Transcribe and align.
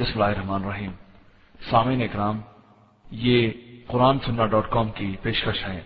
بسم 0.00 0.22
اللہ 0.22 0.24
الرحمن 0.24 0.64
الرحیم۔ 0.64 0.90
سامعین 1.70 2.02
اکرام، 2.02 2.40
یہ 3.10 3.50
قرآن 3.86 4.18
سننا 4.26 4.46
ڈاٹ 4.46 4.70
کام 4.70 4.88
کی 4.94 5.16
پیشکش 5.22 5.68
ہے۔ 5.68 5.80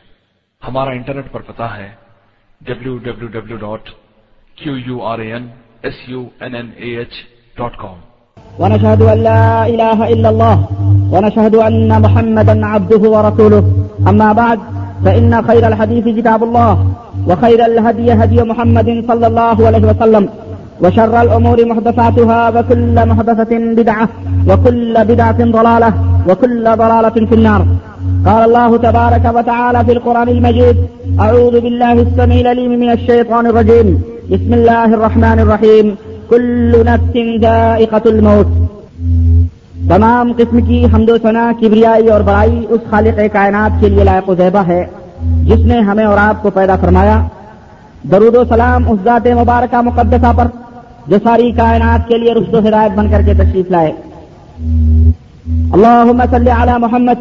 ہمارا 0.69 0.91
انٹرنیٹ 0.91 1.33
پر 1.33 1.41
پتا 1.41 1.77
ہے 1.77 1.89
W 2.61 2.97
W 2.97 3.27
W 3.27 3.57
dot 3.57 3.89
Q 4.57 4.77
U 4.87 5.03
R 5.03 5.19
A 5.19 5.33
N 5.33 5.47
S 5.83 5.95
U 6.07 6.25
N 6.41 6.55
N 6.55 6.71
A 6.77 6.97
H 6.97 7.13
dot 7.57 7.77
com 7.77 7.99
ونشهد 8.59 9.03
أن 9.03 9.19
لا 9.19 9.65
إله 9.65 9.99
إلا 10.15 10.29
الله، 10.29 10.57
ونشهد 11.13 11.55
أن 11.69 11.89
محمدا 11.89 12.55
عبده 12.63 13.13
ورسوله. 13.15 13.65
أما 14.09 14.33
بعد، 14.33 14.57
فإن 15.05 15.33
خير 15.47 15.65
الحديث 15.65 16.05
كتاب 16.19 16.45
الله، 16.45 16.87
وخير 17.27 17.61
الهدي 17.61 18.11
هدي 18.23 18.43
محمد 18.53 18.89
صلى 19.07 19.27
الله 19.27 19.69
عليه 19.69 19.85
وسلم. 19.91 20.46
وشر 20.83 21.15
الأمور 21.21 21.59
محدثاتها 21.67 22.41
وكل 22.49 22.97
محدثة 23.07 23.53
بدعة 23.79 24.07
وكل 24.49 24.95
بدعة 25.05 25.41
ضلالة 25.57 25.91
وكل 26.29 26.65
ضلالة 26.65 27.27
في 27.29 27.35
النار. 27.35 27.63
قال 28.27 28.43
الله 28.45 28.77
تبارك 28.77 29.25
وتعالى 29.35 29.79
في 29.87 29.93
القرآن 29.93 30.29
المجيد 30.29 30.77
أعوذ 31.19 31.61
بالله 31.61 32.03
السميع 32.07 32.41
العليم 32.41 32.71
من 32.71 32.89
الشيطان 32.89 33.47
الرجيم. 33.47 33.97
بسم 34.29 34.55
الله 34.55 34.95
الرحمن 34.95 35.39
الرحيم. 35.39 35.95
كل 36.29 36.73
نفس 36.87 37.17
ذائقة 37.43 38.05
الموت. 38.05 38.47
تمام 39.89 40.33
قسم 40.37 40.61
کی 40.61 40.87
حمد 40.95 41.09
و 41.09 41.19
ثنا 41.23 41.53
کبریائی 41.61 42.09
اور 42.09 42.21
بڑائی 42.21 42.67
اس 42.69 42.81
خالق 42.91 43.21
کائنات 43.33 43.71
کے 43.81 43.89
لیے 43.89 44.05
لائق 44.05 44.29
و 44.29 44.35
زیبہ 44.35 44.59
ہے، 44.59 44.87
جس 45.45 45.59
نے 45.59 45.79
ہمیں 45.81 46.05
اور 46.05 46.19
آپ 46.19 46.43
کو 46.43 46.51
پیدا 46.51 46.77
فرمایا۔ 46.77 47.23
درود 48.03 48.37
و 48.37 48.45
سلام 48.49 48.91
اس 48.91 48.99
ذات 49.05 49.27
مبارکہ 49.27 49.83
مقدسہ 49.83 50.33
پر 50.37 50.47
جو 51.09 51.17
ساری 51.25 51.51
کائنات 51.53 52.09
کے 52.09 52.19
لیے 52.19 52.35
رشد 52.35 52.55
و 52.55 52.59
ہدایت 52.59 52.93
بن 52.99 53.11
کر 53.11 53.23
کے 53.27 53.35
تشریف 53.35 53.71
لائے۔ 53.71 53.93
اللهم 55.75 56.21
صل 56.31 56.49
على 56.49 56.75
محمد 56.85 57.19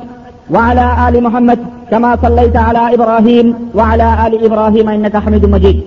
وعلى 0.53 0.85
آل 1.07 1.15
محمد 1.21 1.59
كما 1.89 2.11
صليت 2.21 2.55
على 2.55 2.83
إبراهيم 2.95 3.47
وعلى 3.77 4.07
آل 4.25 4.33
إبراهيم 4.47 4.87
إنك 4.89 5.15
حميد 5.25 5.45
مجيد 5.55 5.77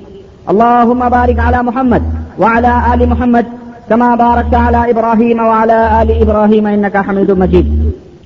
اللهم 0.52 1.00
بارك 1.08 1.38
على 1.46 1.62
محمد 1.68 2.02
وعلى 2.38 2.72
آل 2.92 3.00
محمد 3.08 3.46
كما 3.88 4.10
باركت 4.22 4.55
على 4.55 4.80
إبراهيم 4.92 5.38
وعلى 5.50 5.78
آل 6.00 6.10
إبراهيم 6.22 6.66
إنك 6.66 6.96
حميد 7.08 7.30
مجيد 7.42 7.66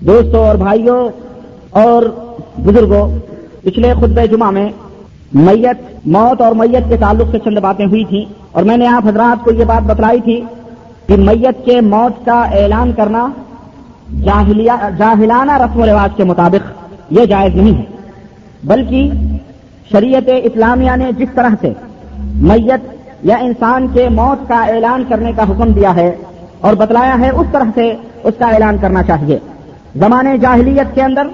دوستو 0.06 0.38
اور 0.44 0.56
بھائیوں 0.64 1.00
اور 1.70 2.02
بزرگوں 2.64 3.04
پچھلے 3.62 3.92
خطبہ 4.00 4.26
جمعہ 4.26 4.50
میں 4.50 4.68
میت، 5.34 6.06
موت 6.06 6.40
اور 6.40 6.52
میت 6.52 6.88
کے 6.88 6.96
تعلق 6.96 7.30
سے 7.30 7.38
چند 7.38 7.58
باتیں 7.58 7.86
ہوئی 7.86 8.04
تھیں 8.04 8.24
اور 8.52 8.62
میں 8.62 8.76
نے 8.76 8.86
آپ 8.86 9.06
حضرات 9.06 9.44
کو 9.44 9.52
یہ 9.52 9.64
بات 9.64 9.82
بتلائی 9.82 10.20
تھی 10.20 10.44
کہ 11.06 11.16
میت 11.16 11.64
کے 11.64 11.80
موت 11.80 12.26
کا 12.26 12.42
اعلان 12.42 12.92
کرنا 12.92 13.28
جاہلانہ 14.98 15.52
رسم 15.52 15.80
و 15.80 15.86
رواج 15.86 16.16
کے 16.16 16.24
مطابق 16.24 16.70
یہ 17.10 17.24
جائز 17.24 17.54
نہیں 17.54 17.78
ہے۔ 17.78 17.84
بلکہ 18.64 19.10
شریعت 19.92 20.30
اسلامیہ 20.42 20.90
نے 20.96 21.10
جس 21.18 21.28
طرح 21.34 21.48
سے 21.60 21.72
میت 22.34 22.80
یا 23.22 23.36
انسان 23.36 23.86
کے 23.92 24.08
موت 24.08 24.48
کا 24.48 24.62
اعلان 24.64 25.04
کرنے 25.08 25.32
کا 25.36 25.42
حکم 25.42 25.72
دیا 25.72 25.94
ہے 25.96 26.16
اور 26.60 26.74
بتلایا 26.74 27.18
ہے، 27.20 27.30
اس 27.30 27.46
طرح 27.52 27.70
سے 27.74 27.94
اس 28.24 28.34
کا 28.38 28.46
اعلان 28.46 28.76
کرنا 28.80 29.02
چاہیے۔ 29.02 29.38
زمانے 29.96 30.38
جاہلیت 30.38 30.94
کے 30.94 31.02
اندر 31.02 31.26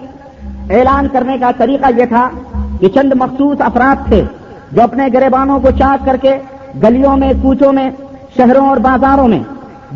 اعلان 0.71 1.09
کرنے 1.13 1.37
کا 1.41 1.51
طریقہ 1.57 1.87
یہ 1.97 2.05
تھا 2.05 2.29
کہ 2.81 2.89
چند 2.89 3.12
مخصوص 3.15 3.61
افراد 3.61 4.09
تھے 4.09 4.23
جو 4.73 4.83
اپنے 4.83 5.09
گریبانوں 5.12 5.61
کو 5.61 5.71
چاک 5.71 6.07
کر 6.07 6.17
کے 6.17 6.39
گلیوں 6.83 7.17
میں، 7.17 7.33
کوچوں 7.43 7.73
میں، 7.73 7.91
شہروں 8.37 8.69
اور 8.69 8.77
بازاروں 8.77 9.29
میں 9.29 9.41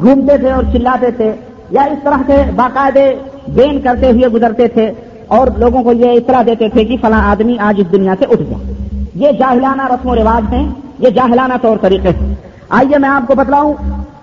گھومتے 0.01 0.39
تھے 0.39 0.53
اور 0.53 0.63
چلاتے 0.73 1.11
تھے 1.11 1.33
یا 1.71 1.83
اس 1.83 1.99
طرح 2.05 2.23
سے 2.27 2.51
باقاعدے 2.57 3.15
بین 3.49 3.81
کرتے 3.81 4.11
ہوئے 4.11 4.29
گزرتے 4.29 4.69
تھے 4.69 4.93
اور 5.27 5.49
لوگوں 5.57 5.83
کو 5.83 5.93
یہ 5.93 6.11
اطلاع 6.11 6.43
دیتے 6.47 6.69
تھے 6.69 6.85
کہ 6.85 6.97
فلاں 7.01 7.31
آدمی 7.31 7.59
آج 7.59 7.75
اس 7.79 7.93
دنیا 7.93 8.15
سے 8.19 8.25
اٹھ 8.25 8.41
گیا۔ 8.41 8.75
یہ 9.15 9.33
جاہلانہ 9.33 9.87
رسم 9.87 10.09
و 10.09 10.15
رواج 10.15 10.55
ہیں، 10.55 10.71
یہ 10.99 11.09
جاہلانہ 11.09 11.55
طور 11.63 11.77
طریقے 11.81 12.09
ہیں۔ 12.09 12.35
آئیے 12.69 12.99
میں 12.99 13.09
آپ 13.09 13.27
کو 13.27 13.35
بتلاؤں 13.35 13.75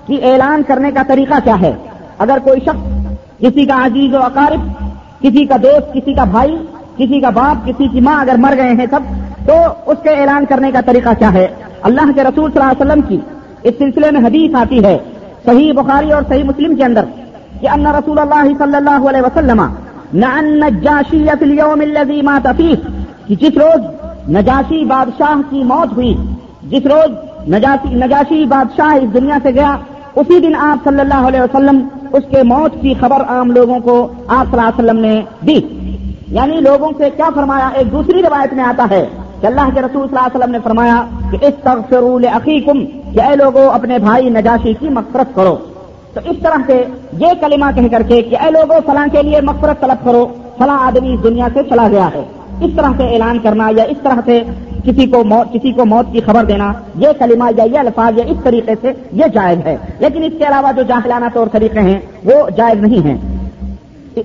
کہ 0.08 0.20
اعلان 0.24 0.62
کرنے 0.68 0.92
کا 0.92 1.02
طریقہ 1.08 1.34
کیا 1.44 1.62
ہے۔ 1.62 1.74
اگر 2.18 2.38
کوئی 2.44 2.60
شخص، 2.60 3.14
کسی 3.40 3.66
کا 3.66 3.86
عزیز 3.86 4.14
و 4.14 4.24
اقارب، 4.24 4.84
کسی 5.22 5.46
کا 5.46 5.56
دوست، 5.64 5.94
کسی 5.94 6.14
کا 6.14 6.24
بھائی 6.24 6.58
کسی 7.00 7.20
کا 7.20 7.30
باپ، 7.30 7.66
کسی 7.68 7.88
کی 7.88 8.02
ماں 8.02 8.22
اگر 8.22 8.36
مر 8.38 8.54
گئے 8.58 8.74
ہیں 8.74 8.86
سب، 8.92 9.02
تو 9.46 9.54
اس 9.86 9.98
کے 10.04 10.10
اعلان 10.10 10.46
کرنے 10.46 10.72
کا 10.72 10.82
طریقہ 10.86 11.10
کیا 11.20 11.34
ہے؟ 11.34 11.48
اللہ 11.82 12.12
کے 12.16 12.24
رسول 12.24 12.52
صلی 12.52 12.62
اللہ 12.62 12.72
علیہ 12.72 12.82
وسلم 12.82 13.02
کی 13.02 13.18
اس 13.64 13.74
سلسلے 13.80 14.12
میں 14.12 14.22
حدیث 14.28 14.56
آتی 14.56 14.84
ہے، 14.84 14.98
صحیح 15.46 15.72
بخاری 15.74 16.12
اور 16.12 16.24
صحیح 16.30 16.44
مسلم 16.44 16.76
کے 16.76 16.84
اندر، 16.84 17.06
کہ 17.62 17.70
ان 17.70 17.86
رسول 17.88 18.20
اللہ 18.20 18.44
صلی 18.60 18.76
اللہ 18.76 19.10
علیہ 19.10 19.22
وسلم 19.22 19.62
کہ 23.28 23.36
جس 23.36 23.58
روز 23.58 24.30
نجاشی 24.30 24.84
بادشاہ 24.86 25.42
کی 25.50 25.64
موت 25.64 25.94
ہوئی، 25.94 26.14
جس 26.64 26.86
روز 26.86 27.50
نجاشی 27.50 27.94
نجاشی 27.96 28.46
بادشاہ 28.46 28.94
اس 28.96 29.14
دنیا 29.14 29.38
سے 29.44 29.50
گیا، 29.50 29.76
اسی 30.16 30.40
دن 30.40 30.56
آپ 30.60 30.84
صلی 30.84 31.00
اللہ 31.00 31.28
علیہ 31.28 31.42
وسلم 31.42 31.78
اس 32.14 32.24
کے 32.32 32.44
موت 32.44 32.82
کی 32.82 32.94
خبر 33.00 33.22
عام 33.28 33.52
لوگوں 33.52 33.80
کو 33.80 33.96
آپ 34.28 34.46
صلی 34.46 34.60
اللہ 34.60 34.70
علیہ 34.70 34.80
وسلم 34.80 35.00
نے 35.00 35.22
دی۔ 35.48 35.60
یعنی 36.32 36.60
لوگوں 36.60 36.92
سے 36.98 37.10
کیا 37.16 37.30
فرمایا؟ 37.36 37.70
ایک 37.76 37.92
دوسری 37.92 38.22
روایت 38.22 38.54
میں 38.54 38.64
آتا 38.64 38.86
ہے 38.92 39.06
کہ 39.42 39.46
اللہ 39.48 39.62
کے 39.62 39.82
رسول 39.82 40.08
صلی 40.08 40.18
اللہ 40.18 40.20
علیہ 40.20 40.38
وسلم 40.38 40.52
نے 40.52 40.60
فرمایا 40.64 41.06
کہ 41.32 41.38
اس 41.42 41.54
تغفروا 41.64 42.20
لأخیکم، 42.20 42.86
کہ 42.86 43.22
اے 43.22 43.36
لوگوں 43.36 43.70
اپنے 43.70 44.00
بھائی 44.00 44.30
نجاشی 44.30 44.74
کی 44.80 44.90
مغفرت 44.90 45.36
کرو۔ 45.36 45.58
تو 46.14 46.20
اس 46.26 46.38
طرح 46.44 46.56
سے 46.68 46.84
یہ 47.20 47.28
کلمہ 47.42 47.66
کہہ 47.76 47.88
کر 47.92 48.02
کے 48.02 48.22
کہ 48.22 48.38
اے 48.42 48.52
لوگوں 48.52 48.80
فلاں 48.86 49.08
کے 49.12 49.24
لیے 49.24 49.42
مغفرت 49.42 49.82
طلب 49.82 50.06
کرو، 50.06 50.28
فلاں 50.58 50.78
آدمی 50.80 51.14
اس 51.14 51.24
دنیا 51.24 51.48
سے 51.54 51.60
چلا 51.70 51.88
گیا 51.92 52.10
ہے۔ 52.14 52.24
اس 52.62 52.72
طرح 52.76 52.90
سے 52.98 53.04
اعلان 53.04 53.40
کرنا 53.40 53.70
یا 53.78 53.84
اس 53.84 53.98
طرح 54.04 54.20
سے 54.26 54.44
کسی 54.86 55.06
کو 55.06 55.24
موت 55.24 55.54
کسی 55.54 55.72
کو 55.72 55.86
موت 55.86 56.14
کی 56.14 56.22
خبر 56.22 56.46
دینا، 56.46 56.74
یہ 56.96 57.08
کلمہ 57.20 57.44
یا 57.58 57.64
یہ 57.64 57.80
الفاظ 57.80 58.18
یا 58.18 58.24
اس 58.28 58.38
طریقے 58.44 58.74
سے 58.82 58.92
یہ 59.12 59.26
جائز 59.34 59.60
ہے۔ 59.66 59.78
لیکن 60.00 60.24
اس 60.24 60.34
کے 60.38 60.48
علاوہ 60.48 60.72
جو 60.72 60.82
جاہلانہ 60.82 61.26
طور 61.34 61.48
طریقے 61.52 61.80
ہیں، 61.80 62.00
وہ 62.26 62.50
جائز 62.58 62.82
نہیں 62.82 63.06
ہیں۔ 63.06 63.39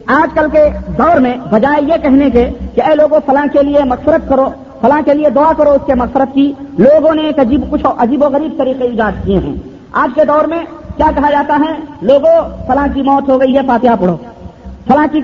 آج 0.06 0.34
کل 0.34 0.47
کے 0.53 0.65
دور 0.99 1.16
میں 1.16 1.37
بجائے 1.50 1.82
یہ 1.82 1.94
کہنے 2.03 2.31
کے 2.31 2.50
کہ 2.75 2.81
اے 2.81 2.94
لوگوں، 2.94 3.21
فلاں 3.27 3.47
کے 3.53 3.62
لیے 3.62 3.84
مغفرت 3.84 4.28
کرو، 4.28 4.49
فلاں 4.81 5.00
کے 5.05 5.15
لیے 5.15 5.31
دعا 5.31 5.53
کرو 5.56 5.71
اس 5.71 5.87
کے 5.87 5.94
مغفرت 5.94 6.34
کی، 6.34 6.53
لوگوں 6.78 7.15
نے 7.15 7.22
ایک 7.22 7.38
عجیب 7.38 7.60
کچھ 7.71 7.87
عجیب 7.99 8.22
و 8.22 8.28
غریب 8.28 8.59
طریقے 8.59 8.84
ایجاد 8.84 9.12
کیے 9.25 9.38
ہیں۔ 9.38 9.55
آج 9.93 10.10
کے 10.15 10.25
دور 10.25 10.44
میں 10.44 10.65
کیا 10.97 11.10
کہا 11.16 11.31
جاتا 11.31 11.59
ہے؟ 11.69 11.75
لوگوں، 12.00 12.49
فلاں 12.66 12.87
کی 12.94 13.03
موت 13.03 13.28
ہو 13.28 13.41
گئی 13.41 13.56
ہے، 13.56 13.60
فاتحہ 13.66 13.97
پڑھو۔ 14.00 14.16
فلاں 14.87 15.06
کی، 15.12 15.21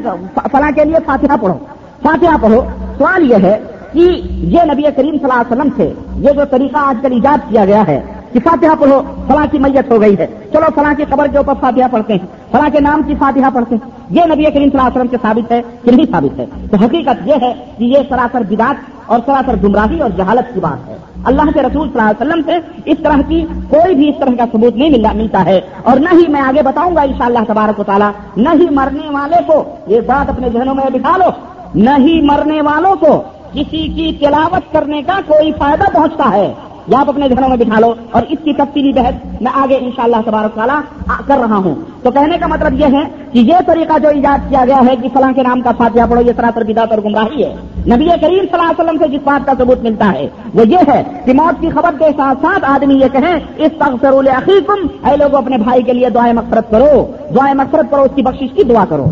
فلاں 0.53 0.71
کے 0.75 0.85
لیے 0.85 0.97
فاتحہ 1.07 1.37
پڑھو۔ 1.41 1.59
فاتحہ 2.03 2.37
پڑھو۔ 2.41 2.63
سوال 2.99 3.31
یہ 3.31 3.37
ہے 3.43 3.59
کہ 3.93 3.99
یہ 4.27 4.61
نبی 4.73 4.83
کریم 4.83 5.19
صلی 5.23 5.31
اللہ 5.31 5.35
علیہ 5.35 5.53
وسلم 5.53 5.69
سے 5.77 5.93
یہ 6.17 6.31
جو 6.31 6.43
طریقہ 6.51 6.79
آج 6.79 7.03
کل 7.03 7.13
ایجاد 7.13 7.51
کیا 7.51 7.65
گیا 7.65 7.87
ہے 7.89 8.01
کہ 8.33 8.41
فاتحہ 8.41 8.75
پڑھو، 8.81 9.03
فلاں 9.27 9.47
کی 9.51 9.59
میت 9.59 9.91
ہو 9.91 10.01
گئی 10.01 10.19
ہے۔ 10.19 10.27
چلو، 10.53 10.67
فلاں 10.75 10.95
کی 10.97 11.05
قبر 11.09 11.27
کے 11.27 11.37
اوپر 11.37 11.53
فاتحہ 11.61 11.89
پڑھتے 11.91 12.13
ہیں، 12.13 12.27
فلاں 12.51 12.69
کے 12.73 12.81
نام 12.81 13.03
کی 13.07 13.15
فاتحہ 13.19 13.51
پڑھتے 13.55 13.75
ہیں۔ 13.75 14.00
یہ 14.11 14.21
نبی 14.25 14.43
کریم 14.43 14.69
صلی 14.69 14.79
اللہ 14.79 14.81
علیہ 14.81 15.01
وسلم 15.01 15.07
سے 15.11 15.17
ثابت 15.23 15.53
ہے 15.53 15.63
کہ 15.85 15.91
نہیں 15.91 16.07
ثابت 16.11 16.39
ہے۔ 16.39 16.47
تو 16.71 16.77
حقیقت 16.77 17.29
یہ 17.29 17.35
ہے 17.43 17.55
کہ 17.79 17.85
یہ 17.85 17.99
سراسر 18.09 18.41
بدات 18.41 18.75
اور 19.07 19.19
سراسر 19.27 19.55
گمراہی 19.65 20.01
اور 20.01 20.11
جہالت 20.11 20.55
کی 20.55 20.61
بات 20.61 20.89
ہے۔ 20.89 20.97
اللہ 21.25 21.43
کے 21.43 21.63
رسول 21.63 21.89
صلی 21.93 22.01
اللہ 22.01 22.11
علیہ 22.11 22.29
وسلم 22.29 22.43
سے 22.47 22.81
اس 22.85 22.99
طرح 23.03 23.21
کی 23.29 23.47
کوئی 23.71 23.95
بھی 23.95 24.09
اس 24.09 24.15
طرح 24.19 24.31
کا 24.39 24.45
ثبوت 24.53 24.77
نہیں 24.77 25.15
ملتا 25.15 25.45
ہے۔ 25.45 25.61
اور 25.83 25.97
نہ 25.97 26.09
ہی 26.13 26.27
میں 26.29 26.41
آگے 26.41 26.63
بتاؤں 26.63 26.97
گا 26.97 27.01
انشاءاللہ 27.01 27.39
تبارک 27.49 27.81
و 27.81 27.83
تعالیٰ، 27.83 28.11
نہ 28.37 28.49
ہی 28.55 28.67
مرنے 28.71 29.11
والے 29.11 29.37
کو 29.47 29.65
یہ 29.87 30.01
بات 30.01 30.31
اپنے 30.31 30.49
ذہنوں 30.53 30.75
میں 30.75 30.85
بٹھا 30.93 31.17
لو۔ 31.17 31.31
نہ 31.75 31.91
ہی 31.99 32.21
مرنے 32.21 32.63
والوں 32.63 32.97
کو 32.97 33.23
کسی 33.53 33.89
کی 33.89 34.17
تلاوت 34.21 34.73
کرنے 34.73 35.03
کا 35.03 35.21
کوئی 35.27 35.53
فائدہ 35.53 35.85
پہنچتا 35.93 36.31
ہے۔ 36.33 36.53
یا 36.91 37.01
آپ 37.01 37.09
اپنے 37.09 37.29
گھروں 37.29 37.49
میں 37.49 37.57
بٹھا 37.57 37.81
لو 37.81 37.95
اور 38.11 38.23
اس 38.29 38.39
کی 38.45 38.53
تفصیلی 38.53 38.93
بحث 38.93 39.15
میں 39.41 39.53
آگے 39.55 39.75
ان 39.75 39.91
شاء 39.97 40.03
اللہ 40.03 40.17
تبارک 40.25 40.55
تعالیٰ 40.55 40.81
کر 41.27 41.39
رہا 41.39 41.57
ہوں۔ 41.57 41.75
تو 42.03 42.11
کہنے 42.11 42.39
کا 42.39 42.47
مطلب 42.47 42.81
یہ 42.81 42.87
ہے 42.93 43.05
کہ 43.33 43.39
یہ 43.39 43.55
طریقہ 43.67 43.99
جو 43.99 44.09
ایجاد 44.09 44.49
کیا 44.49 44.65
گیا 44.67 44.81
ہے 44.91 44.97
کہ 45.03 45.09
فلاں 45.13 45.33
کے 45.33 45.43
نام 45.43 45.61
کا 45.61 45.71
فاتحہ 45.79 46.07
پڑھو، 46.11 46.23
یہ 46.23 46.33
سراسر 46.37 46.65
بدات 46.65 46.91
اور 46.91 46.99
گمراہی 47.05 47.45
ہے۔ 47.45 47.55
نبی 47.87 48.09
کریم 48.09 48.45
صلی 48.45 48.53
اللہ 48.53 48.71
علیہ 48.71 48.85
وسلم 48.85 48.99
سے 48.99 49.09
جس 49.09 49.21
بات 49.25 49.47
کا 49.47 49.53
ثبوت 49.59 49.83
ملتا 49.83 50.13
ہے، 50.13 50.27
وہ 50.55 50.67
یہ 50.67 50.79
ہے 50.89 51.03
کہ 51.25 51.33
موت 51.33 51.61
کی 51.61 51.71
خبر 51.71 51.91
کے 51.99 52.05
ساتھ 52.17 52.39
ساتھ 52.43 52.65
آدمی 52.71 52.95
یہ 52.95 53.09
کہیں 53.13 53.41
اس 53.57 53.73
تغفر 53.79 54.13
عقیقم 54.13 55.09
اے 55.09 55.17
لوگوں 55.17 55.39
اپنے 55.39 55.59
بھائی 55.59 55.83
کے 55.83 55.93
لیے 55.93 56.11
دعائیں 56.11 56.33
مغفرت 56.33 56.71
کرو 56.71 57.07
دعائیں 57.35 57.55
مغفرت 57.55 57.91
کرو، 57.91 58.03
اس 58.03 58.11
کی 58.15 58.23
بخشش 58.23 58.57
کی 58.57 58.63
دعا 58.63 58.85
کرو۔ 58.89 59.07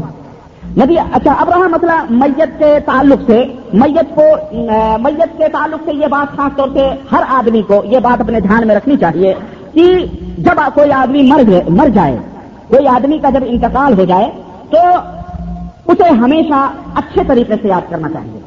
نبی 0.81 0.97
اچھا 0.99 1.33
اب 1.33 1.49
رہا 1.51 1.69
مسئلہ 1.69 1.93
میت 2.11 2.59
کے 2.59 2.79
تعلق 2.87 3.21
سے، 3.27 3.43
میت 3.73 4.15
کو 4.15 4.25
میت 5.03 5.37
کے 5.39 5.49
تعلق 5.53 5.85
سے 5.85 5.95
یہ 5.95 6.07
بات 6.07 6.37
خاص 6.37 6.57
طور 6.57 6.69
سے 6.75 6.89
ہر 7.13 7.23
آدمی 7.29 7.63
کو 7.63 7.83
یہ 7.85 7.99
بات 7.99 8.21
اپنے 8.21 8.41
دھیان 8.41 8.67
میں 8.67 8.77
رکھنی 8.77 8.97
چاہیے 8.97 9.35
کہ 9.75 9.87
جب 10.39 10.61
کوئی 10.75 10.93
آدمی 10.93 11.23
مر 11.23 11.43
مر 11.71 11.89
جائے، 11.95 12.17
کوئی 12.69 12.87
آدمی 12.89 13.19
کا 13.19 13.31
جب 13.31 13.45
انتقال 13.47 13.99
ہو 13.99 14.05
جائے، 14.05 14.31
تو 14.71 14.79
اسے 15.93 16.09
ہمیشہ 16.23 16.61
اچھے 16.95 17.23
طریقے 17.29 17.55
سے 17.63 17.69
یاد 17.69 17.91
کرنا 17.91 18.09
چاہیے۔ 18.09 18.41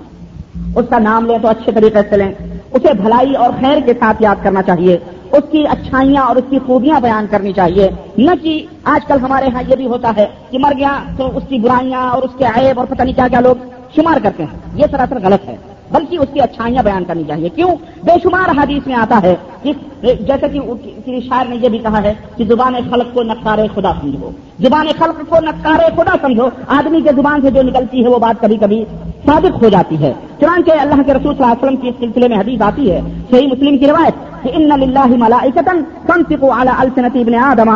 اس 0.75 0.85
کا 0.89 0.99
نام 0.99 1.25
لیں 1.25 1.37
تو 1.41 1.47
اچھے 1.47 1.71
طریقے 1.71 2.01
سے 2.09 2.17
لیں، 2.17 2.31
اسے 2.73 2.93
بھلائی 3.01 3.33
اور 3.35 3.49
خیر 3.59 3.79
کے 3.85 3.93
ساتھ 3.99 4.21
یاد 4.21 4.43
کرنا 4.43 4.61
چاہیے۔ 4.61 4.97
اس 5.31 5.43
کی 5.51 5.67
اچھائیاں 5.67 6.23
اور 6.23 6.35
اس 6.35 6.43
کی 6.49 6.59
خوبیاں 6.65 6.99
بیان 6.99 7.25
کرنی 7.29 7.53
چاہیے۔ 7.53 7.89
نہ 8.17 8.31
کہ 8.41 8.65
آج 8.83 9.05
کل 9.05 9.19
ہمارے 9.21 9.45
ہاں 9.53 9.63
یہ 9.67 9.75
بھی 9.75 9.87
ہوتا 9.87 10.11
ہے 10.17 10.25
کہ 10.49 10.59
مر 10.59 10.73
گیا 10.77 11.03
تو 11.17 11.37
اس 11.37 11.43
کی 11.49 11.57
برائیاں 11.57 12.09
اور 12.09 12.23
اس 12.23 12.31
کے 12.37 12.45
عیب 12.45 12.79
اور 12.79 12.87
پتہ 12.87 13.03
نہیں 13.03 13.15
کیا 13.15 13.27
کیا 13.27 13.39
لوگ 13.39 13.55
شمار 13.95 14.17
کرتے 14.23 14.43
ہیں۔ 14.43 14.59
یہ 14.75 14.85
سراسر 14.91 15.17
غلط 15.23 15.49
ہے۔ 15.49 15.55
بلکہ 15.91 16.17
اس 16.17 16.27
کی 16.33 16.41
اچھائیاں 16.41 16.83
بیان 16.83 17.03
کرنی 17.03 17.23
چاہیے۔ 17.27 17.49
کیوں؟ 17.49 17.75
بے 18.03 18.11
شمار 18.23 18.49
حدیث 18.57 18.87
میں 18.87 18.95
آتا 18.95 19.19
ہے 19.23 19.35
کہ 19.63 19.71
جیسے 20.01 20.49
کہ 20.49 20.59
کسی 21.05 21.21
شاعر 21.21 21.45
نے 21.45 21.55
یہ 21.55 21.69
بھی 21.69 21.77
کہا 21.77 22.01
ہے 22.03 22.13
کہ 22.37 22.45
زبان 22.45 22.73
خلق 22.91 23.13
کو 23.13 23.23
نقارے 23.23 23.67
خدا 23.75 23.91
سمجھو۔ 24.01 24.29
زبان 24.59 24.87
خلق 24.99 25.29
کو 25.29 25.35
نقارے 25.41 25.85
خدا 25.95 26.15
سمجھو۔ 26.21 26.49
آدمی 26.67 27.01
کے 27.01 27.09
زبان 27.15 27.41
سے 27.41 27.51
جو 27.51 27.61
نکلتی 27.61 28.03
ہے 28.03 28.09
وہ 28.09 28.19
بات 28.19 28.41
کبھی 28.41 28.57
کبھی 28.57 28.85
ثابت 29.25 29.63
ہو 29.63 29.69
جاتی 29.69 30.03
ہے۔ 30.03 30.13
چنانچہ 30.39 30.71
اللہ 30.79 30.95
کے 30.95 31.13
رسول 31.13 31.35
صلی 31.35 31.43
اللہ 31.43 31.45
علیہ 31.45 31.63
وسلم 31.63 31.75
کی 31.75 31.89
اس 31.89 31.95
سلسلے 31.99 32.27
میں 32.27 32.37
حدیث 32.37 32.61
آتی 32.61 32.91
ہے، 32.91 33.01
صحیح 33.31 33.47
مسلم 33.47 33.77
کی 33.77 33.87
روایت 33.87 34.43
کہ 34.43 34.51
ان 34.53 34.61
للہ 34.61 35.05
ملائکتن 35.05 35.83
تنطق 36.07 36.43
على 36.43 36.71
السنت 36.77 37.15
ابن 37.15 37.35
آدم 37.35 37.69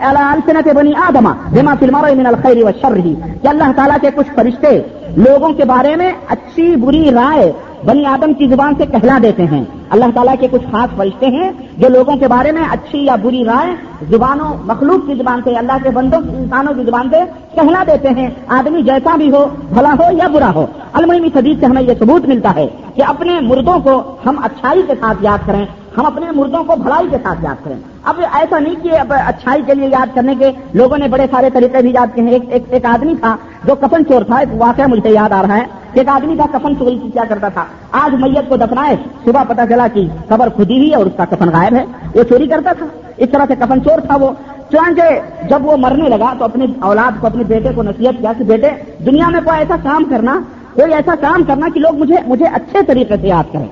على 0.00 0.18
السنت 0.18 0.68
بنی 0.74 0.92
آدم 0.94 1.32
بما 1.50 1.74
في 1.74 1.86
المرء 1.86 2.14
من 2.14 2.26
الخير 2.26 2.64
والشر۔ 2.64 2.96
کہ 3.42 3.48
اللہ 3.48 3.72
تعالیٰ 3.76 3.96
کے 4.00 4.08
کچھ 4.14 4.26
فرشتے 4.34 4.82
لوگوں 5.16 5.52
کے 5.52 5.64
بارے 5.64 5.96
میں 5.96 6.12
اچھی 6.28 6.76
بری 6.76 7.10
رائے 7.10 7.52
بنی 7.86 8.06
آدم 8.06 8.32
کی 8.32 8.48
زبان 8.48 8.74
سے 8.78 8.86
کہلا 8.86 9.18
دیتے 9.22 9.44
ہیں۔ 9.44 9.64
اللہ 9.90 10.04
تعالیٰ 10.14 10.34
کے 10.40 10.48
کچھ 10.50 10.62
خاص 10.72 10.96
فرشتے 10.96 11.26
ہیں 11.26 11.52
جو 11.78 11.88
لوگوں 11.88 12.16
کے 12.16 12.28
بارے 12.28 12.52
میں 12.52 12.62
اچھی 12.70 12.98
یا 12.98 13.16
بری 13.16 13.44
رائے 13.44 13.74
زبانوں، 14.10 14.54
مخلوق 14.64 15.06
کی 15.06 15.14
زبان 15.14 15.40
سے، 15.44 15.56
اللہ 15.56 15.72
کے 15.82 15.90
بندوں، 15.90 16.18
انسانوں 16.18 16.74
کی 16.74 16.84
زبان 16.84 17.08
سے 17.10 17.16
کہلا 17.54 17.84
دیتے 17.86 18.08
ہیں۔ 18.08 18.30
آدمی 18.48 18.82
جیسا 18.82 19.16
بھی 19.16 19.30
ہو، 19.30 19.46
بھلا 19.68 19.92
ہو 19.92 20.16
یا 20.16 20.28
برا 20.28 20.50
ہو۔ 20.54 20.66
المئی 20.92 21.30
صدیق 21.34 21.60
سے 21.60 21.66
ہمیں 21.66 21.82
یہ 21.82 21.94
ثبوت 21.98 22.28
ملتا 22.28 22.52
ہے 22.56 22.66
کہ 22.94 23.02
اپنے 23.02 23.40
مردوں 23.40 23.78
کو 23.80 24.16
ہم 24.26 24.36
اچھائی 24.42 24.82
کے 24.86 24.92
ساتھ 25.00 25.18
یاد 25.20 25.38
کریں، 25.46 25.66
ہم 25.96 26.06
اپنے 26.06 26.26
مردوں 26.30 26.64
کو 26.64 26.76
بھلائی 26.82 27.06
کے 27.10 27.16
ساتھ 27.22 27.38
یاد 27.42 27.64
کریں۔ 27.64 27.76
اب 28.04 28.20
ایسا 28.32 28.58
نہیں 28.58 28.74
کہ 28.82 28.98
اب 28.98 29.12
اچھائی 29.26 29.62
کے 29.66 29.74
لیے 29.74 29.88
یاد 29.88 30.06
کرنے 30.14 30.34
کے 30.38 30.50
لوگوں 30.74 30.98
نے 30.98 31.08
بڑے 31.08 31.26
سارے 31.30 31.50
طریقے 31.50 31.82
بھی 31.82 31.90
یاد 31.90 32.06
کیے 32.14 32.24
ہیں۔ 32.24 32.30
ایک, 32.30 32.42
ایک, 32.48 32.62
ایک 32.68 32.84
آدمی 32.84 33.14
تھا 33.20 33.36
جو 33.64 33.74
کفن 33.74 34.06
چور 34.06 34.22
تھا 34.22 34.36
ایک 34.36 34.48
واقعہ 34.58 34.86
مجھے 34.86 35.10
یاد 35.10 35.32
آ 35.32 35.42
رہا 35.42 35.56
ہے۔ 35.56 35.64
ایک 35.92 36.08
آدمی 36.08 36.36
کا 36.36 36.58
کفن 36.58 36.76
چوری 36.78 36.98
کیا 37.12 37.22
کرتا 37.28 37.48
تھا۔ 37.48 37.64
آج 37.92 38.14
میت 38.14 38.48
کو 38.48 38.56
دفنائے 38.56 38.96
صبح 39.24 39.42
پتا 39.48 39.66
چلا 39.66 39.86
کہ 39.94 40.06
خبر 40.28 40.48
کھدی 40.48 40.78
ہوئی 40.78 40.94
اور 40.94 41.06
اس 41.06 41.12
کا 41.16 41.24
کفن 41.24 41.48
غائب 41.48 41.74
ہے۔ 41.74 41.84
وہ 42.14 42.22
چوری 42.22 42.46
کرتا 42.46 42.72
تھا۔ 42.72 42.86
اس 43.16 43.30
طرح 43.30 43.44
سے 43.48 43.54
کفن 43.56 43.84
چور 43.84 44.00
تھا 44.00 44.16
وہ۔ 44.16 44.30
چانچہ 44.72 45.02
جب 45.50 45.66
وہ 45.66 45.76
مرنے 45.76 46.08
لگا 46.08 46.32
تو 46.38 46.44
اپنے 46.44 46.66
اولاد 46.80 47.20
کو 47.20 47.26
اپنے 47.26 47.44
بیٹے 47.44 47.68
کو 47.74 47.82
نصیحت 47.82 48.20
کیا 48.20 48.32
کہ 48.38 48.44
بیٹے 48.44 48.70
دنیا 49.04 49.28
میں 49.28 49.40
کوئی 49.44 49.58
ایسا 49.58 49.76
کام 49.82 50.04
کرنا 50.04 50.40
کوئی 50.74 50.94
ایسا 50.94 51.14
کام 51.20 51.42
کرنا 51.42 51.66
کہ 51.74 51.80
لوگ 51.80 51.98
مجھے 51.98 52.16
مجھے 52.26 52.44
اچھے 52.44 52.78
طریقے 52.86 53.14
سے 53.20 53.28
یاد 53.28 53.52
کریں۔ 53.52 53.66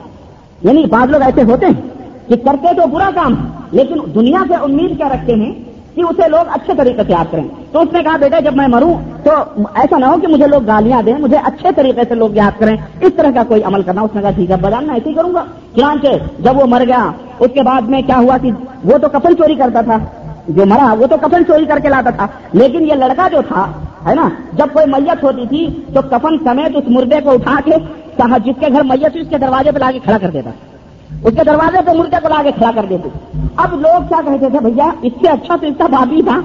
یعنی 0.63 0.87
بعض 0.87 1.11
لوگ 1.11 1.23
ایسے 1.23 1.43
ہوتے 1.43 1.67
ہیں 1.67 1.83
کہ 2.29 2.37
کرتے 2.37 2.75
تو 2.75 2.87
برا 2.87 3.11
کام۔ 3.15 3.35
لیکن 3.77 3.99
دنیا 4.15 4.39
سے 4.49 4.55
امید 4.55 4.99
کیا 4.99 5.09
رکھتے 5.09 5.35
ہیں 5.35 5.53
کہ 5.95 6.01
اسے 6.01 6.29
لوگ 6.29 6.49
اچھے 6.49 6.73
طریقے 6.79 7.03
سے 7.07 7.13
یاد 7.13 7.25
کریں؟ 7.31 7.49
تو 7.73 7.81
اس 7.81 7.93
نے 7.93 8.03
کہا، 8.03 8.17
بیٹا، 8.17 8.41
جب 8.41 8.57
میں 8.57 8.69
مروں 8.69 8.95
تو 9.25 9.31
ایسا 9.75 9.99
نہ 9.99 10.05
ہو 10.05 10.17
کہ 10.23 10.27
مجھے 10.27 10.47
لوگ 10.47 10.67
گالیاں 10.67 11.03
دیں، 11.03 11.15
مجھے 11.19 11.37
اچھے 11.45 11.69
طریقے 11.77 12.01
سے 12.09 12.15
لوگ 12.15 12.37
یاد 12.37 12.61
کریں، 12.61 12.77
اس 13.01 13.13
طرح 13.17 13.31
کا 13.35 13.43
کوئی 13.49 13.63
عمل 13.63 13.83
کرنا۔ 13.83 14.01
اس 14.01 14.15
نے 14.15 14.23
کہا، 14.23 14.31
ٹھیک 14.31 14.51
ہے 14.51 14.57
بدان 14.57 14.87
میں 14.87 14.95
ایسے 14.95 15.09
ہی 15.09 15.15
کروں 15.15 15.35
گا۔ 15.35 15.45
چنانچہ 15.77 16.07
جب 16.43 16.57
وہ 16.57 16.67
مر 16.67 16.83
گیا، 16.89 17.11
اس 17.39 17.51
کے 17.55 17.63
بعد 17.63 17.83
میں 17.83 18.03
کیا 18.03 18.19
ہوا 18.19 18.37
کہ 18.43 18.51
وہ 18.85 18.99
تو 18.99 19.09
کفن 19.09 19.37
چوری 19.37 19.55
کرتا 19.55 19.81
تھا۔ 19.81 19.99
جو 20.49 20.67
مرا، 20.67 20.93
وہ 20.93 21.07
تو 21.07 21.17
کفن 21.21 21.47
چوری 21.47 21.65
کر 21.65 21.79
کے 21.79 21.89
لاتا 21.89 22.11
تھا۔ 22.11 22.27
لیکن 22.53 22.83
یہ 22.83 22.95
لڑکا 22.95 23.29
جو 23.33 23.41
تھا، 23.49 23.67
ہے 24.07 24.15
نا، 24.15 24.29
جب 24.53 24.67
کوئی 24.73 24.87
میت 24.87 25.25
ہوتی 25.25 25.47
تھی 25.47 25.81
تو 25.95 26.01
کفن 26.11 26.39
سمیت 26.45 26.77
اس 26.77 26.85
مردے 26.89 27.21
کو 27.25 27.31
اٹھا 27.31 27.61
کے 27.65 27.73
جس 28.45 28.55
کے 28.61 28.67
گھر 28.73 28.83
میت 28.83 29.17
اس 29.17 29.27
کے 29.31 29.39
دروازے 29.39 29.73
پہ 29.73 29.79
لا 29.79 29.91
کے 29.93 29.99
کھڑا 29.99 30.19
کر 30.19 30.31
دیتا۔ 30.31 30.51
اس 31.25 31.35
کے 31.37 31.45
دروازے 31.47 31.79
پہ 31.87 31.91
مردے 31.91 32.17
کو 32.23 32.29
لا 32.29 32.43
کے 32.43 32.51
کھڑا 32.53 32.71
کر 32.75 32.87
دیتے۔ 32.89 33.09
اب 33.57 33.81
لوگ 33.81 34.03
کیا 34.09 34.21
کہتے 34.25 34.51
تھے، 34.51 34.71
بھیا، 34.71 34.91
اس 35.03 35.13
سے 35.23 35.29
اچھا 35.29 35.57
تو 35.61 35.67
اس 35.67 35.75
کا 35.79 35.87
بابی 35.87 36.23
تھا۔ 36.23 36.41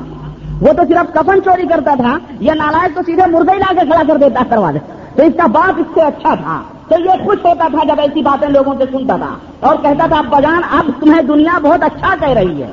وہ 0.62 0.74
تو 0.74 0.81
صرف 0.88 1.13
کفن 1.13 1.44
چوری 1.44 1.68
کرتا 1.68 1.96
تھا 1.96 2.18
یا 2.40 2.54
نالائک 2.54 2.96
تو 2.96 3.02
سیدھے 3.06 3.31
مردے 3.31 3.58
لا 3.58 3.74
کے 3.74 3.80
کھڑا 3.80 4.02
کر 4.08 4.18
دیتا 4.18 4.44
دروازے۔ 4.52 4.80
تو 5.16 5.24
اس 5.24 5.34
کا 5.38 5.48
باپ 5.48 5.74
اس 5.78 5.86
سے 5.94 6.02
اچھا 6.02 6.36
تھا۔ 6.36 6.62
تو 6.88 7.02
یہ 7.02 7.25
خوش 7.25 7.38
ہوتا 7.46 7.68
تھا 7.68 7.88
جب 7.88 7.96
ایسی 7.98 8.22
باتیں 8.22 8.48
لوگوں 8.50 8.74
سے 8.78 8.84
سنتا 8.92 9.16
تھا۔ 9.16 9.36
اور 9.60 9.75
کہتا 9.81 10.08
تھا 10.08 10.22
بجان، 10.22 10.62
اب 10.72 10.92
تمہیں 11.00 11.22
دنیا 11.22 11.60
بہت 11.63 11.84
اچھا 11.84 12.16
کہہ 12.19 12.34
رہی 12.34 12.63
ہے۔ 12.63 12.69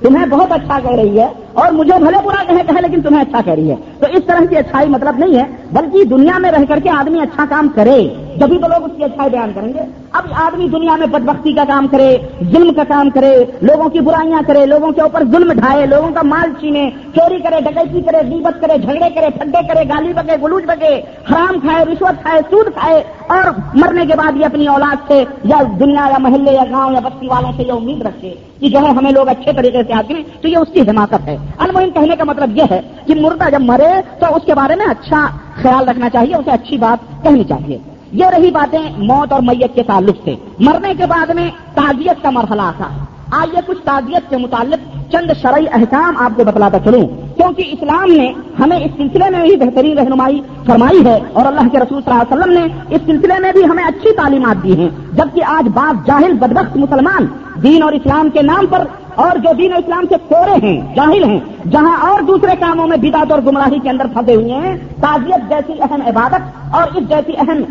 تمہیں 0.00 0.26
بہت 0.26 0.52
اچھا 0.52 0.78
کہہ 0.80 0.96
رہی 0.96 1.20
ہے۔ 1.20 1.28
اور 1.52 1.72
مجھے 1.72 1.98
بھلے 1.98 2.18
برا 2.24 2.44
کہے 2.46 2.62
کہے، 2.66 2.80
لیکن 2.80 3.00
تمہیں 3.00 3.20
اچھا 3.20 3.40
کہہ 3.44 3.52
رہی 3.52 3.70
ہے۔ 3.70 3.76
تو 3.98 4.06
اس 4.10 4.20
طرح 4.26 4.44
کی 4.44 4.56
اچھائی 4.56 4.88
مطلب 4.88 5.18
نہیں 5.18 5.38
ہے، 5.38 5.44
بلکہ 5.72 6.04
دنیا 6.04 6.38
میں 6.38 6.52
رہ 6.52 6.64
کر 6.68 6.78
کے 6.82 6.90
آدمی 6.90 7.20
اچھا 7.20 7.44
کام 7.48 7.68
کرے۔ 7.74 8.08
جبھی 8.40 8.58
تو 8.58 8.68
لوگ 8.68 8.84
اس 8.84 8.96
کی 8.96 9.04
اچھائی 9.04 9.30
بیان 9.30 9.50
کریں 9.54 9.72
گے۔ 9.74 9.84
اب 10.12 10.26
آدمی 10.34 10.68
دنیا 10.68 10.96
میں 10.96 11.06
بدبختی 11.06 11.52
کا 11.52 11.64
کام 11.68 11.86
کرے، 11.86 12.16
ظلم 12.52 12.72
کا 12.72 12.82
کام 12.88 13.10
کرے، 13.10 13.32
لوگوں 13.62 13.88
کی 13.88 14.00
برائیاں 14.00 14.40
کرے، 14.46 14.66
لوگوں 14.66 14.90
کے 14.92 15.00
اوپر 15.00 15.24
ظلم 15.24 15.52
ڈھائے، 15.52 15.86
لوگوں 15.86 16.10
کا 16.10 16.22
مال 16.24 16.52
چینے 16.60 16.90
چوری 17.14 17.38
کرے، 17.38 17.60
ڈکیتی 17.60 18.02
کرے 18.02 18.22
دیبت 18.22 18.60
کرے، 18.60 18.78
جھگڑے 18.78 19.10
کرے 19.14 19.28
پھڈے 19.38 19.62
کرے، 19.68 19.84
گالی 19.88 20.12
بگے 20.12 20.36
گلوچ 20.42 20.64
بگے 20.64 20.94
حرام 21.30 21.60
کھائے، 21.60 21.84
رشوت 21.84 22.22
کھائے، 22.22 22.40
سود 22.50 22.66
کھائے 22.74 23.02
اور 23.26 23.50
مرنے 23.74 24.06
کے 24.06 24.16
بعد 24.16 24.36
یہ 24.36 24.46
اپنی 24.46 24.66
اولاد 24.66 25.08
سے 25.08 25.24
یا 25.44 25.62
دنیا 25.80 26.06
یا 26.10 26.18
محلے 26.18 26.52
یا 26.52 26.64
گاؤں 26.70 26.92
یا 26.92 27.00
بستی 27.00 27.26
والوں 27.26 27.52
سے 27.56 27.62
یہ 27.62 27.72
امید 27.72 28.02
رکھے 28.02 28.34
کہ 28.60 28.68
جو 28.68 28.78
ہے 28.78 28.90
ہمیں 28.90 29.10
لوگ 29.12 29.28
اچھے 29.28 29.52
طریقے 29.52 29.82
سے 29.86 29.92
آتے 29.92 30.14
ہیں، 30.14 30.22
تو 30.40 30.48
یہ 30.48 30.56
اس 30.56 30.68
کی 30.72 30.80
حماقت 30.80 31.28
ہے۔ 31.28 31.36
المہم 31.58 31.90
کہنے 31.90 32.16
کا 32.16 32.24
مطلب 32.24 32.56
یہ 32.56 32.62
ہے 32.70 32.80
کہ 33.06 33.14
مردہ 33.14 33.50
جب 33.52 33.60
مرے 33.60 33.92
تو 34.18 34.34
اس 34.36 34.42
کے 34.46 34.54
بارے 34.54 34.76
میں 34.76 34.86
اچھا 34.86 35.26
خیال 35.62 35.88
رکھنا 35.88 36.10
چاہیے، 36.10 36.34
اسے 36.34 36.50
اچھی 36.50 36.76
بات 36.76 37.24
کہنی 37.24 37.44
چاہیے۔ 37.44 37.78
یہ 38.12 38.24
رہی 38.26 38.50
باتیں 38.50 38.92
موت 38.98 39.32
اور 39.32 39.40
میت 39.42 39.74
کے 39.74 39.82
تعلق 39.82 40.16
سے۔ 40.24 40.34
مرنے 40.58 40.94
کے 40.98 41.06
بعد 41.06 41.26
میں 41.26 41.50
تعزیت 41.74 42.22
کا 42.22 42.30
مرحلہ 42.30 42.70
تھا 42.76 42.88
آئیے 43.30 43.60
کچھ 43.66 43.78
تعزیت 43.84 44.30
کے 44.30 44.36
متعلق 44.36 45.12
چند 45.12 45.30
شرعی 45.42 45.64
احکام 45.72 46.16
آپ 46.16 46.30
کو 46.36 46.44
بتلاتا 46.44 46.78
چلوں۔ 46.78 47.06
کیونکہ 47.36 47.64
اسلام 47.66 48.12
نے 48.12 48.32
ہمیں 48.58 48.76
اس 48.76 48.90
سلسلے 48.96 49.30
میں 49.30 49.42
بھی 49.42 49.56
بہترین 49.56 49.98
رہنمائی 49.98 50.42
فرمائی 50.66 51.04
ہے 51.04 51.18
اور 51.32 51.46
اللہ 51.46 51.68
کے 51.72 51.78
رسول 51.78 52.02
صلی 52.02 52.12
اللہ 52.12 52.34
علیہ 52.34 52.38
وسلم 52.38 52.52
نے 52.52 52.94
اس 52.94 53.02
سلسلے 53.06 53.38
میں 53.38 53.52
بھی 53.52 53.64
ہمیں 53.64 53.84
اچھی 53.84 54.12
تعلیمات 54.12 54.62
دی 54.62 54.76
ہیں۔ 54.76 54.88
جبکہ 55.12 55.44
آج 55.44 55.68
بعض 55.74 56.06
جاہل 56.06 56.32
بدبخت 56.32 56.76
مسلمان 56.76 57.26
دین 57.62 57.82
اور 57.82 57.92
اسلام 57.92 58.30
کے 58.30 58.42
نام 58.42 58.66
پر 58.66 58.84
اور 59.14 59.38
جو 59.38 59.52
دین 59.58 59.72
اسلام 59.72 60.04
سے 60.08 60.14
کورے 60.28 60.66
ہیں، 60.66 60.94
جاہل 60.94 61.24
ہیں، 61.24 61.38
جہاں 61.70 62.10
اور 62.10 62.20
دوسرے 62.20 62.52
کاموں 62.60 62.86
میں 62.86 62.96
بدعت 62.96 63.32
اور 63.32 63.40
گمراہی 63.46 63.78
کے 63.78 63.90
اندر 63.90 64.06
پھنسے 64.12 64.34
ہوئے 64.34 64.52
ہیں، 64.52 64.76
تعزیت 65.00 65.50
جیسی 65.50 65.72
اہم 65.80 66.02
عبادت 66.06 66.74
اور 66.74 66.82
اس 66.94 67.08
جیسی 67.08 67.32
اہم 67.38 67.62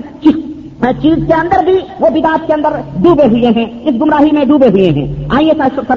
چیز 1.02 1.16
کے 1.28 1.34
اندر 1.34 1.64
بھی 1.64 1.80
وہ 2.00 2.10
بدعت 2.10 2.48
کے 2.48 2.54
اندر 2.54 2.70
ڈوبے 2.96 3.26
ہوئے 3.26 3.48
ہیں، 3.48 3.66
اس 3.84 4.02
گمراہی 4.02 4.32
میں 4.32 4.46
ڈوبے 4.46 4.68
ہوئے 4.68 4.90
ہیں۔ 4.90 5.16
آئیے 5.30 5.52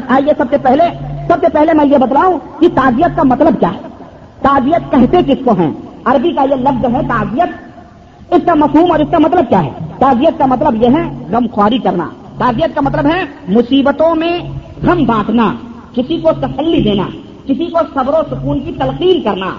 آئیے 0.09 0.33
سب 0.39 0.45
سے 0.51 0.57
پہلے 0.63 0.85
سب 1.29 1.35
سے 1.41 1.47
پہلے 1.53 1.73
میں 1.73 1.85
یہ 1.87 1.99
بتلاؤں 1.99 2.61
کہ 2.61 2.69
تعزیت 2.75 3.17
کا 3.17 3.23
مطلب 3.23 3.61
کیا 3.61 3.73
ہے۔ 3.75 3.81
تعزیت 4.43 4.93
کہتے 4.93 5.23
کس 5.27 5.45
کو 5.45 5.53
ہیں؟ 5.53 5.71
عربی 6.05 6.33
کا 6.33 6.43
یہ 6.43 6.55
لفظ 6.55 6.95
ہے 6.95 7.01
تعزیت۔ 7.09 7.49
اس 8.33 8.43
کا 8.47 8.55
مفہوم 8.55 8.93
اور 8.93 9.01
اس 9.01 9.09
کا 9.11 9.19
مطلب 9.19 9.49
کیا 9.49 9.65
ہے؟ 9.65 9.71
تعزیت 9.99 10.39
کا 10.39 10.47
مطلب 10.47 10.83
یہ 10.83 10.89
ہے 10.89 11.27
غم 11.31 11.47
خواری 11.53 11.79
کرنا۔ 11.79 12.05
تعزیت 12.39 12.75
کا 12.75 12.81
مطلب 12.81 13.07
ہے 13.07 13.25
مصیبتوں 13.49 14.15
میں 14.15 14.39
غم 14.83 15.05
بانٹنا، 15.05 15.55
کسی 15.95 16.21
کو 16.21 16.31
تسلی 16.41 16.83
دینا، 16.83 17.03
کسی 17.47 17.67
کو 17.67 17.79
صبر 17.95 18.15
و 18.15 18.23
سکون 18.31 18.61
کی 18.61 18.73
تلقین 18.73 19.23
کرنا۔ 19.23 19.51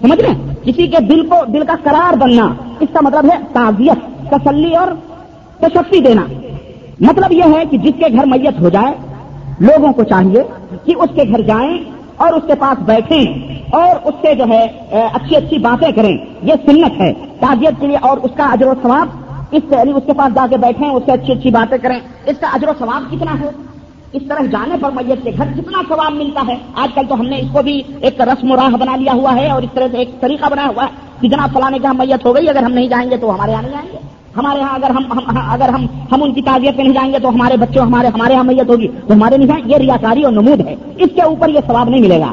سمجھ 0.00 0.20
رہے 0.20 0.54
کسی 0.64 0.86
کے 0.86 1.00
دل 1.00 1.26
کو، 1.26 1.36
دل 1.52 1.64
کا 1.66 1.74
قرار 1.82 2.16
بننا۔ 2.16 2.48
اس 2.80 2.88
کا 2.92 3.00
مطلب 3.02 3.24
ہے 3.24 3.38
تعزیت، 3.52 4.30
تسلی 4.30 4.74
اور 4.74 4.88
تشفی 5.60 6.00
دینا۔ 6.00 6.22
مطلب 7.00 7.32
یہ 7.32 7.42
ہے 7.42 7.64
کہ 7.70 7.78
جس 7.78 7.92
کے 7.98 8.06
گھر 8.12 8.26
میت 8.26 8.60
ہو 8.60 8.68
جائے، 8.68 8.94
لوگوں 9.60 9.92
کو 9.92 10.04
چاہیے 10.04 10.42
کہ 10.84 10.94
اس 10.96 11.10
کے 11.14 11.22
گھر 11.28 11.40
جائیں 11.40 11.78
اور 12.16 12.32
اس 12.32 12.42
کے 12.46 12.54
پاس 12.54 12.82
بیٹھیں 12.82 13.24
اور 13.70 13.96
اس 14.04 14.14
سے 14.22 14.34
جو 14.34 14.44
ہے 14.48 14.64
اچھی 14.90 15.36
اچھی 15.36 15.58
باتیں 15.58 15.92
کریں۔ 15.92 16.16
یہ 16.42 16.52
سنت 16.66 17.00
ہے۔ 17.00 17.12
تعزیت 17.40 17.80
کے 17.80 17.86
لیے 17.86 17.96
اور 17.96 18.18
اس 18.18 18.30
کا 18.36 18.44
اجر 18.44 18.66
و 18.66 18.74
ثواب، 18.82 19.08
اس 19.50 19.62
سے 19.68 19.76
یعنی 19.76 19.92
اس 19.92 20.02
کے 20.06 20.12
پاس 20.12 20.34
جا 20.34 20.46
کے 20.50 20.56
بیٹھیں، 20.56 20.88
اس 20.88 21.02
سے 21.06 21.12
اچھی 21.12 21.32
اچھی 21.32 21.50
باتیں 21.50 21.78
کریں۔ 21.78 22.00
اس 22.26 22.36
کا 22.40 22.46
اجر 22.54 22.68
و 22.68 22.72
ثواب 22.78 23.10
کتنا 23.10 23.40
ہے؟ 23.40 23.50
اس 24.12 24.22
طرح 24.28 24.42
جانے 24.42 24.74
پر 24.80 24.90
میت 24.90 25.24
کے 25.24 25.30
گھر 25.36 25.44
کتنا 25.56 25.82
ثواب 25.88 26.12
ملتا 26.12 26.42
ہے؟ 26.48 26.56
آج 26.74 26.88
کل 26.94 27.02
تو 27.08 27.14
ہم 27.14 27.26
نے 27.26 27.36
اس 27.36 27.46
کو 27.52 27.62
بھی 27.62 27.82
ایک 28.00 28.20
رسم 28.20 28.50
و 28.50 28.56
راہ 28.56 28.68
بنا 28.68 28.96
لیا 28.96 29.12
ہوا 29.12 29.34
ہے 29.36 29.50
اور 29.50 29.62
اس 29.62 29.70
طرح 29.74 29.86
سے 29.92 29.98
ایک 29.98 30.20
طریقہ 30.20 30.50
بنا 30.50 30.66
ہوا 30.66 30.84
ہے 30.84 30.88
کہ 31.20 31.28
جناب 31.28 31.52
فلانے 31.52 31.78
کے 31.78 31.82
یہاں 31.84 31.94
میت 31.94 32.26
ہو 32.26 32.34
گئی، 32.34 32.48
اگر 32.48 32.62
ہم 32.62 32.72
نہیں 32.72 32.88
جائیں 32.88 33.10
گے 33.10 33.16
تو 33.16 33.34
ہمارے 33.34 33.50
یہاں 33.50 33.62
نہیں 33.62 33.72
جائیں 33.72 33.88
گے۔ 33.92 33.98
ہمارے 34.36 34.58
یہاں 34.58 34.74
اگر 34.74 34.90
ہم 34.90 35.02
اگر 35.50 35.68
ہم 35.68 35.86
ہم 36.12 36.22
ان 36.22 36.32
کی 36.32 36.42
تعزیت 36.42 36.76
پہ 36.76 36.82
نہیں 36.82 36.92
جائیں 36.92 37.12
گے 37.12 37.18
تو 37.18 37.28
ہمارے 37.28 37.56
بچوں 37.56 37.82
ہمارے 37.82 38.06
ہمارے 38.06 38.32
یہاں 38.32 38.44
میت 38.44 38.68
ہوگی۔ 38.68 38.88
تو 39.06 39.14
ہمارے 39.14 39.36
نہیں 39.36 39.48
جائیں 39.48 39.64
یہ 39.66 39.76
ریاکاری 39.76 40.22
اور 40.22 40.32
نمود 40.32 40.60
ہے۔ 40.60 40.74
اس 40.96 41.08
کے 41.14 41.22
اوپر 41.22 41.48
یہ 41.48 41.60
ثواب 41.66 41.88
نہیں 41.88 42.00
ملے 42.00 42.20
گا۔ 42.20 42.32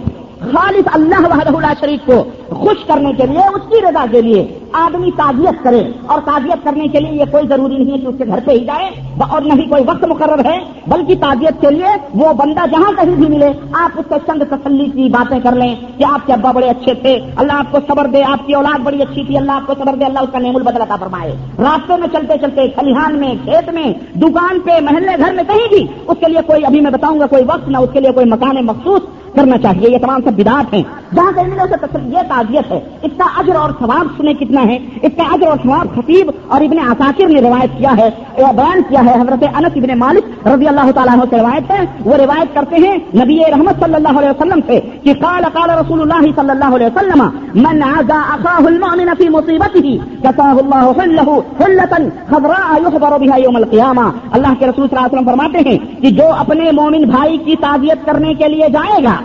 خالص 0.54 0.88
اللہ 0.94 1.28
وحدہ 1.28 1.56
اللہ 1.56 1.74
شریف 1.80 2.06
کو 2.06 2.24
خوش 2.50 2.86
کرنے 2.88 3.12
کے 3.18 3.26
لیے، 3.28 3.48
اس 3.48 3.70
کی 3.70 3.82
رضا 3.82 4.06
کے 4.12 4.22
لیے 4.22 4.46
آدمی 4.74 5.10
تعزیت 5.18 5.64
کرے 5.64 5.82
اور 6.06 6.20
تعزیت 6.26 6.64
کرنے 6.64 6.88
کے 6.88 7.00
لیے 7.00 7.20
یہ 7.20 7.32
کوئی 7.32 7.48
ضروری 7.48 7.76
نہیں 7.76 7.92
ہے 7.92 7.98
کہ 7.98 8.08
اس 8.08 8.16
کے 8.18 8.26
گھر 8.26 8.40
پہ 8.46 8.52
ہی 8.52 8.66
جائے 8.66 8.90
اور 9.30 9.42
نہ 9.42 9.54
ہی 9.60 9.66
کوئی 9.70 9.84
وقت 9.88 10.04
مقرر 10.04 10.46
ہے، 10.46 10.58
بلکہ 10.88 11.16
تعزیت 11.22 11.62
کے 11.62 11.70
لیے 11.70 11.96
وہ 12.14 12.34
بندہ 12.34 12.66
جہاں 12.72 12.92
کہیں 12.98 13.16
بھی 13.16 13.28
ملے، 13.28 13.52
آپ 13.82 14.00
اس 14.00 14.06
سے 14.10 14.16
چند 14.28 14.44
تسلی 14.50 14.86
کی 14.86 15.08
باتیں 15.10 15.40
کر 15.44 15.56
لیں 15.56 15.74
کہ 15.98 16.04
آپ 16.04 16.26
کے 16.28 16.34
ابا 16.34 16.52
بڑے 16.52 16.70
اچھے 16.70 16.94
تھے، 17.02 17.18
اللہ 17.36 17.54
آپ 17.54 17.72
کو 17.72 17.80
صبر 17.88 18.08
دے، 18.08 18.24
آپ 18.24 18.46
کی 18.48 18.54
اولاد 18.54 18.84
بڑی 18.84 19.02
اچھی 19.02 19.24
تھی، 19.24 19.38
اللہ 19.38 19.52
آپ 19.52 19.68
کو 19.68 19.74
صبر 19.80 19.96
دے، 19.96 20.06
اللہ 20.06 20.20
اس 20.20 20.30
کا 20.32 20.40
نیم 20.40 20.56
البدلتا 20.56 20.96
فرمائے۔ 20.96 21.36
راستے 21.60 21.98
میں 22.00 22.08
چلتے 22.14 22.38
چلتے 22.42 22.68
کھلیہان 22.68 23.20
میں، 23.20 23.34
کھیت 23.44 23.70
میں، 23.74 23.94
دکان 24.16 24.60
پہ، 24.60 24.80
محلے 24.82 25.18
گھر 25.20 25.34
میں، 25.34 25.44
کہیں 25.44 25.68
بھی، 25.70 25.86
اس 26.08 26.18
کے 26.20 26.32
لیے 26.32 26.42
کوئی، 26.48 26.66
ابھی 26.66 26.82
میں 26.82 26.92
بتاؤں 26.92 27.20
گا، 27.20 27.26
کوئی 27.26 27.44
وقت 27.48 27.70
نہ، 27.70 27.78
اس 27.78 27.90
کے 27.94 28.00
لیے 28.00 28.12
کوئی 28.12 28.26
مکان 28.26 28.66
مخصوص 28.66 29.02
کرنا 29.36 29.58
چاہیے 29.58 29.90
یہ 29.90 29.98
تمام 29.98 30.22
سب 30.22 30.32
بدات 30.34 30.74
ہیں۔ 30.74 30.84
جہاں 31.16 31.32
کہیں 31.36 31.48
ملے 31.48 31.62
اسے 31.64 32.00
یہ 32.16 32.28
تعزیت 32.30 32.72
ہے، 32.72 32.80
اس 33.04 33.12
کا 33.18 33.26
اجر 33.40 33.56
اور 33.56 33.70
ثواب 33.80 34.08
سنے 34.18 34.34
کتنا 34.40 34.64
ہے، 34.72 34.78
اس 35.02 35.14
کا 35.18 35.24
اجر 35.34 35.48
اور 35.48 35.58
ثواب 35.64 35.96
خطیب 35.96 36.30
اور 36.48 36.62
ابن 36.62 36.80
آساکر 36.80 37.30
نے 37.30 37.42
روایت 37.42 37.78
کیا 37.78 37.94
ہے 37.98 38.10
یا 38.38 38.52
بیان 38.58 38.82
کیا 38.90 39.02
ہے، 39.06 39.14
حضرت 39.22 39.44
انس 39.54 39.78
ابن 39.82 39.98
مالک 40.00 40.48
رضی 40.48 40.68
اللہ 40.68 40.92
تعالیٰ 40.96 41.14
عنہ 41.14 41.24
سے 41.32 41.38
روایت 41.42 41.72
ہے، 41.72 41.86
وہ 42.06 42.18
روایت 42.24 42.54
کرتے 42.56 42.76
ہیں 42.86 42.98
نبی 43.22 43.40
رحمت 43.52 43.80
صلی 43.86 43.96
اللہ 43.96 44.20
علیہ 44.20 44.30
وسلم 44.30 44.60
سے 44.68 44.80
کہ 45.04 45.14
قال 45.22 45.44
قال 45.54 45.70
رسول 45.80 46.02
اللہ 46.02 46.30
صلی 46.36 46.54
اللہ 46.56 46.76
علیہ 46.76 46.88
وسلم، 46.88 47.24
من 47.56 47.84
عزا 47.84 48.20
اخاه 48.36 48.68
المؤمن 48.68 49.14
في 49.16 49.30
مصیبته 49.30 49.88
كساه 50.24 50.60
الله 50.60 50.86
حله 51.00 51.44
حلة 51.62 52.12
خضراء 52.32 52.70
يخبر 52.84 53.18
بها 53.18 53.38
يوم 53.46 53.58
القيامه 53.58 54.06
اللہ 54.38 54.54
کے 54.60 54.66
رسول 54.68 54.88
صلی 54.88 54.98
اللہ 54.98 55.06
علیہ 55.06 55.18
وسلم 55.18 55.30
فرماتے 55.32 55.68
ہیں 55.68 55.78
کہ 56.02 56.10
جو 56.22 56.32
اپنے 56.38 56.72
مومن 56.80 57.10
بھائی 57.10 57.38
کی 57.46 57.56
تعزیت 57.62 58.06
کرنے 58.06 58.34
کے 58.40 58.48
لیے 58.56 58.70
جائے 58.72 59.04
گا 59.04 59.18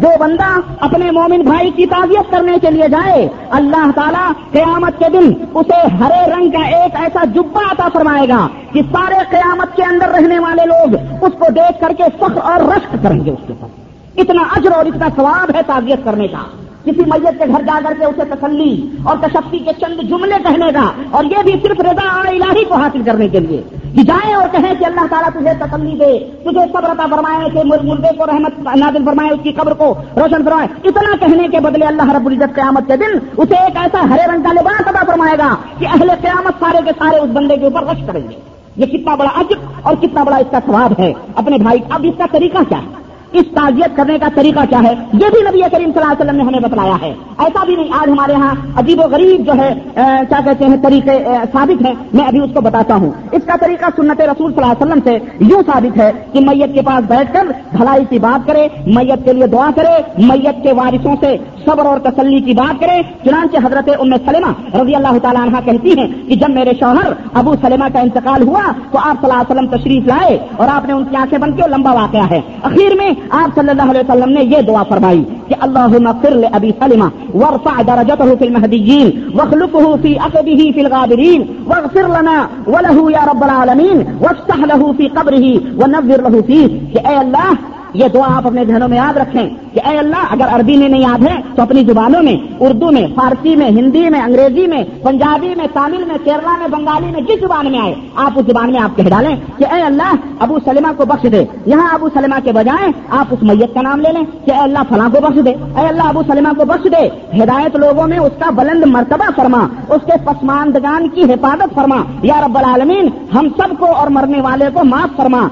جو 0.00 0.08
بندہ 0.20 0.60
اپنے 0.80 1.10
مومن 1.10 1.40
بھائی 1.40 1.70
کی 1.70 1.86
تعزیت 1.86 2.30
کرنے 2.30 2.58
کے 2.62 2.70
لیے 2.70 2.88
جائے، 2.88 3.28
اللہ 3.50 3.90
تعالیٰ 3.94 4.32
قیامت 4.52 4.98
کے 4.98 5.04
دن 5.12 5.32
اسے 5.54 5.86
ہرے 6.00 6.30
رنگ 6.30 6.50
کا 6.50 6.62
ایک 6.62 6.96
ایسا 6.96 7.24
جبا 7.24 7.62
عطا 7.72 7.88
فرمائے 7.92 8.28
گا 8.28 8.48
کہ 8.72 8.82
سارے 8.92 9.14
قیامت 9.30 9.76
کے 9.76 9.82
اندر 9.82 10.08
رہنے 10.08 10.38
والے 10.38 10.66
لوگ 10.66 10.94
اس 11.24 11.32
کو 11.38 11.46
دیکھ 11.50 11.80
کر 11.80 11.92
کے 11.96 12.02
فخر 12.16 12.38
اور 12.42 12.60
رشک 12.60 12.96
کریں 13.02 13.24
گے 13.24 13.30
اس 13.30 13.46
کے 13.46 13.52
اوپر۔ 13.60 14.20
اتنا 14.20 14.42
اجر 14.56 14.72
اور 14.72 14.86
اتنا 14.86 15.08
ثواب 15.16 15.50
ہے 15.54 15.60
تعزیت 15.66 16.04
کرنے 16.04 16.28
کا۔ 16.28 16.67
کسی 16.84 17.02
میت 17.06 17.38
کے 17.38 17.44
گھر 17.48 17.62
جا 17.62 17.78
کر 17.84 17.92
کے 17.98 18.04
اسے 18.04 18.24
تسلی 18.30 18.88
اور 19.04 19.16
تشفی 19.20 19.58
کے 19.58 19.70
چند 19.80 20.00
جملے 20.08 20.36
کہنے 20.44 20.72
کا 20.72 20.90
اور 21.10 21.24
یہ 21.24 21.42
بھی 21.42 21.52
صرف 21.62 21.80
رضا 21.80 22.20
الہی 22.20 22.64
کو 22.64 22.74
حاصل 22.74 23.02
کرنے 23.02 23.28
کے 23.28 23.40
لیے 23.40 23.62
کہ 23.94 24.02
جائیں 24.02 24.34
اور 24.34 24.48
کہیں 24.52 24.74
کہ 24.78 24.84
اللہ 24.84 25.06
تعالیٰ 25.10 25.30
تجھے 25.30 25.52
تسلی 25.58 25.96
دے، 25.98 26.18
تجھے 26.42 26.60
صبر 26.72 26.84
عطا 26.84 27.06
فرمائے 27.10 27.50
کہ 27.50 27.64
مردے 27.64 28.16
کو 28.16 28.26
رحمت 28.26 28.58
نازل 28.76 29.04
فرمائے، 29.04 29.30
اس 29.30 29.40
کی 29.42 29.52
قبر 29.52 29.74
کو 29.74 29.94
روشن 30.16 30.44
فرمائے۔ 30.44 30.68
اتنا 30.84 31.16
کہنے 31.16 31.48
کے 31.48 31.60
بدلے 31.60 31.86
اللہ 31.86 32.12
رب 32.12 32.26
العزت 32.26 32.54
قیامت 32.54 32.86
کے 32.86 32.96
دن 32.96 33.18
اسے 33.36 33.54
ایک 33.54 33.76
ایسا 33.76 34.02
ہرے 34.10 34.32
رنگ 34.32 34.42
کا 34.42 34.52
لباس 34.52 34.88
عطا 34.88 35.04
فرمائے 35.06 35.38
گا 35.38 35.54
کہ 35.78 35.86
اہل 35.86 36.10
قیامت 36.20 36.52
سارے 36.60 36.78
کے 36.84 36.90
سارے 36.98 37.16
اس 37.16 37.30
بندے 37.32 37.56
کے 37.56 37.64
اوپر 37.64 37.82
رش 37.82 38.02
کریں 38.06 38.22
گے۔ 38.30 38.36
یہ 38.76 38.86
کتنا 38.86 39.14
بڑا 39.14 39.40
عجب 39.40 39.58
اور 39.82 39.94
کتنا 40.00 40.22
بڑا 40.22 40.36
اس 40.36 40.46
کا 40.50 40.58
ثواب 40.66 40.92
ہے۔ 40.98 41.12
اپنے 41.34 41.58
بھائی، 41.58 41.78
اب 41.90 42.00
اس 42.04 42.18
کا 42.18 42.24
طریقہ 42.32 42.58
کیا 42.68 42.78
ہے؟ 42.78 43.07
اس 43.32 43.44
تعزیت 43.54 43.96
کرنے 43.96 44.18
کا 44.18 44.28
طریقہ 44.34 44.60
کیا 44.70 44.78
ہے؟ 44.82 44.92
یہ 45.12 45.26
بھی 45.32 45.40
نبی 45.48 45.60
کریم 45.60 45.90
صلی 45.92 46.00
اللہ 46.00 46.12
علیہ 46.12 46.20
وسلم 46.20 46.36
نے 46.36 46.42
ہمیں 46.42 46.60
بتلایا 46.60 46.96
ہے۔ 47.02 47.14
ایسا 47.38 47.64
بھی 47.64 47.76
نہیں، 47.76 47.88
آج 48.00 48.10
ہمارے 48.10 48.34
ہاں 48.34 48.54
عجیب 48.76 49.00
و 49.00 49.08
غریب 49.10 49.46
جو 49.46 49.52
ہے 49.52 49.72
کیا 49.94 50.40
کہتے 50.44 50.64
ہیں، 50.64 50.76
طریقے 50.82 51.18
ثابت 51.52 51.86
ہیں۔ 51.86 51.94
میں 52.12 52.26
ابھی 52.26 52.40
اس 52.40 52.50
کو 52.54 52.60
بتاتا 52.60 52.94
ہوں۔ 52.94 53.10
اس 53.32 53.42
کا 53.46 53.56
طریقہ 53.60 53.86
سنت 53.96 54.20
رسول 54.20 54.52
صلی 54.52 54.62
اللہ 54.62 54.72
علیہ 54.72 54.84
وسلم 54.84 55.00
سے 55.04 55.44
یوں 55.50 55.62
ثابت 55.66 55.98
ہے 55.98 56.10
کہ 56.32 56.40
میت 56.40 56.74
کے 56.74 56.82
پاس 56.82 57.04
بیٹھ 57.08 57.32
کر 57.34 57.46
بھلائی 57.76 58.04
کی 58.10 58.18
بات 58.18 58.46
کرے، 58.46 58.66
میت 58.86 59.24
کے 59.24 59.32
لیے 59.32 59.46
دعا 59.46 59.70
کرے، 59.76 59.94
میت 60.18 60.62
کے 60.62 60.72
وارثوں 60.72 61.14
سے 61.20 61.36
صبر 61.64 61.86
اور 61.86 61.98
تسلی 61.98 62.40
کی 62.40 62.52
بات 62.54 62.80
کرے۔ 62.80 63.00
چنانچہ 63.24 63.56
حضرت 63.64 63.88
ام 64.00 64.14
سلمہ 64.26 64.52
رضی 64.76 64.94
اللہ 64.94 65.18
تعالیٰ 65.22 65.42
عنہ 65.42 65.56
کہتی 65.64 65.98
ہیں 65.98 66.08
کہ 66.28 66.34
جب 66.34 66.50
میرے 66.50 66.72
شوہر 66.80 67.12
ابو 67.34 67.54
سلمہ 67.62 67.84
کا 67.92 68.00
انتقال 68.00 68.42
ہوا 68.42 68.62
تو 68.92 68.98
آپ 68.98 69.20
صلی 69.20 69.30
اللہ 69.30 69.40
علیہ 69.42 69.52
وسلم 69.52 69.66
تشریف 69.76 70.06
لائے 70.06 70.36
اور 70.56 70.68
آپ 70.68 70.86
نے 70.86 70.92
ان 70.92 71.04
کی 71.04 71.16
آنکھیں 71.16 71.38
بن 71.38 71.52
کے 71.52 71.68
لمبا 71.68 71.92
واقعہ 71.92 72.26
ہے۔ 72.30 72.40
اخیر 72.62 72.94
میں 72.96 73.10
آپ 73.30 73.54
صلی 73.54 73.68
اللہ 73.68 73.90
علیہ 73.90 74.00
وسلم 74.00 74.32
نے 74.32 74.42
یہ 74.46 74.60
دعا 74.68 74.82
فرمائی 74.88 75.24
کہ 75.48 75.54
اللہ 75.60 75.96
فر 76.22 76.42
ابی 76.52 76.72
سلمہ 76.80 77.08
ورفع 77.34 77.82
درجته 77.82 78.34
في 78.34 78.44
المهديين 78.44 79.32
واخلفه 79.34 79.96
في 79.96 80.18
عقبه 80.18 80.72
في 80.74 80.80
الغابرين 80.80 81.48
واغفر 81.66 82.06
لنا 82.20 82.48
وله 82.66 83.12
يا 83.12 83.22
رب 83.30 83.42
العالمين 83.44 84.06
وافتح 84.20 84.56
له 84.56 84.92
في 84.92 85.08
قبره 85.08 85.46
ونذر 85.80 86.20
له 86.22 86.42
فيه 86.42 86.68
کہ 86.92 86.98
اے 87.08 87.16
اللہ 87.16 87.50
یہ 87.94 88.08
دعا 88.14 88.36
آپ 88.36 88.46
اپنے 88.46 88.64
ذہنوں 88.64 88.88
میں 88.88 88.96
یاد 88.96 89.16
رکھیں 89.16 89.50
کہ 89.74 89.80
اے 89.88 89.98
اللہ، 89.98 90.32
اگر 90.32 90.46
عربی 90.50 90.76
میں 90.76 90.88
نہیں 90.88 91.00
یاد 91.00 91.22
ہے 91.22 91.34
تو 91.56 91.62
اپنی 91.62 91.84
زبانوں 91.84 92.22
میں، 92.22 92.36
اردو 92.60 92.90
میں، 92.90 93.06
فارسی 93.14 93.56
میں، 93.56 93.68
ہندی 93.68 94.10
میں، 94.10 94.20
انگریزی 94.20 94.66
میں، 94.66 94.84
پنجابی 95.02 95.54
میں، 95.56 95.66
تامل 95.72 96.04
میں، 96.04 96.16
کیرلا 96.24 96.56
میں، 96.58 96.68
بنگالی 96.68 97.06
میں، 97.06 97.20
جس 97.20 97.40
زبان 97.40 97.70
میں 97.70 97.78
آئے، 97.78 97.94
آپ 98.16 98.32
اس 98.36 98.46
زبان 98.46 98.72
میں 98.72 98.80
آپ 98.80 98.96
کہہ 98.96 99.08
ڈالیں 99.08 99.36
کہ 99.58 99.64
اے 99.74 99.82
اللہ، 99.82 100.14
ابو 100.40 100.58
سلمہ 100.64 100.88
کو 100.96 101.04
بخش 101.04 101.26
دے۔ 101.32 101.44
یہاں 101.66 101.94
ابو 101.94 102.08
سلمہ 102.14 102.34
کے 102.44 102.52
بجائے 102.52 102.90
آپ 103.10 103.26
اس 103.30 103.42
میت 103.42 103.74
کا 103.74 103.82
نام 103.82 104.00
لے 104.00 104.12
لیں 104.12 104.46
کہ 104.46 104.50
اے 104.50 104.58
اللہ 104.58 104.78
فلاں 104.88 105.08
کو 105.08 105.20
بخش 105.20 105.44
دے۔ 105.44 105.50
اے 105.50 105.86
اللہ، 105.86 106.02
ابو 106.02 106.22
سلمہ 106.28 106.48
کو 106.58 106.64
بخش 106.64 106.84
دے۔ 106.84 107.08
ہدایت 107.42 107.76
لوگوں 107.76 108.06
میں 108.06 108.18
اس 108.18 108.32
کا 108.38 108.50
بلند 108.50 108.84
مرتبہ 108.86 109.30
فرما، 109.36 109.66
اس 109.88 110.06
کے 110.06 110.12
پسماندگان 110.24 111.08
کی 111.08 111.22
حفاظت 111.22 111.74
فرما۔ 111.74 111.96
یا 112.22 112.34
رب 112.46 112.58
العالمین، 112.58 113.08
ہم 113.34 113.48
سب 113.56 113.74
کو 113.78 113.86
اور 113.86 114.06
مرنے 114.06 114.40
والے 114.40 114.64
کو 114.74 114.84
معاف 114.84 115.16
فرما۔ 115.16 115.48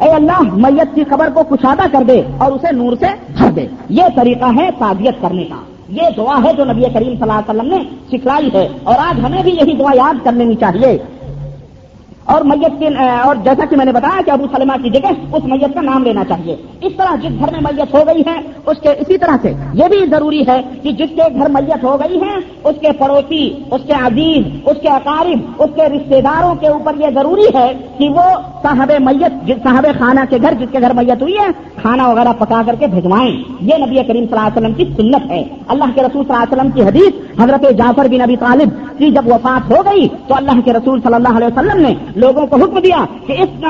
اے 0.00 0.10
اللہ، 0.10 0.40
میت 0.40 0.94
کی 0.94 1.04
خبر 1.10 1.28
کو 1.34 1.42
کشادہ 1.42 1.82
کر 1.92 2.02
دے 2.08 2.22
اور 2.38 2.52
اسے 2.52 2.74
نور 2.74 2.92
سے 3.00 3.06
بھر 3.38 3.50
دے۔ 3.50 3.66
یہ 3.88 4.02
طریقہ 4.16 4.46
ہے 4.56 4.70
تعبیت 4.78 5.14
کرنے 5.20 5.44
کا۔ 5.44 5.56
یہ 5.88 6.02
دعا 6.16 6.40
ہے 6.44 6.52
جو 6.56 6.64
نبی 6.64 6.82
کریم 6.94 7.14
صلی 7.14 7.22
اللہ 7.22 7.32
علیہ 7.32 7.50
وسلم 7.50 7.74
نے 7.74 7.84
سکھلائی 8.06 8.48
ہے 8.54 8.68
اور 8.82 8.94
آج 8.98 9.24
ہمیں 9.24 9.42
بھی 9.42 9.52
یہی 9.52 9.76
دعا 9.76 9.90
یاد 9.94 10.24
کر 10.24 10.32
لینی 10.32 10.54
چاہیے۔ 10.54 10.98
اور 12.26 12.42
میت 12.42 12.78
کے 12.78 12.88
اور 13.24 13.36
جیسا 13.44 13.64
کہ 13.70 13.76
میں 13.76 13.84
نے 13.84 13.92
بتایا 13.92 14.20
کہ 14.26 14.30
ابو 14.30 14.46
سلمہ 14.56 14.72
کی 14.82 14.90
جگہ 14.90 15.08
اس 15.32 15.44
میت 15.44 15.74
کا 15.74 15.80
نام 15.80 16.02
لینا 16.02 16.24
چاہیے۔ 16.24 16.56
اس 16.80 16.92
طرح 16.96 17.14
جس 17.16 17.38
گھر 17.38 17.52
میں 17.52 17.60
میت 17.62 17.94
ہو 17.94 18.02
گئی 18.06 18.22
ہے، 18.26 18.38
اس 18.66 18.78
کے 18.82 18.88
اسی 18.88 19.18
طرح 19.18 19.36
سے۔ 19.42 19.52
یہ 19.74 19.84
بھی 19.90 20.06
ضروری 20.10 20.42
ہے 20.48 20.60
کہ 20.82 20.92
جس 20.92 21.10
کے 21.16 21.22
گھر 21.38 21.48
میت 21.48 21.84
ہو 21.84 21.96
گئی 22.00 22.20
ہے، 22.20 22.36
اس 22.64 22.76
کے 22.80 22.92
پڑوسی، 22.98 23.44
اس 23.70 23.80
کے 23.86 23.92
عزیز، 23.92 24.44
اس 24.64 24.76
کے 24.82 24.88
اقارب، 24.88 25.62
اس 25.62 25.70
کے 25.74 25.82
رشتے 25.82 26.20
داروں 26.20 26.54
کے 26.54 26.68
اوپر 26.68 26.92
یہ 26.98 27.06
ضروری 27.14 27.46
ہے 27.54 27.72
کہ 27.98 28.08
وہ 28.08 28.26
صاحب 28.62 28.92
میت 29.00 29.50
صاحب 29.62 29.86
خانہ 29.98 30.20
کے 30.30 30.36
گھر، 30.42 30.54
جس 30.58 30.72
کے 30.72 30.80
گھر 30.80 30.92
میت 30.94 31.22
ہوئی 31.22 31.36
ہے، 31.38 31.50
کھانا 31.82 32.08
وغیرہ 32.08 32.32
پکا 32.38 32.62
کر 32.66 32.74
کے 32.78 32.86
بھجوائیں۔ 32.86 33.32
یہ 33.60 33.84
نبی 33.84 33.94
کریم 33.94 34.24
صلی 34.26 34.38
اللہ 34.38 34.46
علیہ 34.46 34.56
وسلم 34.56 34.72
کی 34.72 34.84
سنت 34.96 35.30
ہے۔ 35.30 35.42
اللہ 35.68 35.84
کے 35.94 36.02
رسول 36.02 36.24
صلی 36.24 36.34
اللہ 36.34 36.44
علیہ 36.44 36.56
وسلم 36.56 36.70
کی 36.70 36.82
حدیث 36.82 37.40
حضرت 37.40 37.64
جعفر 37.78 38.08
بن 38.08 38.18
نبی 38.18 38.36
طالب 38.36 38.98
کی 38.98 39.10
جب 39.10 39.26
وفات 39.26 39.70
ہو 39.70 39.82
گئی، 39.86 40.08
تو 40.28 40.34
اللہ 40.34 40.60
کے 40.64 40.72
رسول 40.72 41.00
صلی 41.00 41.14
اللہ 41.14 41.36
علیہ 41.36 41.46
وسلم 41.46 41.80
نے 41.82 41.94
لوگوں 42.16 42.46
کو 42.46 42.56
حکم 42.56 42.78
دیا 42.78 43.04
کہ 43.26 43.32
اس 43.32 43.60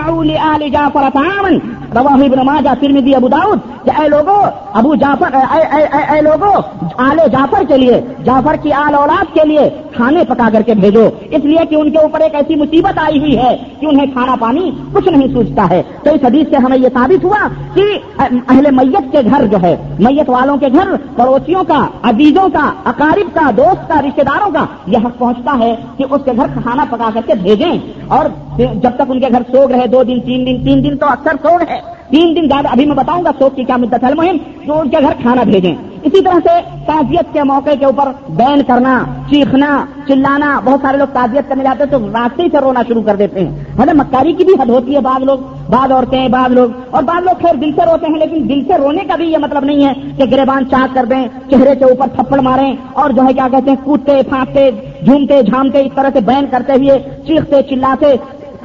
جعفر 0.72 1.08
تعاون 1.14 1.58
رواہ 1.94 2.22
ابن 2.24 2.44
ماجہ 2.46 2.74
ترمذی 2.80 3.14
ابو 3.14 3.28
داؤد 3.28 3.60
کہ 3.84 3.90
اے 3.98 4.08
لوگوں 4.08 4.42
ابو 4.72 4.94
جعفر 4.94 5.34
اے, 5.34 5.60
اے, 5.60 5.82
اے, 5.82 6.02
اے 6.12 6.20
لوگوں 6.20 6.52
آل 6.98 7.18
جعفر 7.32 7.62
کے 7.68 7.76
لیے 7.76 8.00
جعفر 8.24 8.56
کی 8.62 8.72
آل 8.72 8.94
اولاد 8.94 9.34
کے 9.34 9.46
لیے 9.46 9.68
کھانے 9.96 10.24
پکا 10.28 10.48
کر 10.52 10.62
کے 10.62 10.74
بھیجو۔ 10.74 11.08
اس 11.30 11.44
لیے 11.44 11.66
کہ 11.70 11.74
ان 11.74 11.90
کے 11.90 11.98
اوپر 11.98 12.20
ایک 12.20 12.34
ایسی 12.34 12.54
مصیبت 12.54 12.98
آئی 12.98 13.18
ہوئی 13.18 13.38
ہے 13.38 13.56
کہ 13.80 13.86
انہیں 13.86 14.06
کھانا 14.12 14.36
پانی 14.40 14.70
کچھ 14.92 15.08
نہیں 15.08 15.28
سوچتا 15.32 15.70
ہے۔ 15.70 15.82
تو 16.02 16.10
اس 16.10 16.24
حدیث 16.24 16.50
سے 16.50 16.56
ہمیں 16.56 16.78
یہ 16.78 16.88
ثابت 16.94 17.24
ہوا 17.24 17.48
کہ 17.74 17.82
اہل 18.18 18.66
میت 18.72 19.12
کے 19.12 19.18
گھر 19.30 19.46
جو 19.46 19.56
ہے، 19.62 19.76
میت 19.98 20.30
والوں 20.30 20.56
کے 20.56 20.66
گھر، 20.72 20.88
پڑوسیوں 21.16 21.64
کا، 21.68 21.86
عزیزوں 22.02 22.48
کا، 22.52 22.72
اقارب 22.84 23.34
کا، 23.34 23.50
دوست 23.56 23.88
کا 23.88 24.02
رشتے 24.02 24.22
داروں 24.22 24.50
کا، 24.50 24.66
یہ 24.86 24.98
حق 25.04 25.18
پہنچتا 25.18 25.56
ہے 25.58 25.74
کہ 25.96 26.04
اس 26.10 26.20
کے 26.24 26.30
گھر 26.36 26.46
کھانا 26.62 26.84
پکا 26.90 27.10
کر 27.14 27.20
کے 27.26 27.34
بھیجیں۔ 27.34 27.78
اور 28.08 28.26
جب 28.58 28.90
تک 28.94 29.02
ان 29.08 29.20
کے 29.20 29.26
گھر 29.32 29.42
سوگ 29.52 29.70
رہے، 29.70 29.86
دو 29.86 30.02
دن، 30.02 30.20
تین 30.20 30.46
دن 30.46 30.64
تین 30.64 30.84
دن 30.84 30.96
تو 30.96 31.06
اکثر 31.06 31.32
سوگ 31.42 31.60
ہے۔ 31.70 31.96
تین 32.10 32.36
دن 32.36 32.48
بعد 32.48 32.62
ابھی 32.66 32.86
میں 32.86 32.96
بتاؤں 32.96 33.24
گا 33.24 33.30
سوگ 33.38 33.50
کی 33.56 33.64
کیا 33.64 33.76
مدت 33.76 34.04
ہے۔ 34.04 34.14
مہم 34.14 34.36
تو 34.66 34.80
ان 34.80 34.88
کے 34.88 34.96
گھر 35.00 35.12
کھانا 35.22 35.42
بھیجیں۔ 35.42 35.74
اسی 36.06 36.20
طرح 36.24 36.38
سے 36.44 36.82
تعزیت 36.86 37.32
کے 37.32 37.42
موقع 37.42 37.70
کے 37.78 37.84
اوپر 37.84 38.08
بین 38.28 38.62
کرنا، 38.62 39.04
چیخنا، 39.30 39.84
چلانا، 40.08 40.60
بہت 40.64 40.80
سارے 40.82 40.96
لوگ 40.96 41.06
تعزیت 41.12 41.48
کرنے 41.48 41.64
جاتے 41.64 41.84
ہیں 41.84 41.90
تو 41.90 42.06
راستے 42.06 42.42
سے 42.52 42.58
رونا 42.58 42.82
شروع 42.88 43.02
کر 43.02 43.16
دیتے 43.16 43.40
ہیں۔ 43.40 43.64
ہمیں 43.78 43.94
مکاری 43.94 44.32
کی 44.32 44.44
بھی 44.44 44.52
حد 44.52 44.70
ہوتی 44.70 44.94
ہے 44.94 45.00
بعض 45.00 45.22
لوگ، 45.22 45.38
بعض 45.70 45.92
عورتیں، 45.92 46.28
بعض 46.28 46.52
لوگ۔ 46.52 46.70
اور 46.90 47.02
بعض 47.02 47.24
لوگ 47.24 47.42
خیر 47.42 47.54
دل 47.54 47.70
سے 47.76 47.86
روتے 47.86 48.06
ہیں، 48.06 48.18
لیکن 48.18 48.48
دل 48.48 48.62
سے 48.66 48.78
رونے 48.78 49.04
کا 49.04 49.16
بھی 49.16 49.32
یہ 49.32 49.38
مطلب 49.38 49.64
نہیں 49.64 49.86
ہے 49.86 49.92
کہ 50.16 50.24
گریبان 50.30 50.70
چاک 50.70 50.94
کر 50.94 51.04
دیں، 51.04 51.28
چہرے 51.50 51.76
کے 51.76 51.84
اوپر 51.84 52.06
تھپڑ 52.16 52.40
ماریں 52.40 52.76
اور 52.92 53.10
جو 53.10 53.22
ہے 53.22 53.32
کیا 53.32 53.48
کہتے 53.50 53.70
ہیں، 53.70 53.76
کودتے 53.84 54.20
پھانپتے 54.28 54.70
جھومتے، 55.04 55.42
جھامتے، 55.42 55.80
اس 55.80 55.92
طرح 55.94 56.08
سے 56.12 56.20
بین 56.20 56.46
کرتے 56.50 56.72
ہوئے 56.72 56.98
چیختے، 57.26 57.62
چلاتے 57.62 58.06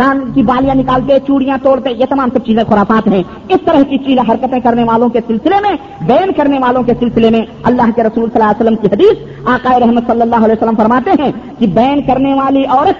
کان 0.01 0.19
کی 0.33 0.43
بالیاں 0.43 0.75
نکالتے 0.75 1.17
چوڑیاں 1.27 1.57
توڑتے 1.63 1.89
یہ 1.91 2.05
تمام 2.09 2.29
سب 2.33 2.45
چیزیں 2.45 2.63
خرافات 2.63 3.07
ہیں۔ 3.07 3.23
اس 3.49 3.59
طرح 3.65 3.81
کی 3.89 3.97
چیزیں 3.97 4.23
حرکتیں 4.29 4.59
کرنے 4.59 4.83
والوں 4.83 5.09
کے 5.09 5.19
سلسلے 5.27 5.55
میں، 5.61 5.73
بین 6.07 6.31
کرنے 6.31 6.59
والوں 6.59 6.83
کے 6.83 6.93
سلسلے 6.99 7.29
میں 7.29 7.41
اللہ 7.63 7.91
کے 7.95 8.03
رسول 8.03 8.29
صلی 8.33 8.41
اللہ 8.41 8.51
علیہ 8.51 8.61
وسلم 8.61 8.75
کی 8.75 8.87
حدیث 8.87 9.47
آقا 9.47 9.79
رحمت 9.79 10.07
صلی 10.07 10.21
اللہ 10.21 10.35
علیہ 10.35 10.55
وسلم 10.61 10.75
فرماتے 10.75 11.11
ہیں 11.19 11.31
کہ 11.59 11.67
بین 11.67 12.01
کرنے 12.01 12.33
والی 12.33 12.65
عورت، 12.65 12.99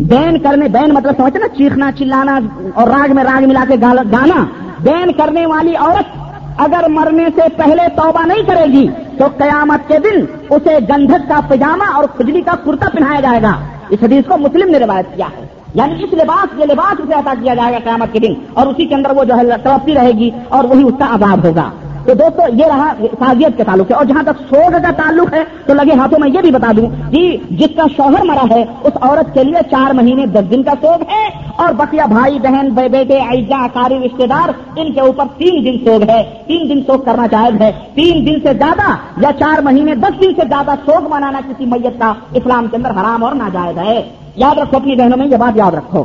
بین 0.00 0.38
کرنے، 0.38 0.68
بین 0.68 0.94
مطلب 0.94 1.16
سمجھتے 1.16 1.38
نا، 1.38 1.48
چیخنا، 1.48 1.90
چلانا 1.92 2.38
اور 2.74 2.88
راگ 2.88 3.14
میں 3.14 3.24
راگ 3.24 3.48
ملا 3.48 3.64
کے 3.68 3.74
گانا۔ 3.82 4.44
بین 4.80 5.12
کرنے 5.12 5.46
والی 5.46 5.76
عورت 5.76 6.16
اگر 6.58 6.88
مرنے 6.88 7.26
سے 7.34 7.42
پہلے 7.56 7.88
توبہ 7.96 8.26
نہیں 8.26 8.42
کرے 8.42 8.64
گی، 8.72 8.86
تو 9.18 9.26
قیامت 9.36 9.88
کے 9.88 9.98
دن 9.98 10.24
اسے 10.50 10.78
گندھک 10.90 11.28
کا 11.28 11.40
پجامہ 11.48 11.90
اور 11.94 12.04
کھجلی 12.16 12.40
کا 12.40 12.54
کرتا 12.64 12.88
پہنایا 12.88 13.20
جائے 13.20 13.42
گا۔ 13.42 13.52
اس 13.90 14.02
حدیث 14.02 14.24
کو 14.28 14.38
مسلم 14.38 14.70
نے 14.70 14.78
روایت 14.78 15.16
کیا 15.16 15.26
ہے۔ 15.26 15.47
یعنی 15.74 16.04
اس 16.04 16.12
لباس، 16.12 16.58
یہ 16.58 16.64
لباس 16.64 17.00
اسے 17.00 17.14
عطا 17.14 17.34
کیا 17.40 17.54
جائے 17.54 17.72
گا 17.72 17.78
قیامت 17.84 18.12
کے 18.12 18.18
دن 18.18 18.34
اور 18.54 18.66
اسی 18.66 18.86
کے 18.86 18.94
اندر 18.94 19.10
وہ 19.10 19.24
جو 19.24 19.36
ہے 19.36 19.42
تڑپتی 19.62 19.94
رہے 19.94 20.12
گی 20.12 20.30
اور 20.48 20.64
وہی 20.64 20.82
اس 20.82 20.94
کا 20.98 21.14
عذاب 21.14 21.46
ہوگا۔ 21.46 21.70
تو 22.08 22.14
دوستو، 22.14 22.42
یہ 22.54 22.64
رہا 22.66 22.92
تعزیت 23.18 23.56
کے 23.56 23.64
تعلق 23.64 23.90
ہے 23.90 23.96
اور 23.96 24.04
جہاں 24.04 24.22
تک 24.22 24.54
سوگ 24.54 24.70
کا 24.70 24.90
تعلق 24.90 25.34
ہے، 25.34 25.44
تو 25.66 25.74
لگے 25.74 25.94
ہاتھوں 25.94 26.18
میں 26.18 26.28
یہ 26.28 26.40
بھی 26.40 26.50
بتا 26.50 26.72
دوں 26.76 27.12
کہ 27.12 27.36
جس 27.50 27.68
کا 27.76 27.82
شوہر 27.96 28.24
مرا 28.24 28.44
ہے، 28.50 28.64
اس 28.84 28.92
عورت 29.00 29.34
کے 29.34 29.44
لیے 29.44 29.56
چار 29.70 29.94
مہینے 29.94 30.26
دس 30.26 30.50
دن 30.50 30.62
کا 30.62 30.70
سوگ 30.80 31.02
ہے۔ 31.10 31.28
اور 31.56 31.72
بقیہ 31.72 32.02
بھائی، 32.08 32.38
بہن 32.38 32.68
بیٹے 32.68 33.18
ایجا 33.18 33.66
کاری 33.74 33.98
رشتے 33.98 34.26
دار، 34.26 34.50
ان 34.76 34.92
کے 34.92 35.00
اوپر 35.00 35.24
تین 35.36 35.64
دن 35.64 35.84
سوگ 35.84 36.10
ہے۔ 36.10 36.22
تین 36.46 36.68
دن 36.68 36.80
سوگ 36.86 37.00
کرنا 37.00 37.26
جائز 37.26 37.60
ہے۔ 37.60 37.72
تین 37.94 38.26
دن 38.26 38.40
سے 38.42 38.54
زیادہ 38.54 38.94
یا 39.20 39.30
چار 39.38 39.60
مہینے 39.62 39.94
دس 39.94 40.20
دن 40.20 40.30
سے 40.36 40.42
زیادہ 40.48 40.70
سوگ 40.86 41.08
منانا 41.08 41.40
کسی 41.48 41.64
میت 41.66 41.98
کا 41.98 42.12
اسلام 42.34 42.66
کے 42.66 42.76
اندر 42.76 42.90
حرام 42.90 43.24
اور 43.24 43.34
ناجائز 43.34 43.78
ہے۔ 43.78 44.08
یاد 44.36 44.58
رکھو 44.58 44.76
اپنی 44.76 44.96
بہنوں 44.96 45.18
میں 45.18 45.26
یہ 45.26 45.36
بات 45.36 45.56
یاد 45.56 45.72
رکھو۔ 45.72 46.04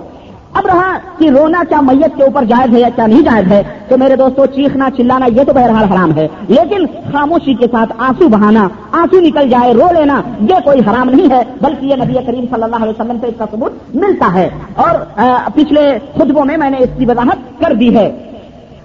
اب 0.54 0.66
رہا 0.66 0.98
کہ 1.18 1.30
رونا 1.30 1.64
کیا 1.70 1.82
میت 1.82 2.18
کے 2.18 2.24
اوپر 2.24 2.44
جائز 2.44 2.76
ہے 2.76 2.80
یا 2.80 2.90
کیا 2.96 3.08
نہیں 3.08 3.22
جائز 3.22 3.52
ہے 3.52 3.64
تو 3.88 3.98
میرے 3.98 4.16
دوستوں 4.16 4.46
چیخنا، 4.46 4.90
چلانا، 4.98 5.26
یہ 5.26 5.44
تو 5.44 5.54
بہرحال 5.54 5.84
حرام 5.84 6.16
ہے۔ 6.16 6.28
لیکن 6.48 6.86
خاموشی 6.86 7.54
کے 7.54 7.66
ساتھ 7.72 7.94
آنسو 7.98 8.28
بہانا، 8.28 8.68
آنسو 8.92 9.20
نکل 9.20 9.50
جائے، 9.50 9.74
رو 9.74 9.88
لینا، 9.94 10.22
یہ 10.40 10.56
کوئی 10.64 10.80
حرام 10.80 11.10
نہیں 11.10 11.32
ہے۔ 11.32 11.44
بلکہ 11.62 11.86
یہ 11.86 11.96
نبی 11.96 12.14
کریم 12.14 12.46
صلی 12.52 12.64
اللہ 12.64 12.76
علیہ 12.76 12.90
وسلم 12.90 13.18
سے 13.22 13.28
اس 13.28 13.34
کا 13.38 13.46
ثبوت 13.52 13.96
ملتا 13.96 14.34
ہے۔ 14.34 14.50
اور 14.76 15.20
پچھلے 15.56 15.98
خطبوں 16.16 16.46
میں 16.46 16.58
میں 16.58 16.70
نے 16.70 16.78
اس 16.78 16.90
کی 16.98 17.06
وضاحت 17.06 17.62
کر 17.62 17.74
دی 17.74 17.96
ہے۔ 17.96 18.12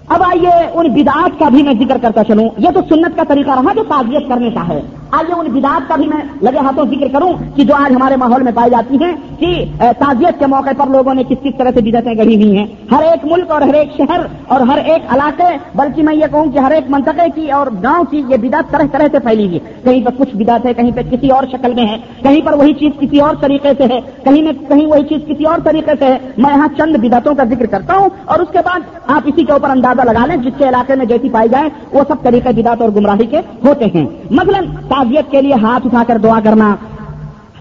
اب 0.08 0.22
آئیے 0.22 0.70
ان 0.74 0.92
بدعات 0.92 1.38
کا 1.38 1.48
بھی 1.48 1.62
میں 1.62 1.74
ذکر 1.74 1.96
کرتا 2.02 2.24
چلوں۔ 2.24 2.48
یہ 2.58 2.68
تو 2.74 2.80
سنت 2.88 3.16
کا 3.16 3.22
طریقہ 3.28 3.50
رہا 3.50 3.72
جو 3.76 3.82
تعزیت 3.88 4.28
کرنے 4.28 4.50
کا 4.50 4.68
ہے۔ 4.68 4.80
آئیے 5.10 5.34
ان 5.34 5.46
بدعات 5.46 5.88
کا 5.88 5.96
بھی 5.96 6.06
میں 6.06 6.22
لگے 6.42 6.58
ہاتھوں 6.58 6.84
ذکر 6.84 7.08
کروں 7.12 7.32
کہ 7.54 7.64
جو 7.64 7.74
آج 7.74 7.94
ہمارے 7.96 8.16
ماحول 8.16 8.42
میں 8.42 8.52
پائی 8.54 8.70
جاتی 8.70 8.96
ہیں 9.04 9.12
کہ 9.38 9.64
تعزیت 9.78 10.38
کے 10.38 10.46
موقع 10.46 10.70
پر 10.76 10.86
لوگوں 10.86 11.14
نے 11.14 11.22
کس 11.22 11.36
کس 11.42 11.58
طرح 11.58 11.70
سے 11.74 11.80
بدعتیں 11.80 12.14
گڑھی 12.18 12.42
ہوئی 12.42 12.58
ہیں۔ 12.58 12.66
ہر 12.90 13.02
ایک 13.02 13.32
ملک 13.32 13.50
اور 13.50 13.62
ہر 13.62 13.74
ایک 13.74 13.88
شہر 13.96 14.20
اور 14.48 14.60
ہر 14.60 14.78
ایک 14.78 15.02
علاقے، 15.08 15.56
بلکہ 15.74 16.02
میں 16.02 16.14
یہ 16.14 16.26
کہوں 16.30 16.44
کہ 16.44 16.58
ہر 16.58 16.70
ایک 16.70 16.84
منطقے 16.88 17.28
کی 17.34 17.50
اور 17.50 17.66
گاؤں 17.82 18.04
کی 18.04 18.22
یہ 18.28 18.36
بدعت 18.36 18.70
طرح 18.70 18.82
طرح 18.92 19.06
سے 19.12 19.18
پھیلی 19.18 19.46
ہوئی 19.46 19.58
کہیں 19.84 20.04
پر 20.04 20.10
کچھ 20.18 20.36
بدعت 20.36 20.66
ہے 20.66 20.74
کہیں 20.74 20.90
پہ 20.96 21.00
کسی 21.10 21.28
اور 21.28 21.44
شکل 21.52 21.74
میں 21.74 21.86
ہے 21.86 21.96
کہیں 22.22 22.40
پر 22.44 22.52
وہی 22.52 22.72
چیز 22.72 22.92
کسی 23.00 23.20
اور 23.20 23.34
طریقے 23.40 23.72
سے 23.78 23.84
ہے۔ 23.84 24.00
کہیں 24.24 24.42
میں، 24.42 24.52
کہیں 24.68 24.86
وہی 24.86 25.02
چیز 25.02 25.20
کسی 25.28 25.44
اور 25.44 25.58
طریقے 25.64 25.92
سے 25.98 26.04
ہے۔ 26.04 26.18
میں 26.38 26.50
یہاں 26.56 26.68
چند 26.78 26.96
بدعتوں 26.96 27.34
کا 27.34 27.44
ذکر 27.44 27.66
کرتا 27.66 27.94
ہوں 27.94 28.08
اور 28.24 28.38
اس 28.38 28.48
کے 28.52 28.58
بعد 28.64 28.80
آپ 29.06 29.22
اسی 29.24 29.44
کے 29.44 29.52
اوپر 29.52 29.70
اندازہ 29.70 30.02
لگا 30.02 30.26
لیں، 30.26 30.36
جس 30.36 30.58
کے 30.58 30.68
علاقے 30.68 30.94
میں 30.94 31.06
جیسی 31.06 31.28
پائی 31.28 31.48
جائے 31.48 31.68
وہ 31.92 32.02
سب 32.08 32.22
طریقے 32.22 32.62
بدعت 32.62 32.80
اور 32.80 32.90
گمراہی 32.96 33.26
کے 33.26 33.40
ہوتے 33.64 33.84
ہیں۔ 33.94 34.06
مثلا 34.30 34.60
تعزیت 34.98 35.30
کے 35.30 35.42
لیے 35.42 35.54
ہاتھ 35.62 35.86
اٹھا 35.86 36.02
کر 36.06 36.18
دعا 36.18 36.38
کرنا 36.44 36.74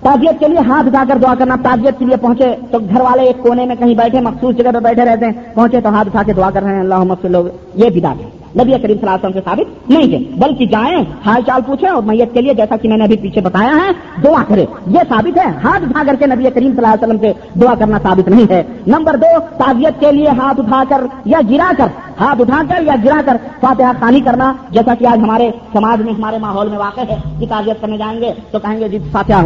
تعزیت 0.01 0.39
کے 0.39 0.48
لیے 0.48 0.60
ہاتھ 0.67 0.88
اٹھا 0.88 1.03
کر 1.08 1.17
دعا 1.17 1.34
کرنا 1.39 1.56
تعزیت 1.63 2.00
کے 2.00 2.06
لیے 2.06 2.15
پہنچے 2.17 2.56
تو 2.72 2.79
گھر 2.79 3.01
والے 3.01 3.24
ایک 3.24 3.44
کونے 3.44 3.65
میں 3.65 3.75
کہیں 3.75 3.94
بیٹھے، 3.96 4.22
مخصوص 4.22 4.56
جگہ 4.56 4.72
پہ 4.74 4.79
بیٹھے 4.79 5.06
رہتے 5.06 5.25
ہیں، 5.25 5.34
پہنچے 5.53 5.82
تو 5.82 5.89
ہاتھ 5.89 6.08
اٹھا 6.08 6.24
کے 6.24 6.34
دعا 6.34 6.50
کر 6.50 6.63
رہے 6.63 6.74
ہیں 6.74 6.79
اللہ 6.79 7.25
لوگ 7.27 7.46
یہ 7.75 7.89
بدا 7.89 8.12
ہے۔ 8.12 8.29
نبی 8.56 8.72
کریم 8.72 8.98
صلی 8.98 8.98
اللہ 9.01 9.10
علیہ 9.10 9.27
وسلم 9.27 9.34
سے 9.34 9.42
ثابت 9.46 9.89
نہیں 9.89 10.13
ہے، 10.13 10.39
بلکہ 10.39 10.66
جائیں، 10.66 11.04
حال 11.25 11.42
چال 11.48 11.62
پوچھیں 11.66 11.89
اور 11.89 12.04
میت 12.04 12.34
کے 12.34 12.42
لیے 12.42 12.54
جیسا 12.54 12.77
کہ 12.77 12.89
میں 12.89 12.98
نے 12.98 13.04
ابھی 13.04 13.18
پیچھے 13.18 13.42
بتایا 13.42 13.70
ہے، 13.70 14.22
دعا 14.24 14.44
کرے 14.48 14.66
یہ 14.88 15.00
ثابت 15.10 15.38
ہے، 15.38 15.51
ہاتھ 15.63 15.84
اٹھا 15.84 16.04
کر 16.08 16.16
کے 16.16 16.25
نبی 16.25 16.44
کریم 16.44 16.72
صلی 16.72 16.86
اللہ 16.86 16.88
علیہ 16.88 17.06
وسلم 17.06 17.18
سے 17.22 17.60
دعا 17.60 17.74
کرنا 17.80 17.98
ثابت 18.04 18.27
نہیں 18.27 18.51
ہے۔ 18.51 18.63
نمبر 18.88 19.16
دو 19.16 19.39
تعزیت 19.58 20.00
کے 20.00 20.12
لیے 20.12 20.27
ہاتھ 20.27 20.60
اٹھا 20.60 20.84
کر 20.89 21.01
یا 21.25 21.39
گرا 21.50 21.72
کر، 21.77 21.88
ہاتھ 22.20 22.42
اٹھا 22.42 22.62
کر 22.70 22.82
یا 22.82 22.96
گرا 23.06 23.22
کر 23.25 23.38
فاتحہ 23.62 23.92
خانی 24.00 24.20
کرنا، 24.20 24.54
جیسا 24.72 24.94
کہ 25.00 25.08
آج 25.08 25.20
ہمارے 25.20 25.51
سماج 25.74 26.01
میں، 26.01 26.13
ہمارے 26.13 26.38
ماحول 26.38 26.70
میں 26.70 26.77
واقع 26.77 27.01
ہے۔ 27.10 27.16
کہ 27.39 27.46
تعزیت 27.50 27.82
کرنے 27.82 27.98
جائیں 27.98 28.20
گے 28.22 28.34
تو 28.51 28.60
کہیں 28.60 28.80
گے 28.80 28.89
جی 28.89 29.00
فاتحہ 29.12 29.46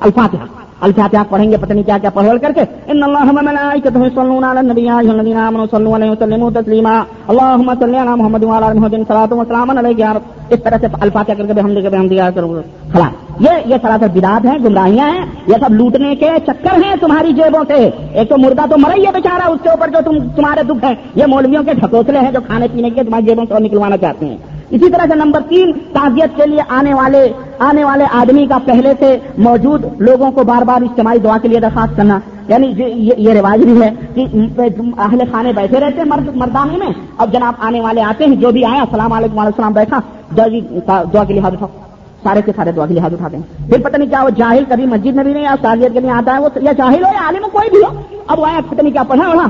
الفاتحہ۔ 0.00 0.44
الفاتحہ 0.80 1.22
پڑھیں 1.28 1.52
گے؟ 1.52 1.56
پتہ 1.56 1.72
نہیں 1.72 1.84
کیا 1.84 1.98
کیا 1.98 2.10
پڑھ 2.10 2.26
کر 2.42 2.52
کے۔ 2.52 2.60
ان 2.86 3.02
اللہ 3.02 3.24
ملائکته 3.24 4.04
يصلون 4.06 4.44
على 4.44 4.58
النبي 4.58 4.84
يا 4.84 4.96
ايها 4.96 5.20
الذين 5.20 5.36
امنوا 5.36 5.66
صلوا 5.70 5.96
عليه 5.96 6.12
وسلموا 6.12 6.50
تسليما 6.50 7.02
اللهم 7.28 7.72
صل 7.80 7.94
على 7.94 8.22
محمد 8.22 8.44
وعلى 8.44 8.66
ال 8.66 8.78
محمد 8.78 9.08
صلاه 9.08 9.40
وسلام 9.40 9.70
عليك 9.70 10.00
يا 10.00 10.12
رب۔ 10.14 10.20
اس 10.48 10.62
طرح 10.62 10.76
سے 10.80 10.86
الفاتحہ 11.00 11.34
کر 11.34 11.46
کے 11.46 11.60
ہم 11.60 11.66
لے 11.66 11.82
کے 11.82 11.96
ہم 11.96 12.08
دیا 12.08 12.30
کرو۔ 12.30 12.60
خلاص۔ 12.92 13.40
یہ 13.40 13.50
یہ 13.66 13.74
سراسر 13.82 14.06
بدعات 14.14 14.46
ہیں، 14.46 14.58
گمراہیاں 14.64 15.10
ہیں۔ 15.10 15.24
یہ 15.46 15.54
سب 15.66 15.74
لوٹنے 15.74 16.16
کے 16.16 16.30
چکر 16.46 16.84
ہیں 16.84 16.94
تمہاری 17.00 17.32
جیبوں 17.32 17.64
سے۔ 17.66 17.90
ایک 18.12 18.28
تو 18.28 18.38
مردہ 18.38 18.62
تو 18.70 18.78
مرئی 18.78 19.06
ہے 19.06 19.12
بیچارہ، 19.12 19.50
اس 19.50 19.58
کے 19.62 19.68
اوپر 19.68 19.88
جو 19.88 19.98
تم 20.04 20.28
تمہارے 20.36 20.62
دکھ 20.62 20.84
ہیں۔ 20.84 20.94
یہ 21.14 21.26
مولویوں 21.26 21.62
کے 21.62 21.74
ڈھکوسلے 21.74 22.18
ہیں 22.18 22.32
جو 22.32 22.40
کھانے 22.46 22.66
پینے 22.72 22.90
کے 22.90 23.04
تمہاری 23.04 23.24
جیبوں 23.24 23.44
سے 23.48 23.62
نکلوانا 23.62 23.96
چاہتے 23.96 24.26
ہیں۔ 24.26 24.36
اسی 24.70 24.90
طرح 24.90 25.06
سے 25.08 25.14
نمبر 25.14 25.40
تین، 25.48 25.72
تعزیت 25.92 26.36
کے 26.36 26.46
لیے 26.46 26.62
آنے 26.68 26.94
والے 26.94 27.32
آنے 27.58 27.84
والے 27.84 28.04
آدمی 28.12 28.46
کا 28.46 28.58
پہلے 28.64 28.92
سے 28.98 29.18
موجود 29.38 29.84
لوگوں 29.98 30.30
کو 30.30 30.44
بار 30.44 30.62
بار 30.62 30.82
اجتماعی 30.82 31.18
دعا 31.18 31.38
کے 31.38 31.48
لیے 31.48 31.60
درخواست 31.60 31.96
کرنا۔ 31.96 32.20
یعنی 32.48 32.72
یہ 33.16 33.32
رواج 33.32 33.64
بھی 33.64 33.82
ہے 33.82 33.90
کہ 34.14 34.26
اہل 34.98 35.18
خانے 35.32 35.52
بیٹھے 35.52 35.80
رہتے 35.80 35.96
ہیں، 35.96 36.04
مرد 36.04 36.36
مردانے 36.36 36.76
میں۔ 36.76 36.86
اب 37.18 37.32
جناب 37.32 37.54
آنے 37.58 37.80
والے 37.80 38.02
آتے 38.02 38.26
ہیں، 38.26 38.36
جو 38.36 38.50
بھی 38.50 38.64
آئے، 38.64 38.80
السلام 38.80 39.12
علیکم 39.12 39.38
علیہ 39.38 39.48
السلام، 39.48 39.72
بیٹھا۔ 39.72 39.98
جی 40.32 40.60
دعا 40.88 41.24
کے 41.24 41.34
لحاظ 41.34 41.52
اٹھاؤ۔ 41.52 41.68
سارے 42.22 42.42
کے 42.42 42.52
سارے 42.56 42.72
دعا 42.72 42.86
کے 42.86 42.94
لحاظ 42.94 43.12
اٹھاتے 43.12 43.36
ہیں 43.36 43.70
پھر 43.70 43.80
پتہ 43.82 43.96
نہیں 43.96 44.08
کیا 44.08 44.22
وہ 44.22 44.30
جاہل 44.30 44.64
کبھی 44.68 44.86
مسجد 44.86 45.14
میں 45.14 45.24
بھی 45.24 45.32
نہیں 45.32 45.42
یا 45.42 45.54
تعزیت 45.60 45.92
کے 45.92 46.00
لیے 46.00 46.10
آتا 46.10 46.34
ہے 46.34 46.40
وہ 46.40 46.48
یا 46.62 46.72
جاہل 46.72 47.04
ہو 47.04 47.10
یا 47.14 47.26
عالم 47.26 47.42
کوئی 47.52 47.70
بھی 47.70 47.78
ہو۔ 47.78 48.16
اب 48.26 48.38
وہ 48.38 48.46
آیا، 48.46 48.60
پتہ 48.70 48.82
نہیں 48.82 48.92
کیا 48.92 49.02
پڑھا 49.02 49.28
وہاں 49.28 49.48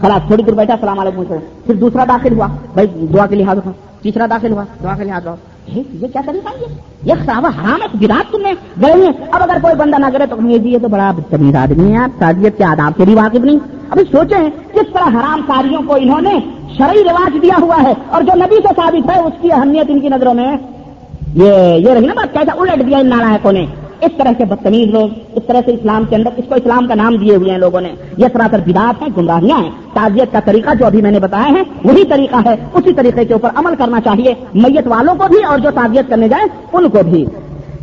خلاص، 0.00 0.26
تھوڑی 0.26 0.42
دیر 0.42 0.54
بیٹھا، 0.54 0.74
السلام 0.74 0.98
علیکم۔ 0.98 1.34
پھر 1.66 1.74
دوسرا 1.74 2.04
داخل 2.04 2.32
ہوا۔ 2.32 2.46
بھائی، 2.46 2.86
دعا 2.86 3.26
کے 3.26 3.36
لحاظ 3.36 3.56
اٹھاؤ۔ 3.56 3.72
تیسرا 4.02 4.26
داخل 4.30 4.52
ہوا، 4.52 4.64
داخل 4.82 4.98
کے 4.98 5.04
لحاظ 5.04 5.26
یہ 5.68 5.82
کیا 6.00 6.20
طریقہ 6.26 6.48
یہ؟ 6.60 6.66
یہ 7.04 7.14
خراب، 7.26 7.46
حرام 7.46 7.82
ہے 7.82 7.86
گراج 8.02 8.32
تم 8.32 8.40
نے۔ 8.40 8.52
گئے 8.82 8.92
ہیں 8.92 9.12
اب 9.30 9.42
اگر 9.42 9.56
کوئی 9.62 9.74
بندہ 9.74 9.96
نہ 9.98 10.06
کرے 10.12 10.26
تو 10.26 10.36
یہ 10.48 10.58
دیے 10.58 10.78
تو 10.78 10.88
بڑا 10.88 11.10
بدتمیز 11.10 11.56
آدمی 11.56 11.92
ہے 11.92 11.98
آپ۔ 11.98 12.20
تعزیت 12.20 12.58
کے 12.58 12.64
آداب 12.64 12.92
سے 12.96 13.04
بھی 13.04 13.14
واقف 13.14 13.38
نہیں۔ 13.38 13.58
ابھی 13.90 14.04
سوچیں 14.12 14.50
کس 14.72 14.92
طرح 14.92 15.08
حرام 15.08 15.40
کاریوں 15.46 15.82
کو 15.86 15.94
انہوں 15.94 16.20
نے 16.20 16.38
شرعی 16.78 17.04
رواج 17.04 17.42
دیا 17.42 17.54
ہوا 17.60 17.76
ہے 17.82 17.92
اور 18.08 18.22
جو 18.22 18.34
نبی 18.34 18.56
سے 18.56 18.68
ثابت 18.76 19.10
ہے 19.10 19.20
اس 19.20 19.32
کی 19.42 19.52
اہمیت 19.52 19.86
ان 19.88 20.00
کی 20.00 20.08
نظروں 20.08 20.34
میں 20.34 20.56
یہ 21.34 21.52
یہ 21.78 21.90
رہی 21.90 22.06
نا 22.06 22.14
بات، 22.14 22.32
کیسا 22.32 22.60
الٹ 22.60 22.86
دیا 22.86 22.98
ان 22.98 23.08
نالائکوں 23.08 23.52
نے۔ 23.52 23.66
اس 24.02 24.10
طرح 24.18 24.32
کے 24.38 24.44
بدتمیز 24.44 24.88
لوگ، 24.88 25.08
اس 25.32 25.42
طرح 25.46 25.60
سے 25.64 25.70
اسلام 25.70 26.04
کے 26.08 26.16
اندر، 26.16 26.30
اس 26.36 26.44
کو 26.48 26.54
اسلام 26.54 26.86
کا 26.86 26.94
نام 26.94 27.16
دیے 27.16 27.36
ہوئے 27.36 27.50
ہیں 27.50 27.58
لوگوں 27.58 27.80
نے۔ 27.80 27.94
یہ 28.16 28.26
سراسر 28.32 28.58
بدات 28.66 29.02
ہیں، 29.02 29.08
گمراہیاں 29.16 29.58
ہیں۔ 29.58 29.70
تعزیت 29.92 30.32
کا 30.32 30.40
طریقہ 30.40 30.70
جو 30.74 30.86
ابھی 30.86 31.02
میں 31.02 31.10
نے 31.10 31.18
بتایا 31.18 31.48
ہے، 31.48 31.62
وہی 31.84 32.04
طریقہ 32.04 32.36
ہے۔ 32.44 32.56
اسی 32.74 32.92
طریقے 32.92 33.24
کے 33.24 33.32
اوپر 33.32 33.48
عمل 33.54 33.74
کرنا 33.78 34.00
چاہیے، 34.00 34.34
میت 34.54 34.86
والوں 34.86 35.14
کو 35.14 35.24
بھی 35.28 35.44
اور 35.44 35.58
جو 35.58 35.70
تعزیت 35.74 36.08
کرنے 36.08 36.28
جائیں، 36.28 36.46
ان 36.72 36.88
کو 36.88 36.98
بھی۔ 37.10 37.26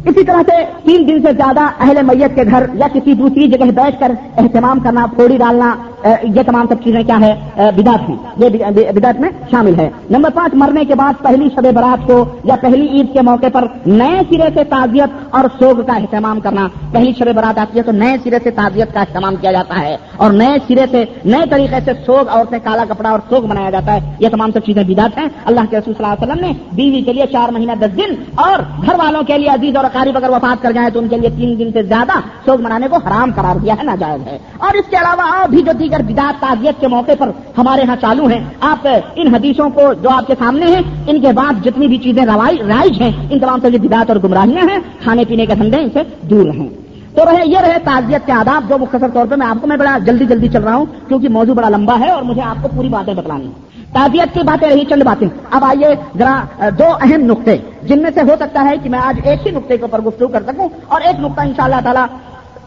اسی 0.06 0.24
طرح 0.24 0.42
سے 0.48 0.66
تین 0.84 1.08
دن 1.08 1.22
سے 1.22 1.34
زیادہ 1.38 1.60
اہل 1.80 1.98
میت 2.04 2.36
کے 2.36 2.44
گھر 2.52 2.66
یا 2.74 2.88
کسی 2.94 3.14
دوسری 3.14 3.48
جگہ 3.48 3.66
بیٹھ 3.66 4.00
کر 4.00 4.12
اہتمام 4.38 4.80
کرنا، 4.80 5.06
پھوڑی 5.16 5.38
ڈالنا 5.38 5.76
یہ 6.06 6.44
تمام 6.46 6.66
سب 6.70 6.76
چیزیں 6.84 7.04
کیا 7.04 7.20
ہے 7.20 7.36
بدعت 7.56 8.10
ہیں۔ 8.10 8.16
یہ 8.38 8.92
بدعت 8.92 9.20
میں 9.20 9.30
شامل 9.52 9.80
ہے 9.80 9.90
نمبر 10.10 10.30
پانچ، 10.30 10.54
مرنے 10.54 10.86
کے 10.86 10.96
بعد 10.96 11.14
پہلی 11.24 11.50
شب 11.56 11.68
برات 11.74 12.08
کو 12.08 12.26
یا 12.44 12.56
پہلی 12.62 12.88
عید 12.88 13.14
کے 13.14 13.22
موقع 13.22 13.46
پر 13.54 13.68
نئے 13.86 14.22
سرے 14.30 14.50
سے 14.54 14.64
تعزیت 14.64 15.10
اور 15.30 15.44
سوگ 15.60 15.82
کا 15.82 15.94
اہتمام 15.94 16.40
کرنا۔ 16.40 16.68
پہلی 16.92 17.14
شب 17.20 17.36
برات 17.36 17.60
آتی 17.60 17.78
ہے 17.78 17.84
تو 17.84 17.92
نئے 17.92 18.16
سرے 18.24 18.38
سے 18.44 18.52
تعزیت 18.52 18.94
کا 18.94 19.00
اہتمام 19.00 19.36
کیا 19.36 19.52
جاتا 19.52 19.82
ہے 19.82 19.98
اور 20.18 20.32
نئے 20.32 20.58
سرے 20.68 20.86
سے، 20.92 21.06
نئے 21.26 21.42
طریقے 21.50 21.80
سے 21.86 21.92
سوگ 22.06 22.28
اور 22.28 22.46
کالا 22.64 22.86
کپڑا 22.90 23.10
اور 23.10 23.20
سوگ 23.30 23.42
بنایا 23.42 23.70
جاتا 23.70 23.94
ہے۔ 23.94 24.16
یہ 24.20 24.30
تمام 24.30 24.52
سب 24.52 24.60
چیزیں 24.66 24.84
بدعت 24.84 25.18
ہیں۔ 25.18 25.28
اللہ 25.46 25.62
کے 25.70 25.78
رسول 25.78 25.94
صلی 25.98 26.06
اللہ 26.06 26.24
علیہ 26.24 26.32
وسلم 26.32 26.46
نے 26.46 26.54
بیوی 26.72 27.02
کے 27.02 27.14
لیے 27.14 27.26
چار 27.32 27.50
مہینہ 27.52 27.72
دس 27.72 27.98
دن 27.98 28.14
اور 28.36 28.60
گھر 28.86 28.96
والوں 28.96 29.22
کے 29.24 29.38
لیے 29.38 29.50
عزیز 29.50 29.76
اور 29.76 29.86
قریب 29.94 30.18
اگر 30.18 30.30
وفات 30.30 30.64
کر 30.64 30.72
جائیں 30.72 30.90
تو 30.90 31.00
ان 31.00 31.08
کے 31.08 31.18
لیے 31.18 31.30
تین 31.30 31.60
دن 31.60 31.72
سے 31.74 31.84
زیادہ 31.84 32.20
سوگ 32.46 32.62
منانے 32.62 32.88
کو 32.88 32.96
حرام 32.96 33.32
قرار 33.36 33.58
دیا 33.58 33.74
ہے، 33.74 33.84
ناجائز 33.84 34.28
ہے۔ 34.28 34.38
اور 34.58 34.74
اس 34.74 34.90
کے 34.90 34.96
علاوہ 34.96 35.22
اور 35.22 35.50
بھی 35.50 35.62
جو 35.62 35.72
دیگر 35.90 36.02
بدعت 36.04 36.42
تعزیت 36.42 36.80
کے 36.80 36.88
موقع 36.88 37.12
پر 37.20 37.30
ہمارے 37.58 37.84
ہاں 37.84 37.96
چالو 38.02 38.26
ہیں۔ 38.28 38.40
آپ 38.62 38.88
ان 39.16 39.34
حدیثوں 39.36 39.70
کو 39.70 39.94
جو 39.94 40.10
آپ 40.10 40.28
کے 40.28 40.34
سامنے 40.40 40.66
ہیں، 40.66 40.82
ان 41.08 41.22
کے 41.22 41.32
بعد 41.36 41.64
جتنی 41.66 41.88
بھی 41.88 41.98
چیزیں 41.98 42.26
رائج 42.26 43.02
ہیں، 43.02 43.12
ان 43.30 43.40
تمام 43.40 43.60
سے 43.62 43.78
بدعت 43.78 44.10
اور 44.10 44.20
گمراہیاں 44.24 44.68
ہیں۔ 44.70 44.78
کھانے 45.04 45.26
پینے 45.26 45.46
کے 45.46 45.56
دھندے 45.56 45.78
ان 45.78 45.90
سے 45.94 46.04
دور 46.30 46.46
رہیں 46.46 46.68
تو 47.16 47.26
رہے 47.26 47.42
یہ 47.46 47.60
رہے 47.60 47.78
تعزیت 47.84 48.26
کے 48.26 48.32
آداب، 48.32 48.70
جو 48.70 48.78
مختصر 48.78 49.10
طور 49.14 49.26
پہ 49.26 49.36
میں 49.36 49.48
آپ 49.48 49.62
کو 49.62 49.68
میں 49.68 49.78
بڑا 49.78 49.98
جلدی 50.06 50.26
جلدی 50.26 50.48
چل 50.48 50.64
رہا 50.64 50.76
ہوں، 50.76 50.86
کیونکہ 51.08 51.30
موضوع 51.30 51.54
بڑا 51.54 51.70
لمبا 51.70 52.00
ہے 52.00 52.10
اور 52.10 52.24
مجھے 52.24 52.42
آپ 52.42 52.62
کو 52.62 52.70
پوری 52.76 52.90
باتیں 52.90 53.14
بتلانی 53.14 53.50
تعزیت 53.94 54.34
کی 54.34 54.44
باتیں 54.46 54.68
رہی 54.70 54.86
چند 54.86 55.04
باتیں۔ 55.04 55.28
اب 55.52 55.64
آئیے 55.64 55.94
ذرا، 56.18 56.70
دو 56.80 56.90
اہم 57.02 57.22
نقطے، 57.26 57.58
جن 57.84 58.02
میں 58.02 58.12
سے 58.14 58.22
ہو 58.22 58.36
سکتا 58.40 58.64
ہے 58.70 58.76
کہ 58.84 58.90
میں 58.90 59.00
آج 59.04 59.20
ایک 59.24 59.48
ہی 59.48 59.52
نقطے 59.52 59.78
کے 59.78 59.84
اوپر 59.84 60.02
گفتگو 60.02 60.28
کر 60.28 60.44
سکوں 60.48 60.68
اور 60.88 61.02
ایک 61.02 61.20
نقطہ 61.20 61.42
ان 61.42 61.54
شاء 61.58 61.64
اللہ 61.64 61.82
تعالیٰ 61.84 62.06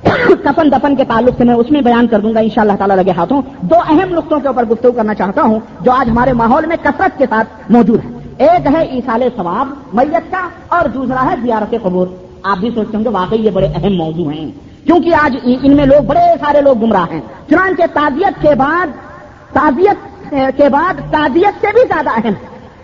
کفن 0.05 0.71
دفن 0.73 0.97
کے 0.97 1.05
تعلق 1.05 1.37
سے 1.39 1.45
میں 1.45 1.55
اس 1.55 1.71
میں 1.71 1.81
بیان 1.81 2.07
کر 2.07 2.21
دوں 2.21 2.35
گا 2.35 2.41
ان 2.41 2.49
شاء 2.49 2.63
اللہ 2.63 2.77
تعالیٰ 2.79 2.97
لگے 2.97 3.11
ہاتھوں۔ 3.11 3.41
دو 3.61 3.77
اہم 3.89 4.15
نقطوں 4.15 4.41
کے 4.41 4.49
اوپر 4.49 4.65
گفتگو 4.65 4.93
کرنا 4.93 5.15
چاہتا 5.15 5.43
ہوں، 5.43 5.61
جو 5.81 5.93
آج 5.93 6.09
ہمارے 6.11 6.33
ماحول 6.33 6.67
میں 6.67 6.77
کثرت 6.83 7.19
کے 7.19 7.25
ساتھ 7.31 7.71
موجود 7.73 8.05
ہے 8.05 8.47
ایک 8.47 8.67
ہے 8.67 8.83
ایسال 8.83 9.23
ثواب 9.37 9.69
میت 9.93 10.31
کا، 10.31 10.49
اور 10.69 10.89
دوسرا 10.89 11.25
ہے 11.31 11.35
زیارت 11.43 11.75
قبور۔ 11.83 12.07
آپ 12.43 12.59
بھی 12.59 12.71
سوچتے 12.75 12.97
ہوں 12.97 13.05
کہ 13.05 13.11
واقعی 13.11 13.39
یہ 13.39 13.51
بڑے 13.51 13.67
اہم 13.75 13.97
موضوع 13.97 14.31
ہیں۔ 14.33 14.51
کیونکہ 14.87 15.15
آج 15.15 15.37
ان 15.63 15.77
میں 15.77 15.87
لوگ 15.87 16.03
بڑے 16.07 16.25
سارے 16.41 16.61
لوگ 16.61 16.79
گمراہ 16.83 17.07
ہیں۔ 17.11 17.21
چنانچہ 17.51 17.83
تعزیت 17.93 18.43
کے 18.43 18.55
بعد، 18.55 18.87
تعزیت 19.53 20.35
کے 20.57 20.69
بعد 20.69 20.95
تعزیت 21.11 21.61
سے 21.61 21.67
بھی 21.75 21.83
زیادہ 21.89 22.11
اہم۔ 22.11 22.35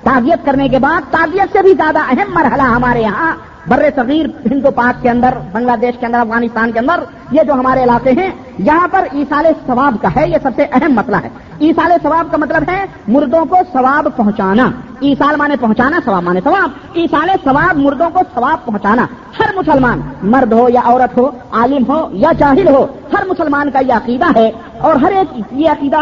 تعزیت 0.02 0.44
کرنے 0.44 0.68
کے 0.68 0.78
بعد 0.78 1.00
تعزیت 1.10 1.52
سے 1.52 1.62
بھی 1.62 1.72
زیادہ 1.72 1.98
اہم 1.98 2.34
مرحلہ 2.34 2.62
ہمارے 2.62 3.00
یہاں 3.00 3.32
بر 3.68 3.88
صغیر 3.96 4.26
ہند 4.50 4.64
و 4.64 4.70
پاک 4.70 5.02
کے 5.02 5.10
اندر، 5.10 5.28
بنگلہ 5.52 5.72
دیش 5.80 5.98
کے 5.98 6.06
اندر، 6.06 6.18
افغانستان 6.18 6.72
کے 6.72 6.78
اندر، 6.78 7.00
یہ 7.30 7.42
جو 7.42 7.52
ہمارے 7.52 7.82
علاقے 7.84 8.12
ہیں، 8.12 8.30
یہاں 8.58 8.88
پر 8.90 9.06
ایسال 9.12 9.46
ثواب 9.66 9.96
کا 10.02 10.08
ہے، 10.16 10.28
یہ 10.28 10.36
سب 10.42 10.50
سے 10.56 10.64
اہم 10.72 10.92
مسئلہ 10.92 11.16
ہے۔ 11.16 11.28
ایسال 11.58 11.92
ثواب 12.02 12.26
کا 12.30 12.36
مطلب 12.36 12.62
ہے 12.68 12.84
مردوں 13.08 13.44
کو 13.44 13.56
ثواب 13.72 14.08
پہنچانا۔ 14.16 14.70
ایسال 15.00 15.36
مانے 15.36 15.56
پہنچانا، 15.60 15.98
ثواب 16.04 16.22
مانے 16.22 16.40
ثواب۔ 16.44 16.70
ایسال 16.94 17.28
ثواب 17.44 17.76
مردوں 17.76 18.10
کو 18.10 18.20
ثواب 18.34 18.66
پہنچانا۔ 18.66 19.06
ہر 19.38 19.56
مسلمان 19.56 20.00
مرد 20.22 20.52
ہو 20.52 20.68
یا 20.68 20.80
عورت 20.84 21.18
ہو، 21.18 21.30
عالم 21.52 21.82
ہو 21.88 22.08
یا 22.12 22.32
جاہل 22.38 22.68
ہو، 22.68 22.86
ہر 23.12 23.26
مسلمان 23.26 23.70
کا 23.70 23.78
یہ 23.78 23.92
عقیدہ 23.92 24.38
ہے 24.38 24.50
اور 24.78 24.96
ہر 24.96 25.12
ایک 25.12 25.42
یہ 25.52 25.70
عقیدہ 25.70 25.98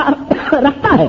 رکھتا 0.53 0.99
ہے۔ 0.99 1.07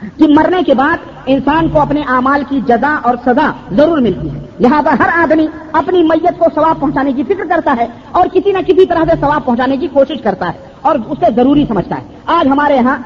کہ 0.00 0.26
مرنے 0.28 0.62
کے 0.62 0.74
بعد 0.74 0.96
انسان 1.26 1.68
کو 1.68 1.80
اپنے 1.80 2.00
اعمال 2.00 2.42
کی 2.48 2.60
جزا 2.60 2.98
اور 3.02 3.16
سزا 3.26 3.50
ضرور 3.72 3.98
ملتی 3.98 4.30
ہے۔ 4.30 4.46
لہذا 4.60 4.94
ہر 4.98 5.08
آدمی 5.22 5.46
اپنی 5.72 6.02
میت 6.02 6.38
کو 6.38 6.44
ثواب 6.54 6.80
پہنچانے 6.80 7.12
کی 7.12 7.22
فکر 7.22 7.44
کرتا 7.48 7.74
ہے 7.76 7.86
اور 8.12 8.26
کسی 8.32 8.52
نہ 8.52 8.58
کسی 8.58 8.86
طرح 8.86 9.04
سے 9.04 9.20
ثواب 9.20 9.44
پہنچانے 9.44 9.76
کی 9.76 9.88
کوشش 9.88 10.22
کرتا 10.22 10.46
ہے 10.48 10.68
اور 10.82 10.96
اسے 11.08 11.26
ضروری 11.36 11.64
سمجھتا 11.68 11.96
ہے۔ 11.96 12.02
آج 12.26 12.48
ہمارے 12.48 12.76
یہاں 12.76 12.98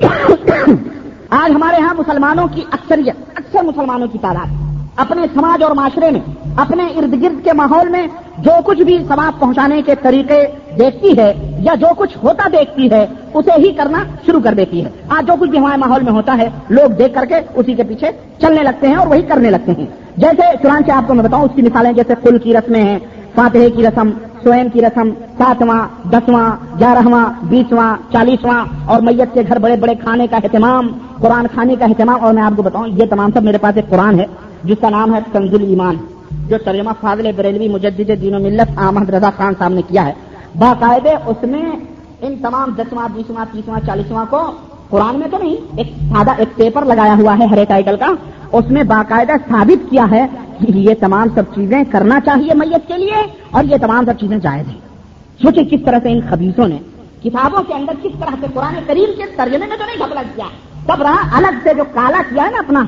آج 1.30 1.50
ہمارے 1.54 1.76
یہاں 1.82 1.94
مسلمانوں 1.94 2.48
کی 2.54 2.62
اکثریت، 2.70 3.16
اکثر 3.36 3.62
مسلمانوں 3.62 4.08
کی 4.08 4.18
تعداد 4.18 4.67
اپنے 4.98 5.22
سماج 5.34 5.62
اور 5.62 5.70
معاشرے 5.70 6.10
میں، 6.10 6.20
اپنے 6.56 6.84
ارد 6.96 7.22
گرد 7.22 7.44
کے 7.44 7.52
ماحول 7.52 7.88
میں 7.88 8.06
جو 8.38 8.50
کچھ 8.64 8.82
بھی 8.82 8.98
ثواب 9.08 9.40
پہنچانے 9.40 9.82
کے 9.82 9.94
طریقے 10.02 10.46
دیکھتی 10.78 11.18
ہے 11.18 11.32
یا 11.58 11.74
جو 11.74 11.86
کچھ 11.96 12.16
ہوتا 12.22 12.48
دیکھتی 12.52 12.90
ہے، 12.90 13.06
اسے 13.34 13.50
ہی 13.58 13.72
کرنا 13.72 13.98
شروع 14.26 14.40
کر 14.40 14.54
دیتی 14.54 14.84
ہے۔ 14.84 14.90
آج 15.08 15.26
جو 15.26 15.32
کچھ 15.40 15.50
بھی 15.50 15.58
ہمارے 15.58 15.78
ماحول 15.78 16.02
میں 16.02 16.12
ہوتا 16.12 16.36
ہے، 16.38 16.48
لوگ 16.68 16.90
دیکھ 16.90 17.14
کر 17.14 17.24
کے 17.24 17.34
اسی 17.54 17.74
کے 17.74 17.82
پیچھے 17.82 18.10
چلنے 18.40 18.62
لگتے 18.62 18.88
ہیں 18.88 18.94
اور 18.94 19.06
وہی 19.06 19.22
کرنے 19.22 19.50
لگتے 19.50 19.72
ہیں۔ 19.78 19.86
جیسے 20.16 20.42
چنانچہ 20.62 20.92
آپ 20.92 21.08
کو 21.08 21.14
میں 21.14 21.24
بتاؤں، 21.24 21.42
اس 21.42 21.50
کی 21.54 21.62
مثالیں 21.62 21.92
جیسے 21.92 22.14
کل 22.22 22.38
کی 22.38 22.54
رسمیں 22.54 22.82
ہیں 22.82 22.98
فاتحے 23.34 23.70
کی 23.70 23.86
رسم 23.86 24.10
سوئم 24.42 24.68
کی 24.68 24.80
رسم، 24.80 25.08
ساتواں، 25.38 26.08
دسواں، 26.10 26.50
گیارہواں، 26.78 27.32
بیسواں، 27.42 27.96
چالیسواں 28.12 28.64
اور 28.86 29.00
میت 29.00 29.34
کے 29.34 29.42
گھر 29.48 29.58
بڑے 29.58 29.76
بڑے 29.76 29.94
کھانے 29.94 30.26
کا 30.26 30.36
اہتمام، 30.36 30.88
قرآن 31.20 31.46
کھانے 31.54 31.76
کا 31.76 31.84
اہتمام 31.84 32.24
اور 32.24 32.32
میں 32.32 32.42
آپ 32.42 32.52
کو 32.56 32.62
بتاؤں، 32.62 32.88
یہ 32.88 33.04
تمام 33.10 33.30
سب 33.34 33.42
میرے 33.42 33.58
پاس 33.58 33.76
ایک 33.76 33.88
قرآن 33.88 34.20
ہے۔ 34.20 34.26
جس 34.64 34.76
کا 34.80 34.88
نام 34.88 35.14
ہے 35.14 35.20
کنزل 35.32 35.62
ایمان، 35.68 35.96
جو 36.48 36.56
ترجمہ 36.64 36.90
فاضل 37.00 37.30
بریلوی 37.36 37.68
مجدد 37.68 38.10
دین 38.22 38.34
و 38.34 38.38
ملت 38.38 38.78
احمد 38.78 39.10
رضا 39.10 39.30
خان 39.36 39.52
صاحب 39.58 39.72
نے 39.72 39.82
کیا 39.82 40.06
ہے۔ 40.06 40.12
باقاعدے 40.58 41.10
اس 41.26 41.36
میں 41.42 41.70
ان 42.20 42.36
تمام 42.42 42.70
دسواں، 42.78 43.08
بیسواں، 43.14 43.44
تیسواں، 43.52 43.80
چالیسواں 43.86 44.24
کو 44.30 44.50
قرآن 44.90 45.18
میں 45.18 45.28
تو 45.30 45.38
نہیں، 45.38 45.56
ایک 45.76 45.92
سادہ 46.08 46.30
ایک 46.38 46.56
پیپر 46.56 46.84
لگایا 46.84 47.14
ہوا 47.14 47.36
ہے 47.38 47.46
ہر 47.46 47.64
ٹائٹل 47.64 47.96
کا۔ 47.96 48.06
اس 48.52 48.64
میں 48.70 48.82
باقاعدہ 48.84 49.32
ثابت 49.48 49.90
کیا 49.90 50.06
ہے 50.10 50.26
کہ 50.58 50.66
یہ 50.78 50.94
تمام 51.00 51.28
سب 51.34 51.42
چیزیں 51.54 51.84
کرنا 51.90 52.20
چاہیے 52.24 52.54
میت 52.54 52.88
کے 52.88 52.94
لیے 52.96 53.26
اور 53.50 53.64
یہ 53.64 53.76
تمام 53.76 54.04
سب 54.04 54.14
چیزیں 54.20 54.38
جائز 54.38 54.68
ہیں۔ 54.68 54.80
سوچے 55.42 55.64
کس 55.64 55.80
طرح 55.84 55.98
سے 56.02 56.12
ان 56.12 56.20
خبیصوں 56.30 56.68
نے 56.68 56.78
کتابوں 57.22 57.62
کے 57.62 57.74
اندر 57.74 57.92
کس 58.02 58.12
طرح 58.20 58.34
سے 58.40 58.46
قرآن 58.54 58.74
کریم 58.86 59.10
کے 59.16 59.22
ترجمے 59.36 59.66
میں 59.66 59.76
تو 59.76 59.84
نہیں 59.86 59.96
گھبلا 59.98 60.22
کیا 60.34 60.44
تب 60.86 61.02
رہا 61.02 61.36
الگ 61.36 61.56
سے 61.62 61.74
جو 61.74 61.84
کالا 61.94 62.22
کیا 62.28 62.44
ہے 62.44 62.50
نا 62.50 62.58
اپنا، 62.58 62.82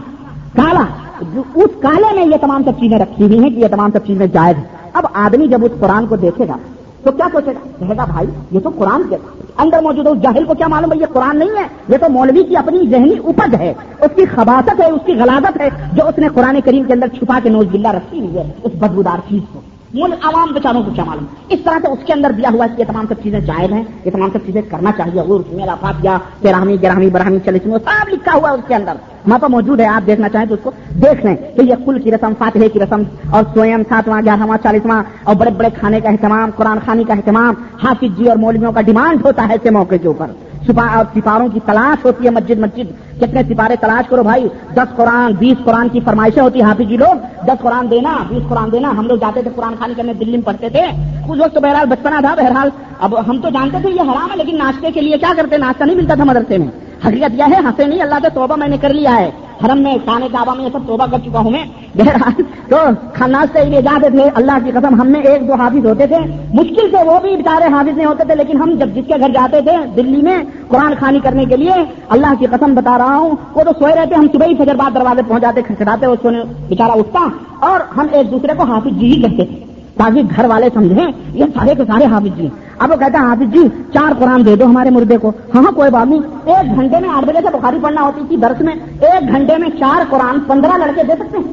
کالا۔ 0.56 1.09
اس 1.54 1.70
کالے 1.80 2.14
میں 2.14 2.24
یہ 2.24 2.36
تمام 2.40 2.62
سب 2.64 2.80
چیزیں 2.80 2.98
رکھی 2.98 3.24
ہوئی 3.24 3.38
ہیں 3.38 3.50
کہ 3.50 3.54
یہ 3.54 3.68
تمام 3.68 3.90
سب 3.90 4.06
چیزیں 4.06 4.26
جائز 4.26 4.56
ہیں۔ 4.56 4.64
اب 4.92 5.06
آدمی 5.12 5.46
جب 5.46 5.64
اس 5.64 5.70
قرآن 5.80 6.06
کو 6.06 6.16
دیکھے 6.16 6.48
گا 6.48 6.56
تو 7.04 7.12
کیا 7.12 7.26
سوچے 7.32 7.50
گا؟ 7.50 7.68
کہے 7.78 7.96
گا، 7.96 8.04
بھائی، 8.04 8.26
یہ 8.50 8.60
تو 8.60 8.70
قرآن 8.78 9.02
کے 9.08 9.16
اندر 9.58 9.82
موجود 9.82 10.06
ہے، 10.06 10.12
اس 10.12 10.22
جاہل 10.22 10.44
کو 10.44 10.54
کیا 10.54 10.68
معلوم 10.68 10.92
ہے 10.92 10.98
یہ 10.98 11.06
قرآن 11.12 11.38
نہیں 11.38 11.48
ہے؟ 11.48 11.66
یہ 11.88 11.96
تو 11.96 12.10
مولوی 12.10 12.44
کی 12.44 12.56
اپنی 12.56 12.86
ذہنی 12.90 13.14
اپج 13.24 13.54
ہے۔ 13.54 13.74
اس 14.00 14.10
کی 14.16 14.24
خباست 14.24 14.80
ہے، 14.80 14.90
اس 14.90 15.00
کی 15.06 15.12
غلاظت 15.12 15.60
ہے 15.60 15.68
جو 15.92 16.08
اس 16.08 16.18
نے 16.18 16.28
قرآن 16.34 16.60
کریم 16.64 16.84
کے 16.84 16.92
اندر 16.92 17.06
چھپا 17.06 17.38
کے 17.42 17.48
نوز 17.48 17.66
بلّہ 17.70 17.88
رکھی 17.88 18.20
ہوئی 18.20 18.38
ہے، 18.38 18.52
اس 18.62 18.72
بدبودار 18.78 19.18
چیز 19.28 19.42
کو۔ 19.52 19.60
مل 19.94 20.12
عوام 20.12 20.52
بیچاروں 20.52 20.82
کو 20.82 20.90
کیا 20.94 21.04
معلوم؟ 21.04 21.24
اس 21.48 21.60
طرح 21.64 21.78
سے 21.82 21.88
اس 21.88 21.98
کے 22.06 22.12
اندر 22.12 22.32
دیا 22.32 22.48
ہوا 22.52 22.64
ہے 22.64 22.76
کہ 22.76 22.80
یہ 22.80 22.86
تمام 22.86 23.04
سب 23.08 23.14
چیزیں 23.22 23.40
جائز 23.40 23.72
ہیں، 23.72 23.84
یہ 24.04 24.10
تمام 24.10 24.28
سب 24.32 24.38
چیزیں 24.46 24.62
کرنا 24.62 24.90
چاہیے۔ 24.96 25.20
اور 25.20 25.40
اس 25.40 25.52
میں 25.52 25.66
لافات 25.66 26.04
یا 26.04 26.18
تیراہمی 26.40 26.76
گراہمی 26.82 27.10
براہمی 27.10 27.38
چلے 27.44 27.58
سب 27.64 28.08
لکھا 28.08 28.34
ہوا 28.34 28.50
ہے 28.50 28.54
اس 28.54 28.60
کے 28.68 28.74
اندر۔ 28.74 28.92
وہاں 29.28 29.38
پر 29.38 29.48
موجود 29.48 29.80
ہے، 29.80 29.86
آپ 29.86 30.06
دیکھنا 30.06 30.28
چاہیں 30.28 30.46
تو 30.46 30.54
اس 30.54 30.60
کو 30.62 30.70
دیکھ 31.02 31.26
لیں 31.26 31.36
کہ 31.36 31.60
یہ 31.60 31.74
کل 31.86 32.02
کی 32.02 32.10
رسم، 32.10 32.32
فاتحے 32.38 32.68
کی 32.68 32.80
رسم 32.80 33.02
اور 33.30 33.42
سوئم، 33.54 33.82
ساتواں، 33.88 34.22
گیارہواں، 34.24 34.58
چالیسواں 34.62 35.02
اور 35.24 35.34
بڑے 35.34 35.50
بڑے 35.50 35.68
کھانے 35.80 36.00
کا 36.00 36.08
اہتمام، 36.08 36.50
قرآن 36.56 36.78
خانی 36.86 37.04
کا 37.04 37.14
اہتمام، 37.14 37.54
حافظ 37.84 38.18
جی 38.18 38.28
اور 38.28 38.36
مولویوں 38.36 38.72
کا 38.72 38.80
ڈیمانڈ 38.80 39.26
ہوتا 39.26 39.42
ہے 39.42 39.52
ایسے 39.52 39.70
موقع 39.70 39.94
کے 40.02 40.08
اوپر۔ 40.08 40.26
سپاروں 40.66 41.48
کی 41.48 41.60
تلاش 41.66 42.04
ہوتی 42.04 42.24
ہے 42.24 42.30
مسجد 42.30 42.58
مسجد۔ 42.58 43.20
کتنے 43.20 43.42
سپارے 43.42 43.76
تلاش 43.76 44.08
کرو 44.08 44.22
بھائی۔ 44.22 44.48
دس 44.74 44.96
قرآن، 44.96 45.32
بیس 45.32 45.64
قرآن 45.64 45.88
کی 45.88 46.00
فرمائشیں 46.00 46.42
ہوتی 46.42 46.62
ہیں 46.62 46.68
حافظ 46.68 46.88
جی 46.88 46.96
لوگ۔ 46.96 47.44
دس 47.46 47.60
قرآن 47.60 47.90
دینا، 47.90 48.16
بیس 48.28 48.42
قرآن 48.48 48.72
دینا۔ 48.72 48.90
ہم 48.90 49.06
لوگ 49.06 49.16
جاتے 49.16 49.42
تھے 49.42 49.50
قرآن 49.56 49.74
خانی 49.78 49.94
کرنے 49.94 50.14
دلی 50.14 50.30
میں 50.30 50.46
پڑھتے 50.46 50.68
تھے۔ 50.68 50.82
اس 51.28 51.40
وقت 51.40 51.54
تو 51.54 51.60
بہرحال 51.60 51.86
بچپنا 51.86 52.20
تھا 52.20 52.34
بہرحال۔ 52.34 52.68
اب 53.00 53.30
ہم 53.30 53.40
تو 53.40 53.48
جانتے 53.48 53.76
تھے 53.82 53.90
یہ 53.90 54.00
حرام 54.00 54.30
ہے، 54.30 54.36
لیکن 54.36 54.58
ناشتے 54.58 54.90
کے 54.90 55.00
لیے 55.00 55.18
کیا 55.18 55.32
کرتے 55.36 55.56
ناشتہ 55.56 55.84
نہیں 55.84 55.96
ملتا 55.96 56.14
تھا 56.14 56.24
مدرسے 56.24 56.58
میں۔ 56.58 56.68
حقیقت 57.06 57.38
یہ 57.38 57.42
ہے، 57.42 57.58
ہنسے 57.58 57.86
نہیں، 57.86 58.02
اللہ 58.02 58.14
سے 58.22 58.28
توبہ 58.34 58.56
میں 58.56 58.68
نے 58.68 58.76
کر 58.80 58.94
لیا 58.94 59.16
ہے۔ 59.16 59.30
حرم 59.64 59.82
میں 59.82 59.94
کھانے 60.04 60.28
کعبہ 60.32 60.54
میں 60.54 60.64
یہ 60.64 60.70
سب 60.72 60.78
توبہ 60.86 61.06
کر 61.10 61.18
چکا 61.18 61.38
ہوں 61.38 61.50
میں۔ 61.50 61.64
بہرحال 61.94 62.42
تو 62.68 62.76
خانا 63.14 63.44
سے 63.52 63.82
جاتے 63.82 64.10
تھے 64.10 64.30
اللہ 64.34 64.58
کی 64.64 64.70
قسم 64.70 65.00
ہم 65.00 65.10
میں 65.10 65.20
ایک 65.20 65.48
دو 65.48 65.54
حافظ 65.54 65.86
ہوتے 65.86 66.06
تھے۔ 66.06 66.16
مشکل 66.54 66.90
سے 66.90 66.96
وہ 67.06 67.18
بھی 67.20 67.36
بےچارے 67.36 67.72
حافظ 67.72 67.96
نہیں 67.96 68.06
ہوتے 68.06 68.24
تھے، 68.24 68.34
لیکن 68.34 68.56
ہم 68.56 68.70
جب 68.70 68.88
جس 68.88 69.04
کے 69.06 69.14
گھر 69.20 69.28
جاتے 69.28 69.60
تھے 69.60 69.76
دلی 69.96 70.22
میں 70.22 70.42
قرآن 70.68 70.94
خانی 71.00 71.20
کرنے 71.20 71.44
کے 71.44 71.56
لیے، 71.56 71.72
اللہ 72.08 72.34
کی 72.38 72.46
قسم 72.46 72.74
بتا 72.74 72.98
رہا 72.98 73.16
ہوں، 73.16 73.30
وہ 73.54 73.62
تو 73.62 73.70
سوئے 73.78 73.94
رہتے، 73.94 74.14
ہم 74.14 74.26
صبح 74.32 74.46
ہی 74.46 74.54
فجر 74.54 74.74
بعد 74.74 74.94
دروازے 74.94 75.22
پہنچ 75.28 75.42
جاتے 75.42 75.62
کھٹکھٹاتے، 75.62 76.06
اس 76.06 76.18
کو 76.22 76.28
بےچارا 76.68 76.92
اٹھتا۔ 76.92 77.28
اور 77.60 77.80
ہم 77.96 78.06
ایک 78.12 78.30
دوسرے 78.30 78.52
کو 78.56 78.62
حافظ 78.62 79.00
جی 79.00 79.12
ہی 79.12 79.22
کہتے 79.22 79.44
تھے۔ 79.44 79.69
تاکہ 80.00 80.22
گھر 80.36 80.44
والے 80.44 80.68
سمجھیں 80.74 81.12
یہ 81.32 81.44
سارے 81.54 81.74
کے 81.74 81.82
سارے 81.84 82.04
حافظ 82.04 82.36
جی۔ 82.36 82.48
اب 82.78 82.90
وہ 82.90 82.96
کہتے 82.96 83.18
ہیں 83.18 83.24
حافظ 83.24 83.52
جی 83.52 83.68
چار 83.94 84.12
قرآن 84.18 84.46
دے 84.46 84.56
دو 84.56 84.64
ہمارے 84.64 84.90
مردے 84.90 85.16
کو۔ 85.16 85.32
ہاں 85.54 85.62
ہاں 85.62 85.72
کوئی 85.72 85.90
بات 85.90 86.06
نہیں۔ 86.06 86.20
ایک 86.44 86.76
گھنٹے 86.76 87.00
میں 87.00 87.08
آٹھ 87.08 87.24
بجے 87.24 87.38
سے 87.42 87.58
بخاری 87.58 87.76
پڑھنا 87.82 88.02
ہوتی 88.02 88.20
تھی 88.28 88.36
درس 88.36 88.60
میں۔ 88.60 88.74
ایک 89.00 89.28
گھنٹے 89.28 89.56
میں 89.58 89.68
چار 89.78 90.02
قرآن 90.10 90.40
پندرہ 90.40 90.78
لڑکے 90.78 91.02
دے 91.02 91.12
سکتے 91.12 91.38
ہیں۔ 91.38 91.44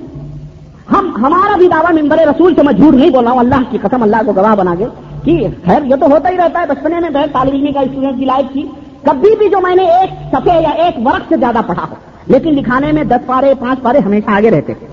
ہم، 0.92 1.26
ہمارا 1.26 1.58
بھی 1.58 1.68
دعویٰ 1.68 2.02
ممبر 2.02 2.18
رسول 2.18 2.56
سے 2.56 2.64
میں 2.64 2.74
جھوٹ 2.74 2.94
نہیں 2.94 3.10
بول 3.10 3.24
رہا 3.24 3.32
ہوں۔ 3.32 3.40
اللہ 3.40 3.56
کی 3.70 3.78
قسم، 3.82 4.04
اللہ 4.04 4.18
کو 4.26 4.32
گواہ 4.36 4.56
بنا 4.56 4.76
کے 4.76 4.86
کہ 5.24 5.48
خیر، 5.66 5.84
یہ 5.84 5.96
تو 5.96 6.06
ہوتا 6.06 6.30
ہی 6.30 6.38
رہتا 6.38 6.60
ہے۔ 6.62 6.66
بچپنے 6.68 7.00
میں 7.00 7.10
بہت 7.10 7.34
طالب 7.34 7.54
علمی 7.54 7.72
کا 7.72 7.80
اسٹوڈنٹ 7.80 8.20
کی 8.20 8.26
لائف 8.26 8.52
تھی۔ 8.52 8.68
کبھی 9.04 9.36
بھی 9.38 9.50
جو 9.50 9.62
میں 9.62 9.76
نے 9.76 9.84
ایک 9.84 10.36
سفے 10.36 10.62
یا 10.62 10.70
ایک 10.70 11.08
ورق 11.08 11.22
سے 11.30 11.36
زیادہ 11.38 11.60
پڑھا 11.68 11.84
ہو۔ 11.90 11.96
لیکن 12.28 12.54
لکھانے 12.54 12.92
میں 12.92 13.04
دس 13.04 13.26
پارے، 13.26 13.54
پانچ 13.60 13.82
پارے 13.82 14.00
ہمیشہ 14.00 14.32
آگے 14.32 14.52
رہتے 14.52 14.74
تھے۔ 14.74 14.88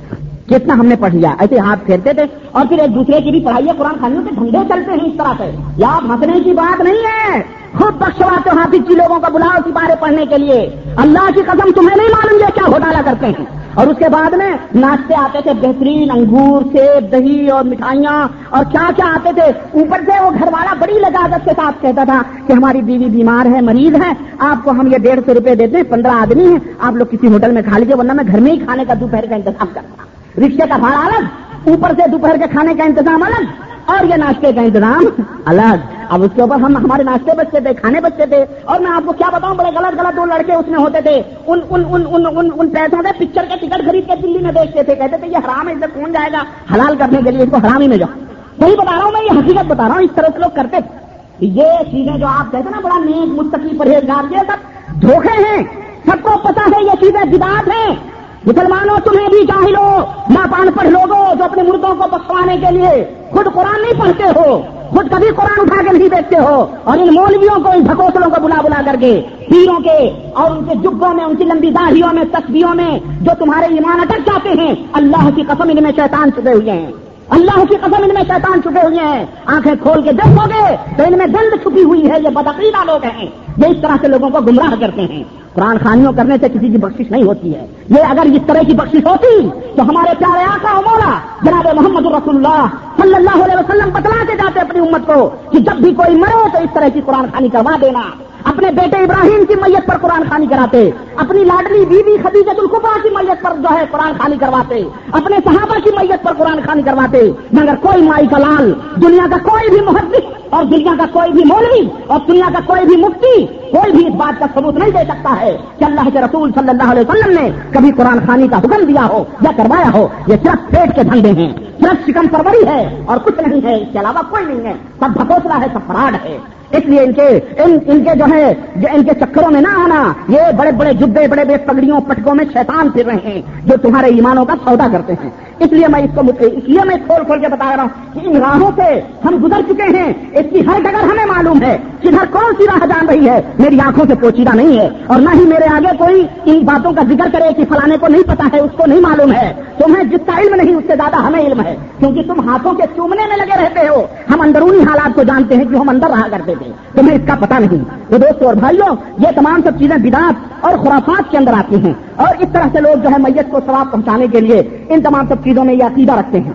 کتنا 0.48 0.74
ہم 0.74 0.86
نے 0.86 0.96
پڑھ 0.96 1.14
لیا، 1.14 1.34
ایسے 1.38 1.58
ہاتھ 1.58 1.86
پھیرتے 1.86 2.12
تھے۔ 2.12 2.22
اور 2.52 2.66
پھر 2.68 2.78
ایک 2.78 2.94
دوسرے 2.94 3.20
کی 3.20 3.30
بھی 3.30 3.40
پڑھائی 3.40 3.66
قرآن 3.78 3.94
خانیوں 4.00 4.22
کے 4.22 4.30
ڈھنڈے 4.34 4.58
چلتے 4.68 4.90
ہیں 4.90 4.98
اس 4.98 5.12
طرح 5.18 5.32
سے۔ 5.38 5.56
یا 5.76 5.98
ہنسنے 6.04 6.40
کی 6.40 6.52
بات 6.52 6.80
نہیں 6.80 6.94
ہے۔ 6.94 7.42
خود 7.78 7.94
بخشواتے 7.94 8.50
ہو 8.52 8.58
حافظ 8.58 8.88
جی 8.88 8.94
لوگوں 8.94 9.20
کا 9.20 9.28
بلاؤ 9.28 9.70
سپارے 9.70 9.92
پڑھنے 10.00 10.26
کے 10.26 10.38
لیے۔ 10.38 10.70
اللہ 10.96 11.30
کی 11.34 11.42
قسم 11.42 11.72
تمہیں 11.72 11.96
نہیں 11.96 12.08
معلوم 12.08 12.40
یہ 12.40 12.54
کیا 12.54 12.62
گھوٹالا 12.66 13.02
کرتے 13.04 13.26
ہیں۔ 13.26 13.44
اور 13.74 13.86
اس 13.86 13.96
کے 13.98 14.08
بعد 14.08 14.30
میں 14.30 14.52
ناشتے 14.74 15.14
آتے 15.14 15.38
تھے، 15.42 15.52
بہترین 15.54 16.10
انگور، 16.10 16.62
سیب، 16.72 17.12
دہی 17.12 17.50
اور 17.50 17.64
مٹھائیاں۔ 17.64 18.28
اور 18.50 18.64
کیا 18.64 18.90
کیا 18.96 19.06
آتے 19.14 19.30
تھے؟ 19.34 19.78
اوپر 19.80 20.00
سے 20.06 20.22
وہ 20.22 20.30
گھر 20.30 20.46
والا 20.52 20.74
بڑی 20.78 20.92
لگاجت 20.92 21.44
کے 21.44 21.50
ساتھ 21.56 21.82
کہتا 21.82 22.04
تھا 22.04 22.22
کہ 22.46 22.52
ہماری 22.52 22.82
بیوی 22.82 23.04
بیمار 23.04 23.46
ہے، 23.46 23.60
مریض 23.60 23.94
ہے۔ 23.94 24.12
آپ 24.38 24.64
کو 24.64 24.70
ہم 24.70 24.86
یہ 24.86 24.98
ڈیڑھ 24.98 25.20
سو 25.26 25.34
روپے 25.34 25.54
دیتے 25.54 25.76
ہیں، 25.76 25.84
پندرہ 25.84 26.12
آدمی 26.12 26.46
ہیں۔ 26.46 26.58
آپ 26.78 26.92
لوگ 26.92 27.06
کسی 27.06 27.26
ہوٹل 27.26 27.50
میں 27.50 27.62
کھا 27.62 27.78
لیجیے 27.78 27.94
ورنہ 27.94 28.12
میں 28.12 28.24
گھر 28.26 28.40
میں 28.40 28.52
ہی 28.52 28.58
کھانے 28.58 28.84
کا 28.88 28.94
دوپہر 29.00 29.24
کا 29.28 29.34
انتظام 29.34 29.66
کرتا 29.74 30.04
رکشے 30.38 30.68
کا 30.68 30.76
بھاڑا 30.76 31.06
الگ 31.06 31.24
اوپر 31.68 31.90
سے 31.90 32.08
دوپہر 32.10 32.36
کے 32.36 32.44
کھانے 32.50 32.74
کا 32.74 32.84
انتظام 32.84 33.22
الگ 33.22 33.44
اور 33.86 34.04
یہ 34.04 34.14
ناشتے 34.14 34.52
کا 34.52 34.60
انتظام 34.60 35.22
الگ۔ 35.44 35.94
اب 36.10 36.22
اس 36.22 36.30
کے 36.34 36.42
اوپر 36.42 36.54
ہم 36.56 36.76
ہمارے 36.76 37.02
ناشتے 37.02 37.30
بچتے 37.36 37.60
تھے 37.60 37.74
کھانے 37.74 38.00
بچتے 38.00 38.26
تھے۔ 38.26 38.44
اور 38.64 38.80
میں 38.80 38.90
آپ 38.90 39.02
کو 39.06 39.12
کیا 39.12 39.30
بتاؤں 39.30 39.54
بڑے 39.54 39.70
غلط 39.74 40.00
غلط 40.00 40.16
دو 40.16 40.24
لڑکے 40.24 40.54
اس 40.54 40.68
میں 40.68 40.78
ہوتے 40.78 41.00
تھے۔ 41.00 41.22
ان 41.46 41.58
ان 41.70 41.84
ان 41.90 42.02
ان 42.10 42.26
ان, 42.36 42.48
ان 42.56 42.68
پیسوں 42.68 43.02
سے 43.02 43.08
پکچر 43.18 43.44
کے 43.48 43.66
ٹکٹ 43.66 43.86
خرید 43.86 44.06
کے 44.06 44.12
دلی 44.22 44.38
میں 44.38 44.52
دیکھتے 44.52 44.82
تھے۔ 44.82 44.94
کہتے 44.94 45.16
تھے 45.16 45.28
یہ 45.28 45.36
حرام 45.36 45.68
ہے 45.68 45.72
اسے 45.72 45.86
کون 45.94 46.12
جائے 46.12 46.30
گا؟ 46.32 46.42
حلال 46.74 46.96
کرنے 46.96 47.18
کے 47.24 47.30
لیے 47.30 47.42
اس 47.42 47.50
کو 47.50 47.56
حرام 47.56 47.80
ہی 47.80 47.88
میں 47.88 47.96
جاؤ۔ 47.96 48.18
وہی 48.58 48.76
بتا 48.76 48.96
رہا 48.96 49.04
ہوں 49.04 49.12
میں 49.12 49.20
یہ 49.20 49.38
حقیقت 49.38 49.64
بتا 49.66 49.88
رہا 49.88 49.94
ہوں 49.94 50.02
اس 50.02 50.10
طرح 50.14 50.26
سے 50.26 50.38
لوگ 50.38 50.50
کرتے 50.54 50.76
تھے 50.80 50.98
یہ 51.40 51.64
چیزیں 51.90 52.18
جو 52.18 52.26
آپ 52.26 52.52
کہتے 52.52 52.64
ہیں 52.64 52.70
نا 52.70 52.80
بڑا 52.82 52.98
نیک 53.04 53.40
مستقی 53.40 53.78
پرہیزگار 53.78 54.32
یہ 54.32 54.38
سب 54.38 54.56
دھوکے 55.02 55.42
ہیں۔ 55.42 55.62
سب 56.06 56.22
کو 56.22 56.30
پتا 56.38 56.60
ہے 56.60 56.84
یہ 56.84 56.90
چیزیں 57.00 57.38
بدات 57.38 57.68
ہیں۔ 57.68 58.13
مسلمانوں، 58.46 58.96
تمہیں 59.04 59.28
بھی 59.28 59.46
جاہلو 59.46 59.86
نہ 60.30 60.70
پڑھ 60.76 60.86
لوگو 60.86 61.34
جو 61.38 61.44
اپنے 61.44 61.62
مردوں 61.62 61.94
کو 61.94 62.08
بخوانے 62.10 62.56
کے 62.56 62.70
لیے 62.70 63.04
خود 63.30 63.46
قرآن 63.54 63.80
نہیں 63.82 64.00
پڑھتے 64.00 64.24
ہو، 64.36 64.60
خود 64.90 65.10
کبھی 65.10 65.28
قرآن 65.36 65.60
اٹھا 65.60 65.82
کے 65.82 65.98
نہیں 65.98 66.08
دیکھتے 66.08 66.36
ہو، 66.36 66.66
اور 66.84 66.98
ان 66.98 67.14
مولویوں 67.14 67.62
کو، 67.64 67.70
ان 67.70 67.82
بھکوسلوں 67.82 68.30
کو 68.30 68.40
بلا 68.40 68.60
بلا 68.60 68.80
کر 68.86 68.96
کے 69.00 69.20
پیروں 69.50 69.78
کے 69.80 70.30
اور 70.34 70.50
ان 70.50 70.64
کے 70.64 70.74
جبوں 70.74 71.14
میں، 71.14 71.24
ان 71.24 71.36
کی 71.36 71.44
لمبی 71.44 71.70
داڑھیوں 71.70 72.12
میں، 72.12 72.24
تصویروں 72.32 72.74
میں 72.74 72.98
جو 73.20 73.30
تمہارے 73.38 73.66
ایمان 73.74 74.00
اٹک 74.00 74.26
جاتے 74.26 74.48
ہیں، 74.60 74.74
اللہ 74.92 75.28
کی 75.34 75.42
قسم 75.42 75.70
ان 75.70 75.82
میں 75.82 75.92
شیطان 75.96 76.32
چھپے 76.32 76.52
ہوئے 76.52 76.70
ہیں۔ 76.70 76.92
اللہ 77.30 77.64
کی 77.64 77.76
قسم 77.76 78.02
ان 78.02 78.14
میں 78.14 78.22
شیطان 78.22 78.62
چھپے 78.62 78.86
ہوئے 78.86 79.04
ہیں۔ 79.04 79.24
آنکھیں 79.46 79.74
کھول 79.82 80.02
کے 80.02 80.12
دیکھو 80.12 80.44
گے 80.46 80.76
تو 80.96 81.02
ان 81.02 81.18
میں 81.18 81.26
گند 81.26 81.54
چھپی 81.62 81.82
ہوئی 81.82 82.10
ہے، 82.10 82.16
یہ 82.24 82.28
بدعقیدہ 82.28 82.84
لوگ 82.86 83.04
ہیں 83.04 83.26
یہ 83.56 83.66
اس 83.66 83.76
طرح 83.82 83.96
سے 84.00 84.08
لوگوں 84.08 84.30
کو 84.30 84.40
گمراہ 84.40 84.74
کرتے 84.80 85.02
ہیں۔ 85.02 85.22
قرآن 85.54 85.78
خانیوں 85.78 86.12
کرنے 86.12 86.34
سے 86.40 86.48
کسی 86.48 86.68
کی 86.68 86.78
بخشش 86.78 87.10
نہیں 87.10 87.22
ہوتی 87.22 87.54
ہے۔ 87.54 87.66
یہ 87.88 88.02
اگر 88.08 88.22
اس 88.22 88.42
طرح 88.46 88.60
کی 88.66 88.72
بخشش 88.72 89.06
ہوتی 89.06 89.48
تو 89.76 89.82
ہمارے 89.82 90.14
پیارے 90.18 90.44
آقا 90.44 90.80
مولا 90.80 91.18
جناب 91.42 91.74
محمد 91.74 92.06
رسول 92.06 92.36
اللہ 92.36 92.66
صلی 93.02 93.14
اللہ 93.14 93.44
علیہ 93.44 93.54
وسلم 93.54 93.90
بتلا 93.92 94.24
کے 94.26 94.36
جاتے 94.36 94.60
اپنی 94.60 94.80
امت 94.80 95.06
کو 95.06 95.30
کہ 95.50 95.58
جب 95.58 95.72
بھی 95.72 95.94
کوئی 95.94 96.16
مرے 96.16 96.48
تو 96.52 96.58
اس 96.58 96.70
طرح 96.74 96.88
کی 96.94 97.00
قرآن 97.06 97.24
خانی 97.24 97.48
کروا 97.48 97.76
دینا۔ 97.80 98.00
اپنے 98.44 98.70
بیٹے 98.70 98.96
ابراہیم 98.96 99.44
کی 99.44 99.54
میت 99.54 99.86
پر 99.86 99.96
قرآن 99.96 100.22
خانی 100.30 100.46
کراتے، 100.46 100.90
اپنی 101.16 101.44
لاڈلی 101.44 101.84
بیوی 101.84 102.16
خدیجت 102.22 102.58
القبا 102.58 102.96
کی 103.02 103.08
میت 103.14 103.42
پر 103.42 103.52
جو 103.56 103.76
ہے 103.78 103.84
قرآن 103.90 104.12
خانی 104.18 104.36
کرواتے، 104.40 104.82
اپنے 105.12 105.36
صحابہ 105.44 105.78
کی 105.84 105.90
میت 105.96 106.24
پر 106.24 106.32
قرآن 106.32 106.60
خانی 106.66 106.82
کرواتے، 106.82 107.30
مگر 107.52 107.74
کوئی 107.82 108.02
مائی 108.02 108.26
کا 108.26 108.38
لال، 108.38 108.72
دنیا 109.02 109.26
کا 109.30 109.36
کوئی 109.50 109.70
بھی 109.70 109.80
محدث 109.80 110.32
اور 110.50 110.64
دنیا 110.64 110.94
کا 110.98 111.04
کوئی 111.12 111.32
بھی 111.32 111.44
مولوی 111.44 111.88
اور 112.06 112.20
دنیا 112.28 112.48
کا 112.52 112.60
کوئی 112.66 112.86
بھی 112.86 112.96
مفتی 112.96 113.46
کوئی 113.70 113.92
بھی 113.92 114.06
اس 114.06 114.14
بات 114.14 114.38
کا 114.40 114.46
ثبوت 114.54 114.74
نہیں 114.74 114.90
دے 114.90 115.04
سکتا 115.08 115.34
ہے 115.40 115.56
کہ 115.78 115.84
اللہ 115.84 116.08
کے 116.12 116.20
رسول 116.20 116.50
صلی 116.54 116.68
اللہ 116.68 116.92
علیہ 116.92 117.02
وسلم 117.08 117.38
نے 117.40 117.50
کبھی 117.72 117.90
قرآن 117.92 118.18
خانی 118.26 118.48
کا 118.48 118.58
حکم 118.58 118.84
دیا 118.84 119.06
ہو 119.06 119.24
یا 119.40 119.50
کروایا 119.56 119.90
ہو، 119.94 120.08
یہ 120.26 120.36
صرف 120.44 120.70
پیٹ 120.70 120.94
کے 120.96 121.02
دھندے 121.02 121.30
ہیں۔ 121.30 121.52
صرف 121.84 122.06
چکن 122.06 122.28
پروری 122.28 122.66
ہے 122.66 123.02
اور 123.06 123.16
کچھ 123.18 123.48
نہیں 123.48 123.60
ہے، 123.64 123.74
اس 123.76 123.88
کے 123.92 123.98
علاوہ 123.98 124.30
کوئی 124.30 124.44
نہیں 124.44 124.66
ہے۔ 124.66 124.72
سب 125.00 125.10
بھکوسلا 125.10 125.60
ہے، 125.60 125.66
سب 125.72 125.78
فراڈ 125.86 126.14
ہے۔ 126.24 126.38
اس 126.70 126.84
لیے 126.84 127.00
ان 127.00 127.12
کے، 127.12 127.40
ان 127.58 127.78
ان 127.86 128.04
کے 128.04 128.18
جو 128.18 128.24
ہے 128.34 128.54
جو 128.76 128.88
ان 128.92 129.04
کے 129.04 129.10
چکروں 129.14 129.50
میں 129.50 129.60
نہ 129.60 129.68
آنا، 129.68 130.12
یہ 130.28 130.40
بڑے 130.56 130.72
بڑے 130.72 130.94
جبے 130.94 131.28
بڑے 131.28 131.44
بڑے 131.44 131.56
پگڑیوں، 131.56 132.00
پٹکوں 132.00 132.34
میں 132.34 132.44
شیطان 132.52 132.90
پھر 132.90 133.06
رہے 133.06 133.16
ہیں، 133.24 133.42
جو 133.64 133.76
تمہارے 133.82 134.06
ایمانوں 134.06 134.44
کا 134.44 134.54
سودا 134.64 134.86
کرتے 134.92 135.12
ہیں۔ 135.12 135.30
اس 135.58 135.72
لیے 135.72 135.88
میں 135.88 136.00
اس 136.00 136.10
کو 136.14 136.20
اس 136.40 136.64
لیے 136.64 136.78
میں 136.84 136.96
کھول 137.06 137.24
کھول 137.24 137.40
کے 137.40 137.48
بتا 137.48 137.76
رہا 137.76 137.82
ہوں 137.82 138.14
کہ 138.14 138.20
ان 138.24 138.36
راہوں 138.36 138.70
سے 138.76 139.00
ہم 139.24 139.46
گزر 139.46 139.72
چکے 139.72 139.98
ہیں۔ 139.98 140.12
اس 140.32 140.46
کی 140.50 140.60
ہر 140.60 140.82
جگہ 140.84 141.02
ہمیں 141.02 141.26
معلوم 141.26 141.62
ہے 141.62 141.78
کدھر 142.00 142.24
کون 142.30 142.54
سی 142.58 142.64
راہ 142.66 142.86
جان 142.86 143.08
رہی 143.08 143.28
ہے۔ 143.28 143.40
میری 143.58 143.80
آنکھوں 143.80 144.04
سے 144.08 144.14
پوچیدہ 144.14 144.56
نہیں 144.56 144.78
ہے 144.78 144.88
اور 145.06 145.20
نہ 145.20 145.28
ہی 145.34 145.44
میرے 145.44 145.64
آگے 145.74 145.96
کوئی 145.98 146.26
ان 146.44 146.58
باتوں 146.64 146.92
کا 146.92 147.02
ذکر 147.02 147.28
کرے 147.32 147.52
کہ 147.52 147.64
فلانے 147.68 147.96
کو 147.96 148.08
نہیں 148.08 148.22
پتا 148.22 148.48
ہے، 148.52 148.60
اس 148.60 148.70
کو 148.76 148.84
نہیں 148.86 149.00
معلوم 149.00 149.32
ہے۔ 149.32 149.54
تمہیں 149.78 150.04
جس 150.04 150.20
کا 150.26 150.40
علم 150.40 150.54
نہیں، 150.54 150.74
اس 150.74 150.84
سے 150.86 150.96
زیادہ 150.96 151.16
ہمیں 151.16 151.40
علم 151.40 151.60
ہے۔ 151.60 151.76
کیونکہ 151.98 152.22
تم 152.22 152.48
ہاتھوں 152.48 152.72
کے 152.72 152.82
چومنے 152.96 153.22
میں 153.28 153.36
لگے 153.36 153.64
رہتے 153.64 153.88
ہو۔ 153.88 154.06
ہم 154.34 154.40
اندرونی 154.40 154.78
حالات 154.78 155.14
کو 155.14 155.22
جانتے 155.22 155.56
ہیں 155.56 155.64
کہ 155.64 155.76
ہم 155.76 155.88
اندر 155.88 156.06
رہا 156.06 156.28
کرتے 156.30 156.54
تھے۔ 156.54 156.70
تمہیں 157.00 157.16
اس 157.16 157.22
کا 157.26 157.34
پتا 157.40 157.58
نہیں۔ 157.58 157.84
تو 158.10 158.16
دوستوں 158.16 158.46
اور 158.46 158.54
بھائیوں، 158.54 158.96
یہ 159.18 159.28
تمام 159.34 159.60
سب 159.64 159.78
چیزیں 159.78 159.96
بدات 159.96 160.64
اور 160.64 160.78
خرافات 160.78 161.30
کے 161.30 161.38
اندر 161.38 161.52
آتی 161.52 161.76
ہیں۔ 161.76 161.92
اور 162.16 162.28
اس 162.38 162.48
طرح 162.52 162.66
سے 162.72 162.80
لوگ 162.80 163.02
جو 163.02 163.08
ہے 163.08 163.14
میت 163.18 163.50
کو 163.50 163.60
ثواب 163.66 163.92
پہنچانے 163.92 164.26
کے 164.26 164.40
لیے 164.40 164.86
ان 164.88 165.02
تمام 165.02 165.26
سب 165.28 165.43
چیزوں 165.44 165.64
میں 165.64 165.74
یہ 165.74 165.84
عقیدہ 165.84 166.12
رکھتے 166.12 166.40
ہیں۔ 166.40 166.52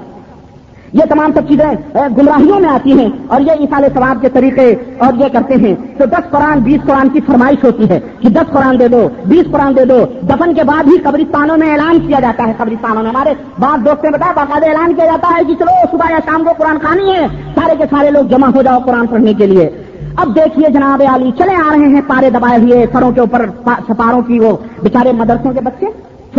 یہ 0.94 1.04
تمام 1.10 1.32
سب 1.34 1.48
چیزیں 1.48 1.98
گمراہیوں 2.18 2.60
میں 2.60 2.70
آتی 2.70 3.00
ہیں 3.00 3.10
اور 3.28 3.42
یہ 3.42 3.52
اثال 3.52 3.84
ثواب 3.94 4.22
کے 4.22 4.30
طریقے 4.30 4.76
اور 4.98 5.14
یہ 5.14 5.26
کرتے 5.34 5.54
ہیں۔ 5.54 5.76
تو 5.98 6.06
دس 6.06 6.30
قرآن، 6.30 6.60
بیس 6.60 6.88
قرآن 6.88 7.10
کی 7.10 7.20
فرمائش 7.22 7.64
ہوتی 7.64 7.90
ہے 7.90 8.00
کہ 8.20 8.30
دس 8.30 8.52
قرآن 8.52 8.80
دے 8.80 8.88
دو، 8.88 9.10
بیس 9.26 9.52
قرآن 9.52 9.76
دے 9.76 9.86
دو۔ 9.86 10.06
دفن 10.22 10.54
کے 10.54 10.64
بعد 10.64 10.84
ہی 10.88 10.98
قبرستانوں 10.98 11.58
میں 11.58 11.72
اعلان 11.72 12.00
کیا 12.00 12.20
جاتا 12.20 12.48
ہے۔ 12.48 12.54
قبرستانوں 12.58 13.04
میں 13.04 13.10
ہمارے 13.10 13.34
بعض 13.60 13.86
دوست 13.86 14.04
نے 14.04 14.10
بتایا 14.10 14.34
باقاعدہ 14.36 14.66
اعلان 14.66 14.94
کیا 14.94 15.06
جاتا 15.06 15.30
ہے 15.38 15.44
کہ 15.44 15.54
چلو، 15.56 15.88
صبح 15.92 16.12
یا 16.12 16.20
شام 16.26 16.44
کو 16.44 16.52
قرآن 16.58 16.78
خانی 16.84 17.14
ہے 17.16 17.28
سارے 17.56 17.76
کے 17.78 17.84
سارے 17.90 18.12
لوگ 18.12 18.24
جمع 18.24 18.48
ہو 18.56 18.62
جاؤ 18.62 18.80
قرآن 18.86 19.08
پڑھنے 19.08 19.34
کے 19.34 19.46
لیے۔ 19.46 19.70
اب 20.16 20.36
دیکھیے 20.36 20.70
جناب 20.70 21.02
علی 21.14 21.32
چلے 21.38 21.56
آ 21.56 21.70
رہے 21.72 21.88
ہیں 21.88 22.02
پارے 22.08 22.30
دبائے 22.30 22.62
ہوئے، 22.62 22.86
سروں 22.92 23.12
کے 23.12 23.20
اوپر 23.20 23.46
سپاروں 23.66 24.22
کی 24.22 24.40
وہ 24.40 24.58
بےچارے 24.84 25.12
مدرسوں 25.12 25.52
کے 25.52 25.60
بچے۔ 25.62 25.86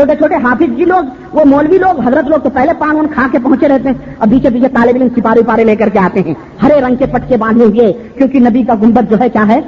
چھوٹے 0.00 0.16
چھوٹے 0.16 0.34
حافظ 0.34 0.76
جی 0.76 0.84
لوگ، 0.84 1.04
وہ 1.32 1.44
مولوی 1.44 1.78
لوگ، 1.78 2.00
حضرت 2.00 2.28
لوگ 2.28 2.38
تو 2.38 2.50
پہلے 2.50 2.72
پان 2.78 3.06
کھا 3.06 3.26
کے 3.32 3.38
پہنچے 3.38 3.68
رہتے 3.68 3.88
ہیں۔ 3.88 4.14
اب 4.18 4.30
پیچھے 4.30 4.50
پیچھے 4.50 4.68
طالب 4.68 4.96
علم 4.96 5.08
سپارے 5.16 5.42
پارے 5.42 5.64
لے 5.64 5.76
کر 5.76 5.88
کے 5.88 5.98
آتے 5.98 6.20
ہیں۔ 6.20 6.34
ہرے 6.62 6.80
رنگ 6.80 6.96
کے 6.96 7.06
پٹکے 7.06 7.36
باندھے 7.36 7.64
ہوئے، 7.64 7.92
کیونکہ 8.16 8.40
نبی 8.40 8.62
کا 8.62 8.74
گنبد 8.82 9.10
جو 9.10 9.16
ہے، 9.20 9.28
کیا 9.28 9.48
ہے؟ 9.48 9.60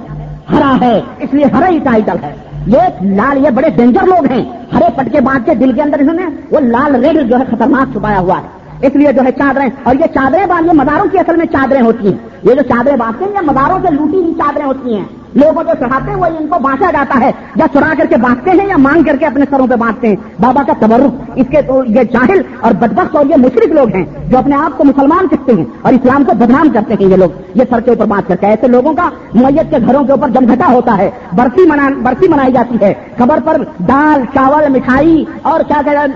ہرا 0.53 0.77
ہے۔ 0.81 1.01
اس 1.19 1.35
لیے 1.35 1.45
ہرا 1.45 1.69
ہی 1.69 1.79
ٹائٹل 1.79 2.17
ہے۔ 2.23 2.35
یہ 2.67 2.79
لال، 3.01 3.45
یہ 3.45 3.51
بڑے 3.51 3.71
ڈینجر 3.71 4.07
لوگ 4.07 4.25
ہیں۔ 4.33 4.45
ہرے 4.75 4.87
پٹکے 4.97 5.21
باندھ 5.21 5.47
کے 5.47 5.55
دل 5.55 5.73
کے 5.73 5.83
اندر، 5.83 5.99
انہوں 5.99 6.15
نے 6.15 6.27
وہ 6.51 6.61
لال 6.61 7.05
ریڈ 7.05 7.31
جو 7.31 7.39
ہے، 7.39 7.45
خطرناک 7.51 7.93
چھپایا 7.93 8.19
ہوا 8.19 8.39
ہے۔ 8.39 8.63
اس 8.87 8.97
لیے 8.97 9.13
جو 9.13 9.23
ہے، 9.25 9.33
چادریں، 9.33 9.69
اور 9.83 9.95
یہ 9.95 10.07
چادریں 10.15 10.47
باندھ، 10.47 10.67
یہ 10.67 10.73
مزاروں 10.73 11.07
کی 11.13 11.19
اصل 11.19 11.37
میں 11.37 11.47
چادریں 11.47 11.83
ہوتی 11.83 12.07
ہیں۔ 12.07 12.19
یہ 12.43 12.55
جو 12.55 12.63
چادریں 12.63 12.97
باندھتے 12.97 13.25
ہیں، 13.25 13.33
یہ 13.33 13.47
مزاروں 13.47 13.79
سے 13.83 13.95
لوٹی 13.95 14.17
ہوئی 14.17 14.35
چادریں 14.35 14.67
ہوتی 14.67 14.97
ہیں۔ 14.97 15.05
لوگوں 15.35 15.65
جو 15.65 15.73
چڑھاتے 15.81 16.11
ہیں 16.11 16.19
وہ 16.19 16.27
ان 16.27 16.47
کو 16.47 16.59
بانٹا 16.59 16.91
جاتا 16.91 17.21
ہے، 17.21 17.31
یا 17.57 17.67
چرا 17.73 17.95
کر 17.99 18.05
کے 18.07 18.17
باندھتے 18.17 18.51
ہیں 18.51 18.69
یا 18.69 18.77
مانگ 18.77 19.03
کر 19.03 19.17
کے 19.17 19.27
اپنے 19.27 19.45
سروں 19.51 19.67
پہ 19.67 19.75
باندھتے 19.75 20.09
ہیں۔ 20.09 20.17
بابا 20.41 20.63
کا 20.67 20.73
تبرک، 20.79 21.31
اس 21.35 21.47
کے 21.51 21.57
یہ 21.87 22.03
جاہل 22.03 22.41
اور 22.61 22.73
بدبخت 22.73 23.17
اور 23.17 23.27
یہ 23.27 23.37
مشرق 23.37 23.69
لوگ 23.69 23.95
ہیں 23.95 24.05
جو 24.29 24.39
اپنے 24.39 24.57
آپ 24.57 24.79
کو 24.79 24.85
مسلمان 24.85 25.27
سکھتے 25.27 25.53
ہیں 25.53 25.65
اور 25.83 25.93
اسلام 25.93 26.25
کو 26.25 26.33
بدنام 26.35 26.69
کرتے 26.69 26.95
ہیں 26.95 27.07
یہ 27.07 27.17
لوگ۔ 27.17 27.31
یہ 27.55 27.63
سر 27.71 27.81
کے 27.81 27.91
اوپر 27.91 28.05
باندھ 28.05 28.29
کرتے 28.29 28.47
ہیں 28.47 28.53
ایسے 28.53 28.67
لوگوں 28.67 28.93
کا 28.93 29.09
میت 29.35 29.71
کے 29.71 29.77
گھروں 29.87 30.05
کے 30.05 30.13
اوپر 30.13 30.29
جم 30.29 30.53
گھٹا 30.53 30.73
ہوتا 30.73 30.97
ہے۔ 30.99 31.11
برفی 31.33 31.71
برفی 32.03 32.29
منائی 32.29 32.53
جاتی 32.53 32.77
ہے۔ 32.83 32.95
خبر 33.19 33.39
پر 33.45 33.57
دال، 33.89 34.23
چاول، 34.35 34.69
مٹھائی 34.69 35.25
اور 35.43 35.61
کیا 35.61 36.07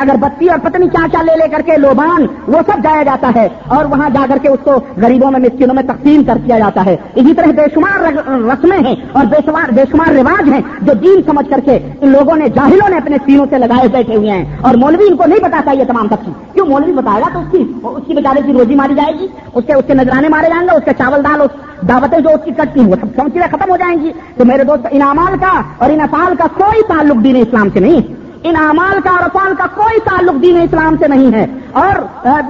اگر 0.00 0.14
بتی 0.20 0.48
اور 0.48 0.58
پتنی 0.58 0.88
کیا 0.88 1.06
کیا 1.10 1.22
لے 1.22 1.32
لے 1.36 1.48
کر 1.48 1.60
کے 1.60 1.76
لوبان، 1.76 2.26
وہ 2.48 2.58
سب 2.66 2.82
جایا 2.82 3.02
جاتا 3.02 3.30
ہے۔ 3.36 3.48
اور 3.68 3.84
وہاں 3.84 4.10
جا 4.10 4.26
کر 4.28 4.36
کے 4.42 4.48
اس 4.48 4.58
کو 4.64 4.72
غریبوں 4.96 5.30
میں، 5.30 5.40
مسکینوں 5.40 5.74
میں 5.74 5.82
تقسیم 5.82 6.24
کر 6.24 6.36
دیا 6.46 6.58
جاتا 6.58 6.84
ہے۔ 6.86 6.96
اسی 7.14 7.34
طرح 7.34 7.46
بے 7.46 7.62
شمار 7.74 8.12
رسمیں 8.50 8.78
ہیں 8.78 8.96
اور 9.12 9.24
بے 9.24 9.36
شمار 9.46 9.72
بے 9.72 9.82
شمار 9.90 10.14
رواج 10.14 10.52
ہیں 10.52 10.60
جو 10.82 10.92
دین 10.92 11.22
سمجھ 11.26 11.50
کر 11.50 11.60
کے 11.64 11.78
ان 12.00 12.08
لوگوں 12.08 12.36
نے 12.36 12.48
جاہلوں 12.48 12.88
نے 12.88 12.96
اپنے 12.96 13.16
سینوں 13.24 13.46
سے 13.50 13.58
لگائے 13.58 13.88
بیٹھے 13.88 14.16
ہوئے 14.16 14.30
ہیں 14.30 14.56
اور 14.60 14.74
مولوی 14.74 15.04
ان 15.08 15.16
کو 15.16 15.24
نہیں 15.26 15.40
بتاتا 15.40 15.72
یہ 15.72 15.84
تمام 15.84 16.08
سب 16.08 16.16
چیز۔ 16.24 16.34
کیوں 16.52 16.66
مولوی 16.66 16.92
بتائے 16.92 17.22
گا 17.22 17.28
تو 17.32 17.38
اس 17.38 17.46
کی 17.50 17.72
اس 17.82 18.02
کی 18.06 18.14
بیچارے 18.14 18.40
کی 18.46 18.52
روزی 18.52 18.74
ماری 18.74 18.94
جائے 18.94 19.12
گی؟ 19.20 19.26
اس 19.54 19.64
کے 19.66 19.74
اس 19.74 19.84
کے 19.86 19.94
نظرانے 19.94 20.28
مارے 20.28 20.46
جائیں 20.48 20.68
گے؟ 20.68 20.76
اس 20.76 20.84
کے 20.84 20.90
چاول 20.98 21.24
دال 21.24 21.40
دعوتیں 21.88 22.18
جو 22.18 22.28
اس 22.28 22.44
کی 22.44 22.50
کٹتی 22.50 22.80
ہیں 22.80 22.88
وہ 22.88 22.96
سب 23.00 23.28
چیزیں 23.32 23.48
ختم 23.50 23.70
ہو 23.70 23.76
جائیں 23.76 23.98
گی۔ 24.00 24.12
تو 24.36 24.44
میرے 24.44 24.64
دوست 24.64 24.86
انعامال 24.90 25.34
کا 25.40 25.62
اور 25.78 25.90
ان 25.90 26.00
افعال 26.00 26.36
کا 26.36 26.44
کوئی 26.54 26.82
تعلق 26.88 27.24
دین 27.24 27.36
اسلام 27.36 27.68
سے 27.72 27.80
نہیں۔ 27.80 28.23
ان 28.44 28.56
اعمال 28.56 28.98
کا 29.04 29.10
اور 29.10 29.22
افعال 29.22 29.52
کا 29.58 29.66
کوئی 29.74 29.98
تعلق 30.04 30.42
دین 30.42 30.56
اسلام 30.60 30.96
سے 30.98 31.08
نہیں 31.08 31.32
ہے 31.32 31.44
اور 31.72 32.00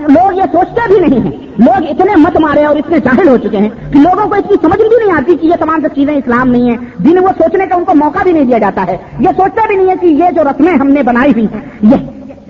لوگ 0.08 0.32
یہ 0.32 0.42
سوچتے 0.52 0.86
بھی 0.86 0.98
نہیں 1.00 1.20
ہیں۔ 1.20 1.30
لوگ 1.58 1.84
اتنے 1.90 2.16
مت 2.16 2.36
مارے 2.36 2.64
اور 2.64 2.76
اتنے 2.76 2.98
جاہل 2.98 3.28
ہو 3.28 3.36
چکے 3.36 3.56
ہیں 3.56 3.68
کہ 3.92 3.98
لوگوں 3.98 4.28
کو 4.28 4.34
اتنی 4.34 4.56
سمجھ 4.62 4.80
بھی 4.80 5.04
نہیں 5.04 5.16
آتی 5.16 5.36
کہ 5.36 5.46
یہ 5.46 5.60
تمام 5.60 5.78
جو 5.78 5.88
چیزیں 5.94 6.14
اسلام 6.14 6.48
نہیں 6.48 6.70
ہیں۔ 6.70 6.76
دن 6.98 7.18
وہ 7.18 7.28
سوچنے 7.38 7.66
کا 7.66 7.74
ان 7.74 7.84
کو 7.84 7.94
موقع 7.94 8.22
بھی 8.22 8.32
نہیں 8.32 8.44
دیا 8.44 8.58
جاتا 8.58 8.84
ہے۔ 8.86 8.96
یہ 9.20 9.28
سوچتا 9.36 9.66
بھی 9.66 9.76
نہیں 9.76 9.88
ہے 9.88 9.94
کہ 10.00 10.06
یہ 10.06 10.30
جو 10.30 10.44
رسمیں 10.44 10.74
ہم 10.74 10.88
نے 10.88 11.02
بنائی 11.02 11.32
ہوئی 11.32 11.46
ہیں، 11.54 11.60
یہ 11.82 11.96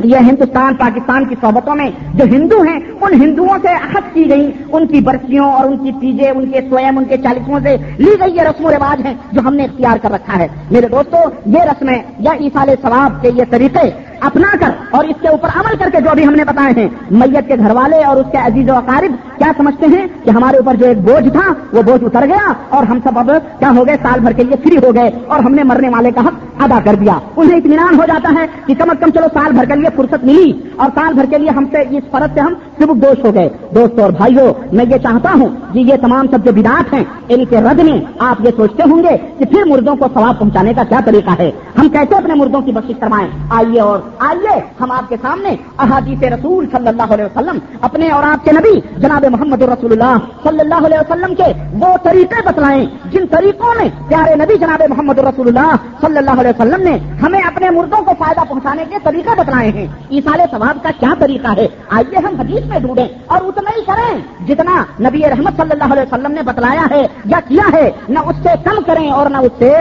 یہ 0.05 0.17
ہندوستان، 0.17 0.75
پاکستان 0.75 1.25
کی 1.25 1.35
صحبتوں 1.41 1.75
میں 1.75 1.91
جو 2.15 2.25
ہندو 2.25 2.63
ہیں، 2.63 2.81
ان 3.01 3.23
ہندوؤں 3.23 3.59
سے 3.63 3.69
اخذ 3.69 4.15
کی 4.15 4.31
گئی، 4.31 4.51
ان 4.73 4.87
کی 4.87 5.01
برسیوں 5.01 5.53
اور 5.53 5.65
ان 5.65 5.77
کی 5.77 5.93
چیزیں 6.01 6.31
ان 6.31 6.51
کے 6.51 6.61
سوئم 6.71 6.99
ان 6.99 7.05
کے 7.05 7.17
چالکوں 7.17 7.61
سے 7.63 7.77
لی 7.99 8.11
گئی 8.21 8.37
یہ 8.37 8.43
رسم 8.43 8.65
و 8.65 8.71
رواج 8.71 9.07
ہیں 9.07 9.15
جو 9.33 9.41
ہم 9.41 9.55
نے 9.55 9.65
اختیار 9.65 9.97
کر 10.03 10.11
رکھا 10.11 10.39
ہے۔ 10.39 10.49
میرے 10.71 10.89
دوستو، 10.89 11.17
یہ 11.47 11.63
رسمیں 11.63 12.03
یا 12.19 12.33
عیسال 12.41 12.69
ثواب 12.83 13.23
کے 13.23 13.31
یہ 13.35 13.45
طریقے 13.51 13.91
اپنا 14.25 14.57
کر 14.61 14.71
اور 14.91 15.05
اس 15.05 15.17
کے 15.21 15.29
اوپر 15.29 15.49
عمل 15.55 15.77
کر 15.77 15.91
کے 15.93 16.01
جو 16.01 16.11
بھی 16.15 16.27
ہم 16.27 16.35
نے 16.35 16.45
بتائے 16.45 16.81
ہیں، 16.81 16.89
میت 17.11 17.49
کے 17.49 17.55
گھر 17.59 17.71
والے 17.71 18.05
اور 18.05 18.17
اس 18.17 18.27
کے 18.33 18.39
عزیز 18.39 18.71
و 18.71 18.75
اقارب، 18.75 19.39
کیا 19.39 19.53
سمجھتے 19.57 19.87
ہیں 19.87 20.07
کہ 20.25 20.31
ہمارے 20.31 20.57
اوپر 20.57 20.75
جو 20.75 20.87
ایک 20.87 20.99
بوجھ 20.99 21.29
تھا، 21.29 21.53
وہ 21.73 21.83
بوجھ 21.83 22.05
اتر 22.05 22.27
گیا 22.27 22.53
اور 22.69 22.85
ہم 22.85 22.99
سب 23.05 23.19
اب 23.19 23.31
کیا 23.59 23.73
ہو 23.77 23.87
گئے؟ 23.87 23.97
سال 24.03 24.21
بھر 24.21 24.33
کے 24.33 24.45
لیے 24.45 24.57
فری 24.65 24.77
ہو 24.77 24.95
گئے 24.95 25.11
اور 25.27 25.41
ہم 25.41 25.55
نے 25.55 25.63
مرنے 25.63 25.89
والے 25.89 26.11
کا 26.11 26.21
حق 26.21 26.63
ادا 26.63 26.79
کر 26.85 26.95
دیا۔ 26.95 27.19
انہیں 27.37 27.57
اطمینان 27.57 27.95
ہو 27.95 28.05
جاتا 28.07 28.41
ہے 28.41 28.47
کہ 28.67 28.75
کم 28.75 28.91
از 28.91 28.97
کم 29.01 29.11
چلو 29.11 29.27
سال 29.35 29.53
بھر 29.53 29.65
کے 29.65 29.75
لیے 29.75 29.89
فرصت 29.97 30.25
ملی۔ 30.25 30.53
اور 30.77 30.91
سال 30.95 31.15
بھر 31.15 31.25
کے 31.31 31.39
لیے 31.39 31.51
ہم 31.51 31.65
سے 31.73 31.81
اس 31.81 32.05
فرق 32.11 32.35
سے 32.35 32.41
ہم 32.41 32.55
سبک 32.79 33.03
دوش 33.03 33.25
ہو 33.25 33.35
گئے۔ 33.35 33.49
دوستوں 33.75 34.05
اور 34.05 34.13
بھائیوں 34.13 34.55
میں 34.73 34.85
یہ 34.91 34.97
چاہتا 34.97 35.31
ہوں 35.35 35.49
کہ 35.73 35.79
یہ 35.79 35.95
تمام 36.01 36.27
سب 36.31 36.45
جو 36.45 36.53
بدات 36.53 36.95
ہیں، 36.95 37.05
ان 37.29 37.45
کے 37.45 37.57
رد 37.57 37.81
میں 37.81 38.01
آپ 38.19 38.37
یہ 38.41 38.51
سوچتے 38.57 38.83
ہوں 38.91 39.03
گے 39.03 39.17
کہ 39.39 39.45
پھر 39.45 39.65
مردوں 39.65 39.97
کو 39.97 40.07
ثواب 40.15 40.39
پہنچانے 40.39 40.75
کا 40.75 40.83
کیا 40.85 41.01
طریقہ 41.05 41.31
ہے۔ 41.39 41.51
ہم 41.79 41.89
کیسے 41.89 42.15
اپنے 42.15 42.35
مردوں 42.35 42.61
کی 42.61 42.73
بخش 42.73 42.93
کروائیں؟ 43.01 43.29
آئیے 43.51 43.81
اور 43.81 43.99
آئیے، 44.19 44.61
ہم 44.81 44.91
آپ 44.91 45.09
کے 45.09 45.17
سامنے 45.23 45.57
احادیث 45.79 46.23
رسول 46.23 46.67
صلی 46.73 46.89
اللہ 46.89 47.03
علیہ 47.03 47.25
وسلم، 47.25 47.59
اپنے 47.81 48.11
اور 48.11 48.23
آپ 48.23 48.45
کے 48.45 48.53
نبی 48.53 48.81
جناب 48.97 49.25
محمد 49.31 49.63
رسول 49.63 49.93
اللہ 49.93 50.17
صلی 50.43 50.61
اللہ 50.61 50.87
علیہ 50.87 50.99
وسلم 50.99 51.35
کے 51.35 51.53
وہ 51.73 51.87
طریقے 52.03 52.43
بتلائیں۔ 52.47 52.87
جن 53.13 53.27
طریقوں 53.31 53.75
میں 53.79 53.89
پیارے 54.09 54.35
نبی 54.35 54.59
جناب 54.59 54.83
محمد 54.89 55.19
رسول 55.19 55.49
اللہ 55.49 55.75
صلی 56.01 56.19
اللہ 56.19 56.41
علیہ 56.41 56.51
وسلم 56.51 56.83
نے 56.83 56.99
ہمیں 57.23 57.41
اپنے 57.41 57.71
مردوں 57.71 58.05
کو 58.05 58.13
فائدہ 58.19 58.41
پہنچانے 58.49 58.85
کے 58.91 58.97
طریقے 59.03 59.31
بتلائے 59.39 59.71
ہیں۔ 59.71 59.87
ایسال 60.11 60.41
ثواب 60.65 60.83
کا 60.83 60.91
کیا 61.01 61.15
طریقہ 61.19 61.49
ہے؟ 61.57 61.67
آئیے 61.89 62.19
ہم 62.19 62.41
حدیث 62.41 62.67
میں 62.67 62.79
ڈھونڈیں 62.79 63.09
اور 63.27 63.41
اتنا 63.43 63.71
ہی 63.77 63.85
کریں۔ 63.85 64.47
جتنا 64.47 64.85
نبی 65.01 65.23
رحمت 65.31 65.57
صلی 65.57 65.71
اللہ 65.71 65.93
علیہ 65.93 66.03
وسلم 66.03 66.33
نے 66.33 66.43
بتلایا 66.43 66.87
ہے 66.91 67.07
یا 67.25 67.41
کیا 67.49 67.65
ہے، 67.73 67.91
نہ 68.09 68.19
اس 68.19 68.37
سے 68.43 68.49
کم 68.65 68.83
کریں 68.87 69.11
اور 69.11 69.31
نہ 69.31 69.37
اس 69.37 69.53
سے 69.59 69.73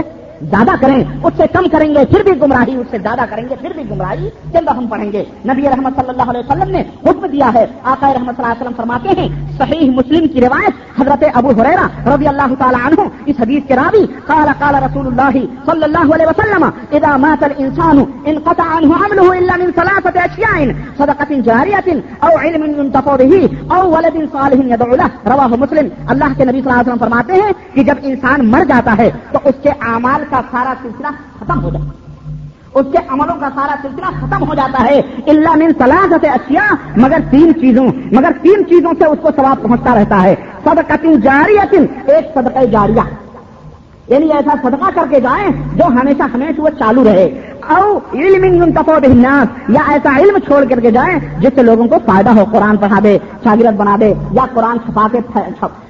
زیادہ 0.49 0.71
کریں، 0.81 1.03
اس 1.23 1.33
سے 1.37 1.43
کم 1.53 1.65
کریں 1.71 1.95
گے، 1.95 2.05
پھر 2.05 2.23
بھی 2.23 2.41
گمراہی، 2.41 2.75
اس 2.75 2.87
سے 2.91 2.97
زیادہ 3.01 3.21
کریں 3.29 3.43
گے، 3.49 3.55
پھر 3.61 3.71
بھی 3.75 3.83
گمراہی 3.91 4.29
چند 4.53 4.67
ہم 4.77 4.87
پڑھیں 4.87 5.11
گے۔ 5.11 5.23
نبی 5.45 5.61
رحمت 5.61 5.95
صلی 5.95 6.09
اللہ 6.09 6.29
علیہ 6.29 6.39
وسلم 6.39 6.71
نے 6.71 6.83
حکم 7.05 7.25
دیا 7.25 7.51
ہے۔ 7.53 7.65
آقا 7.83 8.13
رحمت 8.13 8.35
صلی 8.35 8.45
اللہ 8.45 8.51
علیہ 8.51 8.61
وسلم 8.61 8.73
فرماتے 8.77 9.09
ہیں، 9.21 9.29
صحیح 9.57 9.89
مسلم 9.89 10.27
کی 10.27 10.41
روایت 10.41 11.01
حضرت 11.01 11.23
ابو 11.33 11.61
حریرا 11.61 12.15
رضی 12.15 12.27
اللہ 12.27 12.53
تعالیٰ 12.59 12.79
عنہ 12.85 13.01
اس 13.25 13.35
حدیث 13.39 13.63
کے 13.67 13.75
راوی، 13.75 14.05
قال 14.25 14.49
قال 14.59 14.75
رسول 14.75 15.07
اللہ 15.07 15.37
صلی 15.65 15.83
اللہ 15.83 16.13
علیہ 16.13 16.25
وسلم، 16.25 16.63
اذا 16.91 17.17
مات 17.17 17.43
الانسان 17.43 18.03
انقطع 18.25 18.63
عنه 18.63 18.93
عمله 18.93 19.37
الا 19.37 19.55
من 19.57 19.71
ثلاثه 19.75 20.19
اشياء 20.23 20.71
صدقه 20.97 21.41
جاريه 21.41 21.99
او 22.19 22.37
علم 22.39 22.65
ينتفع 22.65 23.15
به 23.15 23.47
او 23.75 23.91
ولد 23.91 24.17
صالح 24.31 24.73
يدعو 24.73 24.95
له. 24.95 25.07
رواه 25.25 25.55
مسلم۔ 25.59 25.87
اللہ 26.07 26.37
کے 26.37 26.45
نبی 26.45 26.61
صلی 26.61 26.71
اللہ 26.71 26.81
علیہ 26.81 26.93
وسلم 26.93 26.97
فرماتے 26.97 27.33
ہیں 27.33 27.75
کہ 27.75 27.83
جب 27.83 27.95
انسان 28.03 28.47
مر 28.51 28.63
جاتا 28.67 28.95
ہے 28.97 29.09
تو 29.31 29.39
اس 29.43 29.55
کے 29.63 29.69
اعمال 29.69 30.23
کا 30.33 30.41
سارا 30.51 30.73
سلسلہ 30.81 31.07
ختم 31.39 31.63
ہو 31.63 31.69
جاتا 31.69 31.85
ہے۔ 31.85 32.03
اس 32.73 32.85
کے 32.91 32.97
عملوں 33.07 33.35
کا 33.35 33.49
سارا 33.55 33.75
سلسلہ 33.81 34.05
ختم 34.05 34.49
ہو 34.49 34.53
جاتا 34.53 34.85
ہے۔ 34.85 35.01
اللہ 35.27 35.55
من 35.55 35.71
صلاحت 35.77 36.25
اشیاء 36.25 36.73
مگر 36.97 37.17
تین 37.31 37.51
چیزوں، 37.61 37.87
مگر 38.11 38.31
تین 38.41 38.65
چیزوں 38.69 38.91
سے 38.99 39.05
اس 39.05 39.19
کو 39.21 39.29
ثواب 39.35 39.61
پہنچتا 39.61 39.95
رہتا 39.95 40.23
ہے۔ 40.23 40.35
صدقہ 40.63 41.07
جاری 41.23 41.57
ایک 42.07 42.25
صدقہ 42.33 42.65
جاریہ۔ 42.65 43.01
یعنی 44.07 44.31
ایسا 44.31 44.53
صدقہ 44.63 44.89
کر 44.95 45.03
کے 45.09 45.19
جائیں 45.19 45.49
جو 45.75 45.85
ہمیشہ 45.85 46.23
ہمیشہ 46.33 46.61
وہ 46.61 46.69
چالو 46.69 47.03
رہے۔ 47.03 47.52
او 47.69 47.99
علم 48.13 48.43
الناس. 49.05 49.69
یا 49.69 49.81
ایسا 49.87 50.17
علم 50.19 50.37
چھوڑ 50.37 50.63
کر 50.69 50.79
کے 50.79 50.91
جائیں 50.91 51.19
جس 51.39 51.49
سے 51.55 51.63
لوگوں 51.63 51.87
کو 51.87 51.95
فائدہ 52.05 52.29
ہو، 52.29 52.43
قرآن 52.51 52.77
پڑھا 52.77 52.99
دے، 53.03 53.17
شاگرد 53.43 53.75
بنا 53.75 53.95
دے، 53.99 54.13
یا 54.31 54.45
قرآن 54.53 54.77
چھپا 54.85 55.07
کے 55.11 55.19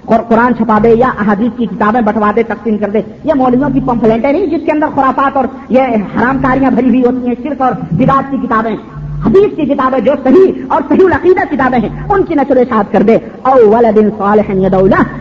قرآن 0.05 0.55
چھپا 0.55 0.79
دے، 0.83 0.89
یا 0.89 1.07
احادیث 1.07 1.57
کی 1.57 1.65
کتابیں 1.65 2.01
بٹوا 2.01 2.31
دے، 2.35 2.43
تقسیم 2.43 2.77
کر 2.77 2.89
دے۔ 2.89 3.01
یہ 3.23 3.33
مولویوں 3.35 3.69
کی 3.73 3.79
پمفلنٹیں 3.85 4.31
نہیں 4.31 4.45
جس 4.45 4.65
کے 4.65 4.71
اندر 4.71 4.87
خرافات 4.95 5.37
اور 5.37 5.45
یہ 5.69 5.81
حرام 5.81 6.37
کاریاں 6.37 6.71
بھری 6.71 6.89
ہوئی 6.89 7.05
ہوتی 7.05 7.27
ہیں 7.27 7.35
صرف 7.43 7.61
اور 7.61 7.71
بداعت 7.91 8.31
کی 8.31 8.37
کتابیں۔ 8.37 8.75
حدیث 9.25 9.55
کی 9.55 9.65
کتابیں 9.65 9.99
جو 9.99 10.11
صحیح 10.23 10.51
اور 10.67 10.81
صحیح 10.89 11.05
العقیدہ 11.05 11.55
کتابیں 11.55 11.79
ہیں، 11.79 11.89
ان 12.09 12.23
کی 12.23 12.35
نشر 12.35 12.57
اشاعت 12.57 12.91
کر 12.91 13.01
دے۔ 13.01 13.17
او 13.41 13.69
ولد 13.69 13.99
صالح 14.17 14.51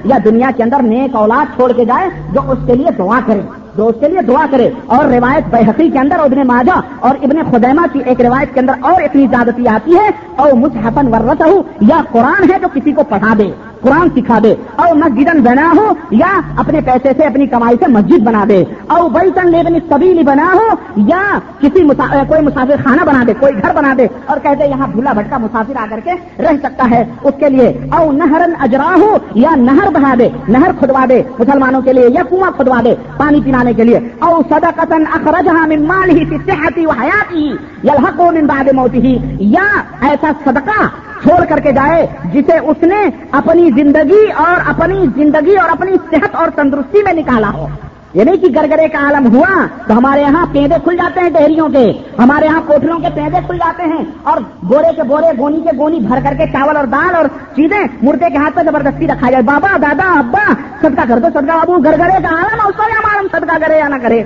یا 0.05 0.19
دنیا 0.25 0.51
کے 0.57 0.63
اندر 0.63 0.83
نیک 0.83 1.17
اولاد 1.17 1.55
چھوڑ 1.57 1.73
کے 1.73 1.85
جائے 1.85 2.09
جو 2.33 2.41
اس 2.49 2.59
کے 2.67 2.75
لیے 2.75 2.91
دعا 2.99 3.21
کرے 3.27 3.41
جو 3.77 3.87
اس 3.87 3.97
کے 4.01 4.09
لیے 4.09 4.23
دعا 4.23 4.47
کرے 4.51 4.71
اور 4.87 5.05
روایت 5.05 5.45
بحقی 5.51 5.91
کے 5.91 5.99
اندر 5.99 6.19
ابن 6.19 6.47
ماجا 6.47 6.81
اور 7.01 7.15
ابن 7.23 7.37
خدیمہ 7.51 7.87
کی 7.93 8.01
ایک 8.05 8.21
روایت 8.21 8.55
کے 8.55 8.61
اندر 8.61 8.73
اور 8.81 9.03
اتنی 9.03 9.27
زیادتی 9.31 9.69
آتی 9.69 9.95
ہے 9.95 10.11
اور 10.37 10.53
مجھن 10.53 11.15
ورت 11.15 11.43
یا 11.81 12.03
قرآن 12.13 12.51
ہے 12.51 12.59
جو 12.59 12.67
کسی 12.73 12.93
کو 12.93 13.03
پڑھا 13.09 13.35
دے۔ 13.39 13.51
قرآن 13.83 14.09
سکھا 14.17 14.39
دے 14.43 14.55
اور 14.83 14.95
مسجد 14.97 15.29
بنا 15.45 15.71
ہو 15.77 15.93
یا 16.23 16.33
اپنے 16.63 16.81
پیسے 16.87 17.13
سے 17.17 17.27
اپنی 17.27 17.47
کمائی 17.55 17.77
سے 17.81 17.91
مسجد 17.93 18.23
بنا 18.27 18.45
دے 18.49 18.63
اور 18.95 19.09
بیٹن 19.11 19.51
لیبن 19.53 19.79
سبیلی 19.89 20.23
بنا 20.25 20.49
ہو 20.53 20.69
یا 21.09 21.23
کسی 21.61 21.83
کوئی 22.29 22.43
مسافر 22.43 22.83
خانہ 22.85 23.05
بنا 23.07 23.23
دے، 23.27 23.33
کوئی 23.41 23.53
گھر 23.63 23.75
بنا 23.77 23.93
دے، 23.99 24.07
اور 24.27 24.39
کہتے 24.43 24.69
یہاں 24.69 24.87
بھولا 24.93 25.13
بھٹکا 25.13 25.39
مسافر 25.39 25.77
آ 25.83 25.87
کر 25.91 26.01
کے 26.05 26.13
رہ 26.43 26.57
سکتا 26.63 26.89
ہے 26.91 27.03
اس 27.23 27.35
کے 27.41 27.49
لیے، 27.49 27.69
او 27.97 28.11
نہرن 28.13 28.53
اجرا 28.65 28.95
ہو 29.01 29.17
یا 29.45 29.55
نہر 29.59 29.91
بنا 29.95 30.15
دے، 30.19 30.29
نہر 30.49 30.71
کھدوا 30.79 31.05
دے 31.09 31.23
مسلمانوں 31.39 31.81
کے 31.83 31.93
لیے 31.93 32.09
یا 32.15 32.23
کنواں 32.31 32.51
کھدوا 32.57 32.81
دے 32.85 32.95
پانی 33.17 33.41
پلانے 33.45 33.73
کے 33.75 33.85
لیے، 33.85 33.99
او 34.21 34.41
سدا 34.51 34.71
قطن 34.77 35.05
اخرجہ 35.19 35.61
مال 35.87 36.11
ہی 36.11 36.25
صحتی 36.47 36.87
و 36.87 36.91
حیاتی 37.01 37.47
یلحق 37.85 38.21
من 38.21 38.47
بعد 38.47 38.73
موتی 38.75 39.17
یا 39.55 39.67
ایسا 40.09 40.31
صدقہ 40.45 40.81
چھوڑ 41.23 41.45
کر 41.45 41.59
کے 41.59 41.73
جائے، 41.73 42.07
جسے 42.25 42.59
اس 42.59 42.83
نے 42.83 43.27
اپنی 43.31 43.71
زندگی 43.77 44.33
اور 44.37 44.61
اپنی 44.67 45.07
زندگی 45.17 45.57
اور 45.57 45.69
اپنی 45.71 45.93
صحت 46.11 46.35
اور 46.35 46.49
تندرستی 46.55 47.03
میں 47.03 47.13
نکالا۔ 47.13 47.51
ہو 47.55 47.67
یہ 48.15 48.25
نہیں 48.25 48.37
کہ 48.37 48.47
گرگرے 48.47 48.89
کا 48.89 48.99
عالم 48.99 49.37
ہوا 49.37 49.67
تو 49.87 49.99
ہمارے 49.99 50.21
یہاں 50.21 50.47
پیندے 50.53 50.75
کھل 50.85 50.97
جاتے 50.97 51.21
ہیں 51.21 51.31
ڈہریوں 51.31 51.69
کے، 51.69 51.93
ہمارے 52.19 52.47
یہاں 52.47 52.61
کوٹریوں 52.67 52.99
کے 52.99 53.09
پیندے 53.15 53.37
کھل 53.47 53.57
جاتے 53.57 53.83
ہیں 53.83 54.05
اور 54.23 54.37
بورے 54.63 54.97
کے 54.97 55.03
بورے، 55.03 55.27
گونی 55.39 55.61
کے 55.61 55.77
گونی 55.79 55.99
بھر 56.01 56.19
کر 56.25 56.35
کے 56.39 56.47
چاول 56.47 56.77
اور 56.77 56.85
دال 56.85 57.15
اور 57.15 57.25
چیزیں 57.57 57.79
مردے 58.03 58.31
کے 58.31 58.37
ہاتھ 58.37 58.55
پہ 58.55 58.61
زبردستی 58.63 59.07
رکھا 59.07 59.31
جائے۔ 59.31 59.43
بابا، 59.43 59.77
دادا، 59.83 60.19
ابا، 60.19 60.53
صدقہ 60.81 61.03
کر 61.09 61.19
دو، 61.19 61.41
صدقہ۔ 61.41 61.53
ابو 61.53 61.73
گرگرے 61.73 62.23
کا 62.23 62.35
عالم 62.35 62.67
اس 62.69 62.77
کا 62.77 62.83
عالم 62.83 63.27
صدقہ 63.33 63.67
کرے 63.67 63.79
یا 63.79 63.89
نہ 63.89 63.97
کرے۔ 64.03 64.23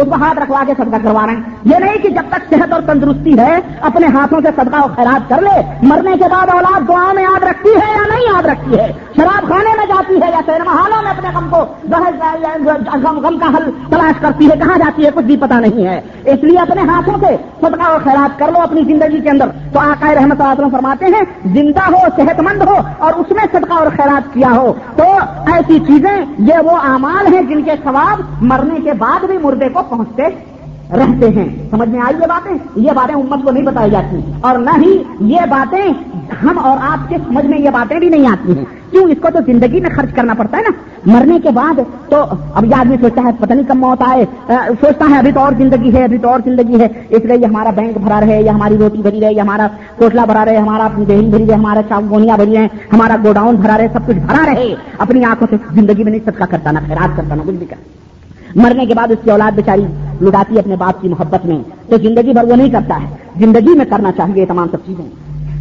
اس 0.00 0.08
کو 0.08 0.24
ہاتھ 0.24 0.38
رکھوا 0.38 0.64
کے 0.66 0.72
صدقہ 0.76 0.96
کروا 1.02 1.26
رہے 1.26 1.34
ہیں۔ 1.34 1.42
یہ 1.64 1.76
نہیں 1.76 1.98
کہ 1.98 2.08
جب 2.08 2.22
تک 2.30 2.54
صحت 2.54 2.72
اور 2.72 2.82
تندرستی 2.82 3.38
ہے، 3.38 3.60
اپنے 3.80 4.06
ہاتھوں 4.06 4.40
سے 4.40 4.48
صدقہ 4.56 4.76
اور 4.76 4.90
خیرات 4.96 5.28
کر 5.28 5.42
لے، 5.42 5.62
مرنے 5.82 6.12
کے 6.12 6.24
بعد 6.30 6.48
اولاد 6.48 6.88
دعا 6.88 7.12
میں 7.12 7.22
یاد 7.22 7.42
رکھتی 7.42 7.68
ہے 7.68 7.92
یا 7.94 8.14
نہیں 8.14 8.34
یاد 8.34 8.42
رکھتی 8.42 8.78
ہے؟ 8.78 8.92
شراب 9.16 9.48
خانے 9.48 9.76
میں 9.76 9.86
جاتی 9.86 10.14
ہے 10.14 10.30
یا 10.30 10.40
سینما 10.46 10.72
ہالوں 10.72 11.02
میں 11.02 11.10
اپنے 11.10 11.28
غم 11.34 11.48
کو 11.50 11.64
غم 13.20 13.38
کا 13.38 13.46
حل 13.46 13.70
تلاش 13.90 14.20
کرتی 14.20 14.50
ہے، 14.50 14.56
کہاں 14.56 14.78
جاتی 14.78 15.04
ہے؟ 15.04 15.10
کچھ 15.14 15.24
بھی 15.24 15.36
پتا 15.36 15.60
نہیں 15.60 15.86
ہے۔ 15.86 16.00
اس 16.24 16.44
لیے 16.44 16.58
اپنے 16.58 16.80
ہاتھوں 16.80 17.14
سے 17.20 17.36
صدقہ 17.60 17.82
اور 17.82 18.00
خیرات 18.04 18.38
کر 18.38 18.52
لو 18.52 18.60
اپنی 18.60 18.82
زندگی 18.82 19.20
کے 19.20 19.30
اندر۔ 19.30 19.46
تو 19.72 19.78
آقا 19.78 20.14
رحمت 20.14 20.40
اللہ 20.40 20.68
فرماتے 20.68 21.06
ہیں، 21.06 21.52
زندہ 21.54 21.90
ہو 21.90 22.06
صحت 22.16 22.40
مند 22.40 22.62
ہو 22.62 22.74
اور 22.98 23.12
اس 23.12 23.30
میں 23.30 23.46
صدقہ 23.52 23.74
اور 23.74 23.86
خیرات 23.86 24.34
کیا 24.34 24.50
ہو۔ 24.50 24.72
تو 24.96 25.04
ایسی 25.52 25.78
چیزیں، 25.78 26.24
یہ 26.38 26.54
وہ 26.64 26.76
اعمال 26.88 27.34
ہیں 27.34 27.42
جن 27.42 27.62
کے 27.62 27.72
ثواب 27.84 28.20
مرنے 28.40 28.80
کے 28.80 28.92
بعد 28.92 29.24
بھی 29.24 29.38
مردے 29.38 29.68
کو 29.68 29.80
پہنچتے 29.90 30.22
رہتے 30.96 31.28
ہیں۔ 31.28 31.48
سمجھ 31.70 31.88
میں 31.88 32.00
آئی 32.00 32.14
یہ 32.20 32.26
باتیں؟ 32.26 32.52
یہ 32.76 32.92
باتیں 32.92 33.14
امت 33.14 33.44
کو 33.44 33.50
نہیں 33.50 33.64
بتائی 33.64 33.90
جاتی۔ 33.90 34.16
اور 34.40 34.58
نہ 34.58 34.70
ہی 34.70 35.02
یہ 35.20 35.40
باتیں 35.50 35.92
ہم 36.42 36.58
اور 36.58 36.78
آپ 36.82 37.08
کے 37.08 37.16
سمجھ 37.26 37.46
میں 37.46 37.58
یہ 37.58 37.70
باتیں 37.70 37.98
بھی 37.98 38.08
نہیں 38.08 38.26
آتی 38.26 38.58
ہیں۔ 38.58 38.64
کیوں؟ 38.90 39.04
اس 39.04 39.18
کو 39.22 39.28
تو 39.32 39.38
زندگی 39.46 39.80
میں 39.80 39.90
خرچ 39.90 40.14
کرنا 40.14 40.34
پڑتا 40.34 40.58
ہے 40.58 40.62
نا۔ 40.62 40.70
مرنے 41.06 41.40
کے 41.40 41.50
بعد 41.50 41.80
تو 42.08 42.24
اب 42.54 42.64
یہ 42.64 42.74
آدمی 42.74 42.96
سوچتا 43.00 43.22
ہے، 43.22 43.30
پتہ 43.40 43.52
نہیں 43.52 43.68
کم 43.68 43.80
موت 43.80 44.02
آئے۔ 44.06 44.24
سوچتا 44.80 45.04
ہے 45.10 45.18
ابھی 45.18 45.32
تو 45.32 45.40
اور 45.40 45.52
زندگی 45.58 45.94
ہے، 45.94 46.04
ابھی 46.04 46.18
تو 46.18 46.28
اور 46.28 46.40
زندگی 46.44 46.80
ہے۔ 46.80 46.88
اس 47.08 47.24
لیے 47.24 47.36
یہ 47.36 47.46
ہمارا 47.46 47.70
بینک 47.70 47.98
بھرا 47.98 48.20
رہے 48.20 48.42
یا 48.42 48.54
ہماری 48.54 48.78
روٹی 48.78 49.02
بھری 49.02 49.20
رہے 49.20 49.32
یا 49.32 49.42
ہمارا 49.42 49.66
کوٹلا 49.96 50.24
بھرا 50.24 50.44
رہے، 50.44 50.56
ہمارا 50.56 50.88
دہلی 50.96 51.26
بھری 51.26 51.46
رہے، 51.46 51.54
ہمارا 51.54 51.80
چاپ 51.88 52.02
بھری 52.02 52.56
رہے، 52.56 52.68
ہمارا 52.92 53.16
گوڈاؤن 53.24 53.56
بھرا 53.56 53.78
رہے، 53.78 53.88
سب 53.92 54.06
کچھ 54.06 54.16
بھرا 54.16 54.46
رہے۔ 54.46 54.74
اپنی 54.98 55.24
آنکھوں 55.24 55.46
سے 55.50 55.56
زندگی 55.72 56.04
میں 56.04 56.12
نہیں 56.12 56.30
صدقہ 56.30 56.44
کرتا 56.44 56.70
نا 56.70 56.80
خیرات 56.86 57.16
کرتا 57.16 57.34
نا 57.34 57.42
کچھ 57.46 57.56
بھی 57.56 57.66
کرتا۔ 57.66 57.99
مرنے 58.54 58.86
کے 58.86 58.94
بعد 58.94 59.10
اس 59.10 59.18
کی 59.24 59.30
اولاد 59.30 59.52
بیچاری 59.52 59.84
لٹاتی 60.22 60.54
ہے 60.54 60.58
اپنے 60.58 60.76
باپ 60.76 61.02
کی 61.02 61.08
محبت 61.08 61.46
میں، 61.46 61.58
تو 61.90 61.96
زندگی 61.96 62.32
بھر 62.32 62.44
وہ 62.44 62.56
نہیں 62.56 62.70
کرتا 62.70 62.98
ہے۔ 63.02 63.08
زندگی 63.38 63.74
میں 63.74 63.84
کرنا 63.84 64.12
چاہیے 64.12 64.46
تمام 64.46 64.66
سب 64.70 64.76
چیزیں۔ 64.86 65.04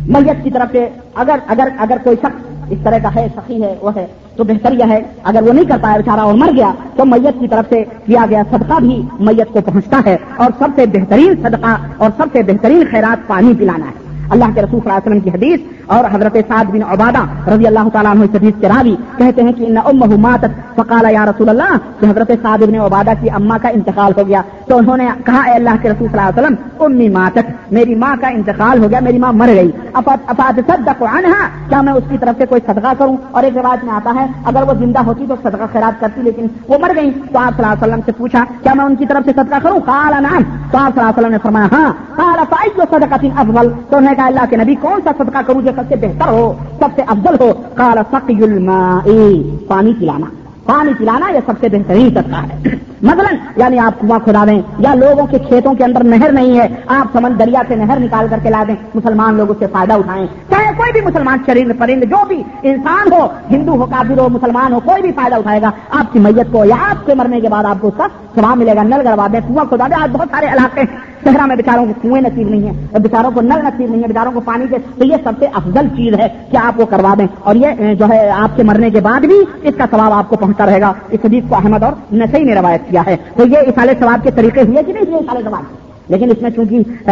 میت 0.07 0.43
کی 0.43 0.51
طرف 0.51 0.71
سے 0.71 0.89
اگر 1.15 1.35
اگر 1.47 1.67
اگر 1.77 1.97
کوئی 2.03 2.15
شخص 2.21 2.45
اس 2.69 2.77
طرح 2.83 2.97
کا 3.03 3.15
ہے، 3.15 3.27
سخی 3.35 3.63
ہے، 3.63 3.75
وہ 3.81 3.91
ہے، 3.95 4.07
تو 4.35 4.43
بہتر 4.43 4.71
یہ 4.71 4.83
ہے۔ 4.89 5.03
اگر 5.23 5.43
وہ 5.43 5.53
نہیں 5.53 5.65
کرتا 5.65 5.91
ہے، 5.91 5.97
بیچارہ 5.97 6.19
اور 6.19 6.33
مر 6.33 6.49
گیا، 6.55 6.73
تو 6.95 7.05
میت 7.05 7.39
کی 7.39 7.47
طرف 7.47 7.65
سے 7.69 7.83
کیا 8.05 8.25
گیا 8.29 8.43
صدقہ 8.49 8.79
بھی 8.79 9.01
میت 9.19 9.53
کو 9.53 9.61
پہنچتا 9.61 10.01
ہے۔ 10.05 10.17
اور 10.35 10.49
سب 10.59 10.67
سے 10.75 10.85
بہترین 10.85 11.33
صدقہ 11.41 11.75
اور 11.97 12.09
سب 12.17 12.25
سے 12.31 12.43
بہترین 12.43 12.83
خیرات 12.91 13.27
پانی 13.27 13.53
پلانا 13.57 13.85
ہے۔ 13.85 14.08
اللہ 14.29 14.45
کے 14.55 14.61
رسول 14.61 14.79
صلی 14.83 14.91
اللہ 14.91 14.97
علیہ 14.97 15.17
وسلم 15.17 15.19
کی 15.19 15.29
حدیث 15.29 15.59
اور 15.85 16.03
حضرت 16.11 16.37
سعد 16.47 16.65
بن 16.65 16.79
عبادہ 16.83 17.49
رضی 17.49 17.67
اللہ 17.67 17.89
تعالیٰ 17.93 18.11
عنہ 18.11 18.23
اس 18.23 18.29
حدیث 18.33 18.61
کے 18.61 18.67
راوی 18.67 18.95
کہتے 19.17 19.43
ہیں 19.43 19.53
کہ 19.53 19.63
ان 19.63 19.77
امہ 19.77 20.15
ماتت 20.17 20.75
فقال 20.75 21.11
یا 21.11 21.25
رسول 21.25 21.49
اللہ 21.49 21.77
کہ 21.99 22.05
حضرت 22.05 22.31
سعد 22.41 22.57
بن 22.57 22.75
عبادہ 22.75 23.09
کی 23.21 23.29
اما 23.29 23.57
کا 23.57 23.69
انتقال 23.69 24.11
ہو 24.17 24.27
گیا۔ 24.27 24.41
تو 24.65 24.77
انہوں 24.77 24.97
نے 24.97 25.07
کہا، 25.25 25.41
اے 25.41 25.51
اللہ 25.51 25.69
کے 25.81 25.89
رسول 25.89 26.07
صلی 26.11 26.19
اللہ 26.19 26.39
علیہ 26.39 26.43
وسلم، 26.43 26.83
امی 26.83 27.09
ماتت، 27.09 27.73
میری 27.73 27.95
ماں 27.95 28.15
کا 28.21 28.27
انتقال 28.27 28.83
ہو 28.83 28.89
گیا، 28.89 28.99
میری 28.99 29.17
ماں 29.17 29.33
مر 29.33 29.47
گئی۔ 29.47 29.71
افاد 29.93 30.59
صدق 30.67 31.03
عنہا، 31.03 31.47
کیا 31.69 31.81
میں 31.81 31.93
اس 31.93 32.03
کی 32.09 32.17
طرف 32.17 32.37
سے 32.37 32.45
کوئی 32.45 32.61
صدقہ 32.67 32.93
کروں؟ 32.97 33.17
اور 33.31 33.43
ایک 33.43 33.57
روایت 33.57 33.83
میں 33.83 33.93
آتا 33.93 34.13
ہے، 34.15 34.25
اگر 34.45 34.61
وہ 34.61 34.73
زندہ 34.73 34.99
ہوتی 34.99 35.25
تو 35.29 35.35
صدقہ 35.43 35.63
خیرات 35.73 36.01
کرتی، 36.01 36.21
لیکن 36.21 36.47
وہ 36.67 36.77
مر 36.81 36.91
گئی۔ 36.95 37.11
تو 37.11 37.39
آپ 37.39 37.55
صلی 37.57 37.63
اللہ 37.63 37.73
علیہ 37.73 37.87
وسلم 37.87 37.99
سے 38.05 38.11
پوچھا، 38.11 38.45
کیا 38.63 38.73
میں 38.73 38.85
ان 38.85 38.95
کی 38.95 39.05
طرف 39.05 39.25
سے 39.25 39.31
صدقہ 39.31 39.55
کروں؟ 39.63 39.79
قال 39.85 40.23
نعم۔ 40.23 40.41
تو 40.71 40.77
آپ 40.77 40.93
صلی 40.93 40.99
اللہ 40.99 41.01
علیہ 41.01 41.19
وسلم 41.19 41.31
نے 41.31 41.37
فرمایا 41.43 41.67
ہاں۔ 41.71 41.93
قال 42.15 42.39
فائد 42.49 42.79
صدقہ 42.91 43.25
افضل 43.39 43.69
تو 43.89 43.97
انہوں 43.97 44.11
نے 44.11 44.15
کہا 44.19 44.27
اللہ 44.27 44.39
کے 44.49 44.55
نبی 44.55 44.75
کون 44.75 44.99
سا 45.03 45.11
صدقہ 45.17 45.37
کروں 45.47 45.61
جو 45.61 45.71
سب 45.75 45.81
سے 45.89 45.95
بہتر 45.95 46.27
ہو، 46.27 46.53
سب 46.79 46.89
سے 46.95 47.01
افضل 47.07 47.35
ہو؟ 47.39 47.53
قال 47.75 47.97
سقی 48.11 48.43
الماء 48.43 49.09
پانی 49.67 49.93
پلانا۔ 49.99 50.25
پانی 50.65 50.93
پلانا 50.97 51.29
یہ 51.29 51.39
سب 51.45 51.53
سے 51.59 51.69
بہترین 51.69 52.09
صدقہ 52.09 52.35
ہے۔ 52.35 52.75
مثلا 53.01 53.35
یعنی 53.57 53.79
آپ 53.79 54.01
کنواں 54.01 54.19
کھدا 54.19 54.45
دیں 54.45 54.61
یا 54.79 54.93
لوگوں 54.93 55.27
کے 55.27 55.39
کھیتوں 55.39 55.73
کے 55.73 55.83
اندر 55.83 56.03
نہر 56.03 56.31
نہیں 56.31 56.59
ہے، 56.59 56.67
آپ 56.87 57.07
سمند 57.13 57.39
دریا 57.39 57.61
سے 57.67 57.75
نہر 57.75 57.99
نکال 57.99 58.27
کر 58.29 58.37
کے 58.43 58.49
لا 58.49 58.63
دیں، 58.67 58.75
مسلمان 58.95 59.35
لوگ 59.35 59.51
اس 59.51 59.57
سے 59.59 59.67
فائدہ 59.67 59.93
اٹھائیں۔ 59.93 60.27
چاہے 60.49 60.71
کوئی 60.77 60.91
بھی 60.91 61.01
مسلمان 61.01 61.37
شریر، 61.45 61.67
پرند، 61.79 62.03
جو 62.03 62.25
بھی 62.27 62.43
انسان 62.63 63.13
ہو، 63.13 63.27
ہندو 63.51 63.71
ہو، 63.71 63.85
کافر 63.85 64.19
ہو، 64.19 64.29
مسلمان 64.29 64.73
ہو، 64.73 64.79
کوئی 64.79 65.01
بھی 65.01 65.11
فائدہ 65.11 65.35
اٹھائے 65.35 65.61
گا، 65.61 65.71
آپ 65.91 66.13
کی 66.13 66.19
میت 66.19 66.47
کو 66.51 66.65
یا 66.65 66.75
آپ 66.89 67.05
کے 67.05 67.13
مرنے 67.15 67.41
کے 67.41 67.49
بعد 67.49 67.63
آپ 67.63 67.77
کو 67.81 67.87
اس 67.87 67.93
کا 67.97 68.07
سواب 68.35 68.57
ملے 68.57 68.75
گا، 68.75 68.83
نل 68.83 69.07
گڑوا 69.07 69.27
دیں، 69.33 69.39
کنواں 69.47 69.65
کھدا 69.65 69.87
دیں۔ 69.87 70.03
آج 70.03 70.09
بہت 70.11 70.27
سارے 70.31 70.45
علاقے 70.45 70.81
صحرا 71.23 71.45
میں 71.45 71.55
بیچاروں 71.55 71.85
کو 71.85 71.91
کنویں 72.01 72.21
نصیب 72.21 72.49
نہیں 72.49 72.63
ہے 72.63 72.87
اور 72.91 72.99
بیچاروں 72.99 73.31
کو 73.31 73.41
نل 73.41 73.59
نصیب 73.63 73.91
نہیں 73.91 74.03
ہے 74.03 74.07
بیچاروں 74.07 74.31
کو 74.31 74.39
پانی 74.39 74.65
کے 74.69 74.77
تو 74.97 75.03
یہ 75.05 75.15
سب 75.23 75.31
سے 75.39 75.45
افضل 75.53 75.87
چیز 75.97 76.13
ہے 76.19 76.27
کہ 76.51 76.57
آپ 76.57 76.79
وہ 76.79 76.85
کروا 76.85 77.13
دیں۔ 77.17 77.27
اور 77.39 77.55
یہ 77.55 77.93
جو 77.93 78.05
ہے، 78.09 78.29
آپ 78.29 78.57
کے 78.57 78.63
مرنے 78.63 78.89
کے 78.89 78.99
بعد 78.99 79.21
بھی 79.21 79.35
اس 79.63 79.73
کا 79.77 79.85
ثواب 79.91 80.11
آپ 80.13 80.29
کو 80.29 80.35
پہنچتا 80.35 80.65
رہے 80.65 80.81
گا۔ 80.81 80.93
اس 81.09 81.19
حدیث 81.25 81.43
کو 81.49 81.55
احمد 81.55 81.83
اور 81.83 82.13
نسائی 82.13 82.43
نے 82.43 82.55
روایت 82.55 82.81
کیا 82.89 83.01
ہے۔ 83.07 83.17
تو 83.35 83.47
یہ 83.47 83.57
اسال 83.57 83.89
ثواب 83.99 84.23
کے 84.23 84.31
طریقے 84.31 84.61
ہوئے 84.61 84.83
کہ 84.83 84.93
نہیں 84.93 85.15
اسال 85.15 85.43
ثواب 85.43 85.63
لیکن 86.07 86.31
اس 86.31 86.41
میں 86.41 86.49
چونکہ 86.49 87.09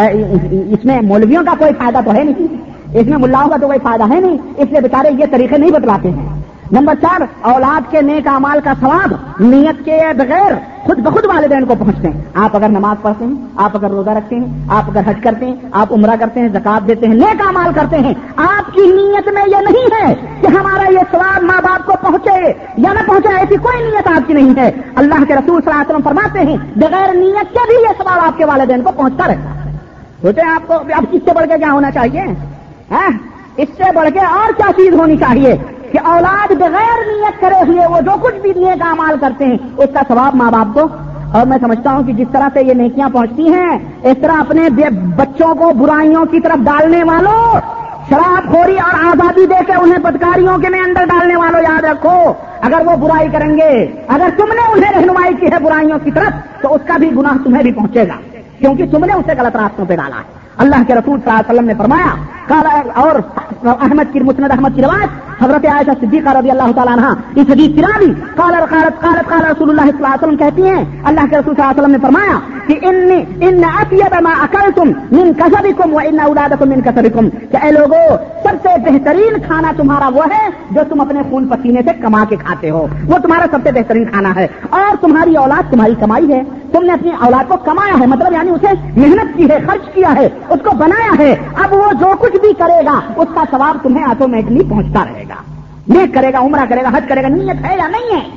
اس 0.69 0.85
میں 0.85 1.01
مولویوں 1.01 1.43
کا 1.45 1.53
کوئی 1.59 1.71
فائدہ 1.77 1.97
تو 2.05 2.13
ہے 2.13 2.23
نہیں۔ 2.23 2.47
اس 2.93 3.07
میں 3.07 3.17
ملاؤں 3.17 3.49
کا 3.49 3.57
تو 3.61 3.67
کوئی 3.67 3.79
فائدہ 3.83 4.15
ہے 4.15 4.19
نہیں۔ 4.19 4.37
اس 4.57 4.71
لیے 4.71 4.81
بیچارے 4.81 5.09
یہ 5.19 5.25
طریقے 5.31 5.57
نہیں 5.57 5.71
بتلاتے 5.71 6.09
ہیں۔ 6.09 6.36
نمبر 6.71 6.93
چار، 7.01 7.21
اولاد 7.41 7.91
کے 7.91 8.01
نیک 8.01 8.27
امال 8.27 8.59
کا 8.63 8.73
ثواب، 8.79 9.13
نیت 9.39 9.85
کے 9.85 10.01
بغیر 10.17 10.51
خود 10.83 10.99
بخود 10.99 11.25
والدین 11.25 11.65
کو 11.65 11.75
پہنچتے 11.79 12.07
ہیں۔ 12.07 12.21
آپ 12.33 12.55
اگر 12.55 12.69
نماز 12.69 13.01
پڑھتے 13.01 13.25
ہیں، 13.25 13.33
آپ 13.55 13.75
اگر 13.75 13.89
روزہ 13.89 14.09
رکھتے 14.09 14.35
ہیں، 14.35 14.65
آپ 14.69 14.83
اگر 14.87 15.01
حج 15.05 15.19
کرتے 15.23 15.45
ہیں، 15.45 15.55
آپ 15.71 15.93
عمرہ 15.93 16.15
کرتے 16.19 16.39
ہیں 16.39 16.49
زکات 16.49 16.87
دیتے 16.87 17.07
ہیں، 17.07 17.13
نیک 17.13 17.41
امال 17.47 17.73
کرتے 17.75 17.97
ہیں، 17.97 18.13
آپ 18.35 18.73
کی 18.73 18.81
نیت 18.81 19.29
میں 19.33 19.43
یہ 19.47 19.57
نہیں 19.69 20.01
ہے 20.01 20.15
کہ 20.41 20.47
ہمارا 20.47 20.91
یہ 20.91 20.99
ثواب 21.11 21.43
ماں 21.43 21.61
باپ 21.61 21.85
کو 21.85 21.93
پہنچے 22.01 22.53
یا 22.77 22.93
نہ 22.93 22.99
پہنچے، 23.07 23.37
ایسی 23.37 23.55
کوئی 23.55 23.83
نیت 23.83 24.07
آپ 24.07 24.27
کی 24.27 24.33
نہیں 24.33 24.53
ہے۔ 24.57 24.71
اللہ 24.95 25.23
کے 25.27 25.33
رسول 25.33 25.61
صلی 25.61 25.71
اللہ 25.71 25.81
علیہ 25.81 25.95
وسلم 25.95 26.03
فرماتے 26.03 26.39
ہیں، 26.39 26.57
بغیر 26.75 27.13
نیت 27.13 27.53
کے 27.53 27.59
بھی 27.67 27.83
یہ 27.83 27.93
سوال 27.97 28.19
آپ 28.19 28.37
کے 28.37 28.45
والدین 28.45 28.81
کو 28.81 28.91
پہنچتا 28.95 29.27
رہتا 29.27 29.65
ہے۔ 29.65 29.71
سوچے 30.21 30.41
آپ 30.41 30.67
کو، 30.67 30.73
اب 30.73 31.05
کس 31.11 31.19
سے 31.25 31.31
بڑھ 31.35 31.49
کے 31.49 31.57
کیا 31.57 31.71
ہونا 31.71 31.91
چاہیے؟ 31.91 32.21
ہاں، 32.91 33.09
اس 33.57 33.67
سے 33.77 33.83
بڑھ 33.95 34.09
کے 34.13 34.19
اور 34.19 34.53
کیا 34.57 34.71
چیز 34.77 34.93
ہونی 34.93 35.17
چاہیے؟ 35.17 35.55
کہ 35.97 36.07
اولاد 36.07 36.51
بغیر 36.51 37.07
نیت 37.07 37.41
کرے 37.41 37.71
ہوئے 37.71 37.87
وہ 37.87 38.01
جو 38.01 38.11
کچھ 38.21 38.35
بھی 38.35 38.53
دیے 38.53 38.73
کا 38.79 38.93
مال 38.93 39.15
کرتے 39.21 39.45
ہیں، 39.45 39.57
اس 39.77 39.89
کا 39.93 39.99
ثواب 40.07 40.35
ماں 40.35 40.51
باپ 40.51 40.73
کو۔ 40.73 40.87
اور 41.31 41.45
میں 41.45 41.57
سمجھتا 41.61 41.91
ہوں 41.91 42.03
کہ 42.03 42.13
جس 42.13 42.27
طرح 42.31 42.47
سے 42.53 42.63
یہ 42.63 42.73
نیکیاں 42.73 43.09
پہنچتی 43.09 43.53
ہیں، 43.53 43.77
اس 44.03 44.17
طرح 44.21 44.31
اپنے 44.31 44.69
بچوں 45.15 45.55
کو 45.55 45.71
برائیوں 45.77 46.25
کی 46.25 46.39
طرف 46.39 46.57
ڈالنے 46.57 47.03
والوں، 47.03 47.59
شراب 48.09 48.51
خوری 48.51 48.79
اور 48.79 49.05
آزادی 49.05 49.45
دے 49.45 49.65
کے 49.67 49.73
انہیں 49.73 49.97
پتکاریوں 50.03 50.57
کے 50.57 50.69
میں 50.69 50.79
اندر 50.79 51.05
ڈالنے 51.05 51.35
والوں 51.35 51.61
یاد 51.61 51.83
رکھو۔ 51.83 52.33
اگر 52.61 52.81
وہ 52.85 52.95
برائی 52.95 53.27
کریں 53.29 53.57
گے، 53.57 53.85
اگر 54.07 54.29
تم 54.37 54.45
نے 54.45 54.71
انہیں 54.71 54.91
رہنمائی 54.91 55.33
کی 55.33 55.45
ہے 55.51 55.59
برائیوں 55.59 55.99
کی 56.03 56.11
طرف، 56.11 56.61
تو 56.61 56.73
اس 56.73 56.81
کا 56.85 56.97
بھی 56.97 57.11
گناہ 57.17 57.43
تمہیں 57.43 57.63
بھی 57.63 57.71
پہنچے 57.71 58.03
گا۔ 58.03 58.37
کیونکہ 58.59 58.85
تم 58.91 59.05
نے 59.05 59.13
اسے 59.13 59.31
غلط 59.37 59.55
راستوں 59.55 59.85
پہ 59.85 59.95
ڈالا 59.95 60.15
ہے۔ 60.15 60.37
اللہ 60.57 60.75
کے 60.87 60.95
رسول 60.95 61.19
صلی 61.19 61.29
اللہ 61.29 61.39
علیہ 61.39 61.53
وسلم 61.53 61.65
نے 61.65 61.73
فرمایا 61.77 62.36
اور 62.51 63.15
احمد 63.65 64.11
کی 64.13 64.19
مسند 64.19 64.51
احمد 64.51 64.75
کی 64.75 64.81
روایت، 64.81 65.25
حضرت 65.41 65.65
عائشہ 65.71 65.91
صدیقہ 66.01 66.29
رضی 66.37 66.51
اللہ 66.51 66.71
تعالیٰ 66.75 66.93
عنہ 66.97 67.07
اس 67.35 67.49
حدیث 67.49 67.75
کی 67.75 67.81
راوی، 67.81 68.11
قال 68.35 68.53
قالت 68.69 69.01
قالت، 69.01 69.29
قال 69.29 69.45
رسول 69.45 69.69
اللہ 69.69 69.89
صلی 69.89 69.97
اللہ 69.97 70.13
علیہ 70.13 70.23
وسلم 70.23 70.37
کہتی 70.37 70.67
ہیں، 70.67 70.83
اللہ 71.05 71.27
کے 71.29 71.37
رسول 71.37 71.55
صلی 71.55 71.63
اللہ 71.63 71.71
علیہ 71.71 71.81
وسلم 71.81 71.91
نے 71.91 71.97
فرمایا 72.01 72.39
کہ 72.67 72.77
ان 72.87 73.47
ان 73.47 73.63
اطیب 73.63 74.15
ما 74.23 74.31
اکلتم 74.43 74.91
من 75.11 75.33
کسبکم 75.37 75.93
و 75.93 75.99
ان 76.05 76.19
اولادکم 76.19 76.69
من 76.69 76.81
کسبکم 76.85 77.29
کہ 77.51 77.57
اے 77.63 77.71
لوگوں 77.71 78.05
سب 78.43 78.55
سے 78.63 78.75
بہترین 78.85 79.39
کھانا 79.47 79.71
تمہارا 79.77 80.07
وہ 80.15 80.23
ہے 80.31 80.47
جو 80.71 80.81
تم 80.89 81.01
اپنے 81.01 81.21
خون 81.29 81.47
پسینے 81.47 81.81
سے 81.85 81.93
کما 82.01 82.23
کے 82.29 82.35
کھاتے 82.45 82.69
ہو، 82.69 82.85
وہ 83.09 83.17
تمہارا 83.23 83.45
سب 83.51 83.63
سے 83.63 83.71
بہترین 83.79 84.05
کھانا 84.11 84.33
ہے، 84.35 84.47
اور 84.69 84.95
تمہاری 85.01 85.35
اولاد 85.37 85.71
تمہاری 85.71 85.95
کمائی 85.99 86.31
ہے، 86.33 86.41
تم 86.71 86.85
نے 86.85 86.93
اپنی 86.93 87.11
اولاد 87.25 87.49
کو 87.49 87.57
کمایا 87.65 87.99
ہے 87.99 88.05
مطلب 88.07 88.33
یعنی 88.33 88.51
اسے 88.51 88.73
محنت 88.95 89.37
کی 89.37 89.49
ہے، 89.49 89.59
خرچ 89.67 89.93
کیا 89.93 90.13
ہے، 90.15 90.27
اس 90.49 90.59
کو 90.63 90.75
بنایا 90.77 91.13
ہے، 91.19 91.33
اب 91.63 91.73
وہ 91.73 91.91
جو 91.99 92.11
کچھ 92.19 92.36
بھی 92.37 92.53
کرے 92.53 92.85
گا، 92.85 92.99
اس 93.15 93.27
کا 93.35 93.43
ثواب 93.51 93.77
تمہیں 93.83 94.03
آٹومیٹلی 94.03 94.63
پہنچتا 94.69 95.05
رہے 95.05 95.23
گا۔ 95.29 95.35
نیک 95.87 96.13
کرے 96.13 96.33
گا، 96.33 96.39
عمرہ 96.39 96.65
کرے 96.69 96.83
گا، 96.83 96.89
حج 96.93 97.03
کرے 97.09 97.23
گا، 97.23 97.27
نیت 97.27 97.65
ہے 97.65 97.77
یا 97.77 97.87
نہیں 97.87 98.15
ہے؟ 98.15 98.29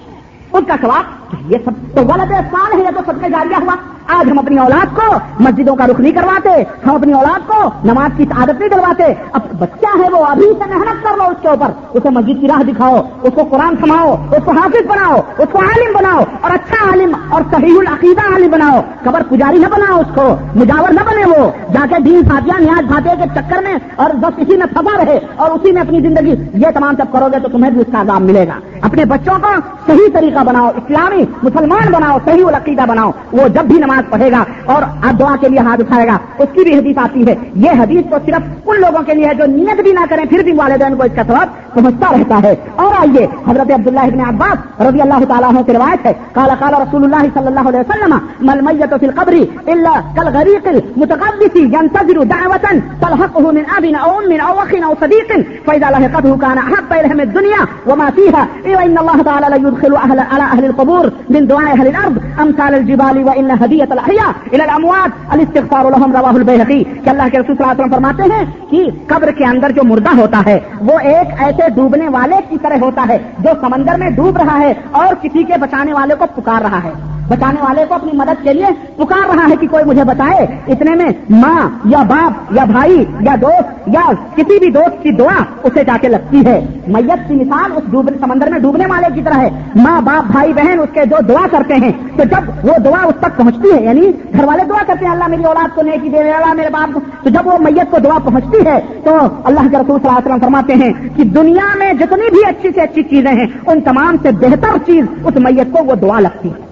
اس 0.53 0.65
کا 0.69 0.75
سواب 0.81 1.35
یہ 1.53 1.59
سب 1.65 1.71
تو 1.95 2.03
غلط 2.03 2.33
احسان 2.33 2.79
ہے، 2.79 2.85
یہ 2.85 2.91
تو 2.97 3.01
سب 3.07 3.13
سے 3.21 3.31
جاریہ 3.31 3.57
ہوا۔ 3.57 3.75
آج 4.19 4.31
ہم 4.31 4.39
اپنی 4.39 4.59
اولاد 4.59 4.97
کو 4.97 5.15
مسجدوں 5.41 5.77
کا 5.77 5.87
رخ 5.87 6.01
نہیں 6.01 6.13
کرواتے، 6.13 6.51
ہم 6.87 6.95
اپنی 6.95 7.13
اولاد 7.13 7.49
کو 7.49 7.71
نماز 7.85 8.11
کی 8.17 8.25
عادت 8.37 8.59
نہیں 8.59 8.69
کرواتے 8.69 9.05
اب 9.33 9.41
بچہ 9.59 9.99
ہے 10.05 10.11
وہ؟ 10.11 10.25
ابھی 10.25 10.47
سے 10.59 10.71
محنت 10.71 11.03
کر 11.03 11.17
لو 11.17 11.25
اس 11.25 11.43
کے 11.43 11.49
اوپر۔ 11.49 11.67
اسے 11.95 12.11
مسجد 12.11 12.41
کی 12.41 12.49
راہ 12.49 12.63
دکھاؤ، 12.63 12.97
اس 13.23 13.31
کو 13.35 13.43
قرآن 13.51 13.75
سماؤ، 13.81 14.15
اس 14.33 14.45
کو 14.45 14.51
حافظ 14.51 14.87
بناؤ، 14.87 15.21
اس 15.39 15.47
کو 15.53 15.59
عالم 15.59 15.97
بناؤ 15.99 16.25
اور 16.41 16.51
اچھا 16.51 16.91
عالم 16.91 17.13
اور 17.29 17.43
صحیح 17.51 17.79
العقیدہ 17.79 18.33
عالم 18.33 18.51
بناؤ۔ 18.51 18.81
قبر 19.05 19.23
پجاری 19.29 19.59
نہ 19.59 19.67
بناؤ 19.67 20.01
اس 20.01 20.15
کو، 20.15 20.37
مجاور 20.55 20.89
نہ 20.89 21.01
بنے 21.01 21.25
وہ۔ 21.25 21.51
جا 21.73 21.87
کے 21.91 22.03
دین 22.03 22.23
فاتیہ 22.29 22.53
نیاز 22.59 22.85
بھاتے 22.85 23.09
کے 23.23 23.25
چکر 23.35 23.63
میں 23.63 23.75
اور 23.97 24.11
بس 24.11 24.33
اسی 24.37 24.57
میں 24.57 24.67
پھنسا 24.67 25.05
رہے 25.05 25.19
اور 25.37 25.51
اسی 25.51 25.73
میں 25.73 25.83
اپنی 25.83 26.01
زندگی۔ 26.01 26.35
یہ 26.55 26.67
تمام 26.75 26.95
سب 26.97 27.13
کرو 27.13 27.27
گے 27.33 27.39
تو 27.39 27.49
تمہیں 27.49 27.71
بھی 27.71 27.81
اس 27.81 27.93
کا 27.93 28.01
عذاب 28.01 28.23
ملے 28.23 28.49
گا۔ 28.49 28.61
اپنے 28.81 29.05
بچوں 29.05 29.35
کو 29.41 29.49
صحیح 29.87 30.09
طریقہ 30.13 30.45
بناؤ، 30.45 30.69
اسلامی، 30.77 31.25
مسلمان 31.43 31.93
بناؤ، 31.93 32.19
صحیح 32.25 32.47
العقیدہ 32.47 32.83
بناؤ۔ 32.89 33.11
وہ 33.33 33.49
جب 33.49 33.65
بھی 33.65 33.79
نماز 33.79 34.00
نماز 34.01 34.11
پڑھے 34.11 34.31
گا 34.33 34.45
اور 34.65 34.83
دعا 35.21 35.37
کے 35.41 35.49
لیے 35.49 35.59
ہاتھ 35.59 35.81
اٹھائے 35.81 36.07
گا۔ 36.07 36.19
اس 36.39 36.49
کی 36.53 36.63
بھی 36.63 36.79
حدیث 36.79 36.99
آتی 36.99 37.27
ہے۔ 37.27 37.35
یہ 37.55 37.71
حدیث 37.71 38.11
تو 38.11 38.17
صرف 38.27 38.69
ان 38.69 38.81
لوگوں 38.81 39.03
کے 39.03 39.15
لیے 39.15 39.27
ہے 39.27 39.35
جو 39.35 39.47
نیت 39.47 39.83
بھی 39.83 39.93
نہ 39.93 40.05
کریں، 40.11 40.25
پھر 40.25 40.39
بھی 40.39 40.53
والدین 40.53 40.97
کو 40.97 41.03
اس 41.03 41.13
کا 41.17 41.23
سواب 41.27 41.75
پہنچتا 41.75 42.07
رہتا 42.13 42.39
ہے۔ 42.43 42.55
اور 42.77 42.93
آئیے، 42.99 43.27
حضرت 43.49 43.71
عبداللہ 43.73 44.01
ابن 44.01 44.21
عباس 44.21 44.81
رضی 44.81 45.01
اللہ 45.01 45.25
تعالیٰ 45.29 45.49
عنہ 45.49 45.63
کی 45.67 45.73
روایت 45.73 46.07
ہے۔ 46.07 46.13
کالا 46.33 46.55
کالا 46.59 46.79
رسول 46.79 47.05
اللہ 47.05 47.27
صلی 47.35 47.47
اللہ 47.47 47.69
علیہ 47.69 47.81
وسلم 47.81 48.15
مل 48.41 48.61
میت 48.61 48.95
فی 49.01 49.07
القبر 49.07 49.35
الا 49.67 50.01
کل 50.17 50.29
غریق 50.35 50.69
المتقدس 50.69 51.57
ينتظر 51.57 52.25
دعوة 52.25 52.79
تلحقه 53.01 53.53
من 53.53 53.63
اب 53.77 53.85
او 54.03 54.19
ام 54.19 54.33
او 54.47 54.59
اخ 54.59 54.75
او 54.85 54.95
صديق 55.01 55.33
فاذا 55.67 55.91
لحقته 55.91 56.37
كان 56.37 56.59
احب 56.59 56.93
اليه 56.93 57.15
من 57.15 57.21
الدنيا 57.21 57.63
وما 57.87 58.11
فيها 58.11 58.43
وان 58.67 58.99
الله 58.99 59.23
تعالى 59.23 59.47
لا 59.49 59.57
يدخل 59.57 59.97
اهل 59.97 60.19
على 60.21 60.45
اهل 60.55 60.65
القبور 60.65 61.05
من 61.31 61.47
دعاء 61.47 61.71
اهل 61.79 61.87
الارض، 61.87 62.19
امثال 62.39 62.75
الجبال 62.75 63.25
وان 63.25 63.51
تحیت 63.81 63.93
الاحياء 63.93 64.33
الى 64.53 64.63
الاموات 64.63 65.13
الاستغفار 65.35 65.85
لهم 65.91 66.17
رواه 66.17 66.35
البیہقی 66.41 66.81
کہ 67.05 67.11
اللہ 67.11 67.29
کے 67.33 67.39
رسول 67.39 67.57
صلی 67.57 67.65
اللہ 67.65 67.73
علیہ 67.73 67.85
وسلم 67.85 67.95
فرماتے 67.95 68.23
ہیں 68.33 68.45
کہ 68.71 68.81
قبر 69.13 69.31
کے 69.39 69.45
اندر 69.45 69.73
جو 69.77 69.85
مردہ 69.91 70.15
ہوتا 70.19 70.41
ہے، 70.47 70.59
وہ 70.89 70.99
ایک 71.13 71.33
ایسے 71.47 71.69
ڈوبنے 71.77 72.09
والے 72.17 72.41
کی 72.49 72.59
طرح 72.63 72.83
ہوتا 72.83 73.07
ہے 73.09 73.19
جو 73.47 73.55
سمندر 73.61 73.99
میں 74.03 74.11
ڈوب 74.19 74.39
رہا 74.43 74.59
ہے 74.59 74.73
اور 75.03 75.15
کسی 75.23 75.45
کے 75.51 75.59
بچانے 75.65 75.93
والے 75.93 76.15
کو 76.19 76.27
پکار 76.35 76.63
رہا 76.63 76.83
ہے۔ 76.85 76.93
بچانے 77.31 77.61
والے 77.61 77.85
کو 77.89 77.95
اپنی 77.95 78.13
مدد 78.15 78.45
کے 78.45 78.53
لیے 78.53 78.67
پکار 78.97 79.35
رہا 79.35 79.47
ہے 79.51 79.57
کہ 79.61 79.67
کوئی 79.71 79.85
مجھے 79.85 80.05
بتائے 80.05 80.47
اتنے 80.69 80.95
میں 80.95 81.11
ماں 81.31 81.69
یا 81.85 82.03
باپ 82.03 82.53
یا 82.53 82.65
بھائی 82.65 83.05
یا 83.21 83.35
دوست 83.43 83.89
یا 83.89 84.01
کسی 84.37 84.59
بھی 84.59 84.71
دوست 84.71 85.03
کی 85.03 85.11
دعا 85.11 85.43
اسے 85.63 85.85
جا 85.85 85.97
کے 86.01 86.09
لگتی 86.09 86.47
ہے۔ 86.47 86.67
میت 86.87 87.29
کی 87.29 87.35
مثال 87.35 87.73
اس 87.77 87.91
سمندر 88.21 88.51
میں 88.51 88.59
ڈوبنے 88.59 88.87
والے 88.87 89.07
کی 89.15 89.23
طرح 89.23 89.35
ہے۔ 89.35 89.49
ماں، 89.75 90.01
باپ، 90.01 90.33
بھائی، 90.33 90.53
بہن 90.53 90.79
اس 90.79 90.89
کے 90.93 91.01
جو 91.05 91.17
دعا 91.29 91.47
کرتے 91.51 91.75
ہیں، 91.75 91.93
تو 92.17 92.23
جب 92.25 92.67
وہ 92.69 92.79
دعا 92.85 93.03
اس 93.03 93.15
تک 93.21 93.37
پہنچتی 93.37 93.69
ہے 93.75 93.85
یعنی 93.85 94.11
گھر 94.33 94.45
والے 94.45 94.63
دعا 94.69 94.83
کرتے 94.87 95.05
ہیں، 95.05 95.13
اللہ 95.13 95.29
میری 95.29 95.45
اولاد 95.45 95.75
کو 95.75 95.83
نیکی 95.83 96.09
دے، 96.09 96.19
اللہ 96.19 96.53
میرے 96.53 96.69
باپ 96.73 96.95
کو 96.95 97.01
تو 97.23 97.31
جب 97.31 97.47
وہ 97.47 97.59
میت 97.59 97.91
کو 97.91 97.99
دعا 97.99 98.19
پہنچتی 98.25 98.59
ہے، 98.67 98.81
تو 99.05 99.17
اللہ 99.45 99.61
کے 99.61 99.77
رسول 99.77 99.99
صلی 100.03 100.09
اللہ 100.09 100.19
علیہ 100.19 100.29
وسلم 100.29 100.41
فرماتے 100.41 100.75
ہیں 100.75 100.93
کہ 101.17 101.25
دنیا 101.25 101.77
میں 101.79 101.93
جتنی 101.93 102.31
بھی 102.31 102.41
اچھی 102.49 102.69
سے 102.75 102.81
اچھی 102.81 103.03
چیزیں 103.03 103.33
ہیں، 103.33 103.47
ان 103.67 103.81
تمام 103.81 104.17
سے 104.23 104.31
بہتر 104.33 104.77
چیز 104.87 105.05
اس 105.25 105.37
میت 105.37 105.73
کو 105.73 105.85
وہ 105.85 105.95
دعا 105.95 106.21
لگتی 106.21 106.49
ہے۔ 106.49 106.70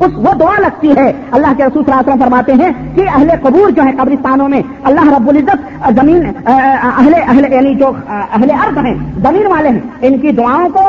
اس 0.00 0.12
وہ 0.16 0.34
دعا 0.34 0.58
لگتی 0.58 0.96
ہے۔ 0.96 1.12
اللہ 1.30 1.46
کے 1.56 1.64
رسول 1.64 1.84
صلی 1.84 1.92
اللہ 1.92 2.00
علیہ 2.00 2.12
وسلم 2.12 2.22
فرماتے 2.22 2.52
ہیں 2.52 2.70
کہ 2.94 3.00
اہل 3.14 3.28
قبور 3.42 3.70
جو 3.70 3.82
ہے 3.82 3.90
قبرستانوں 3.92 4.48
میں، 4.48 4.62
اللہ 4.84 5.08
رب 5.08 5.28
العزت، 5.28 5.88
زمین، 6.00 6.32
اہل 6.46 7.14
اہل 7.14 7.52
یعنی 7.52 7.74
جو، 7.74 7.92
اہل 8.08 8.50
ارد 8.50 8.76
ہیں، 8.76 8.94
زمین 9.22 9.46
والے 9.46 9.68
ہیں، 9.68 9.80
ان 10.00 10.18
کی 10.18 10.32
دعاؤں 10.32 10.68
کو 10.68 10.80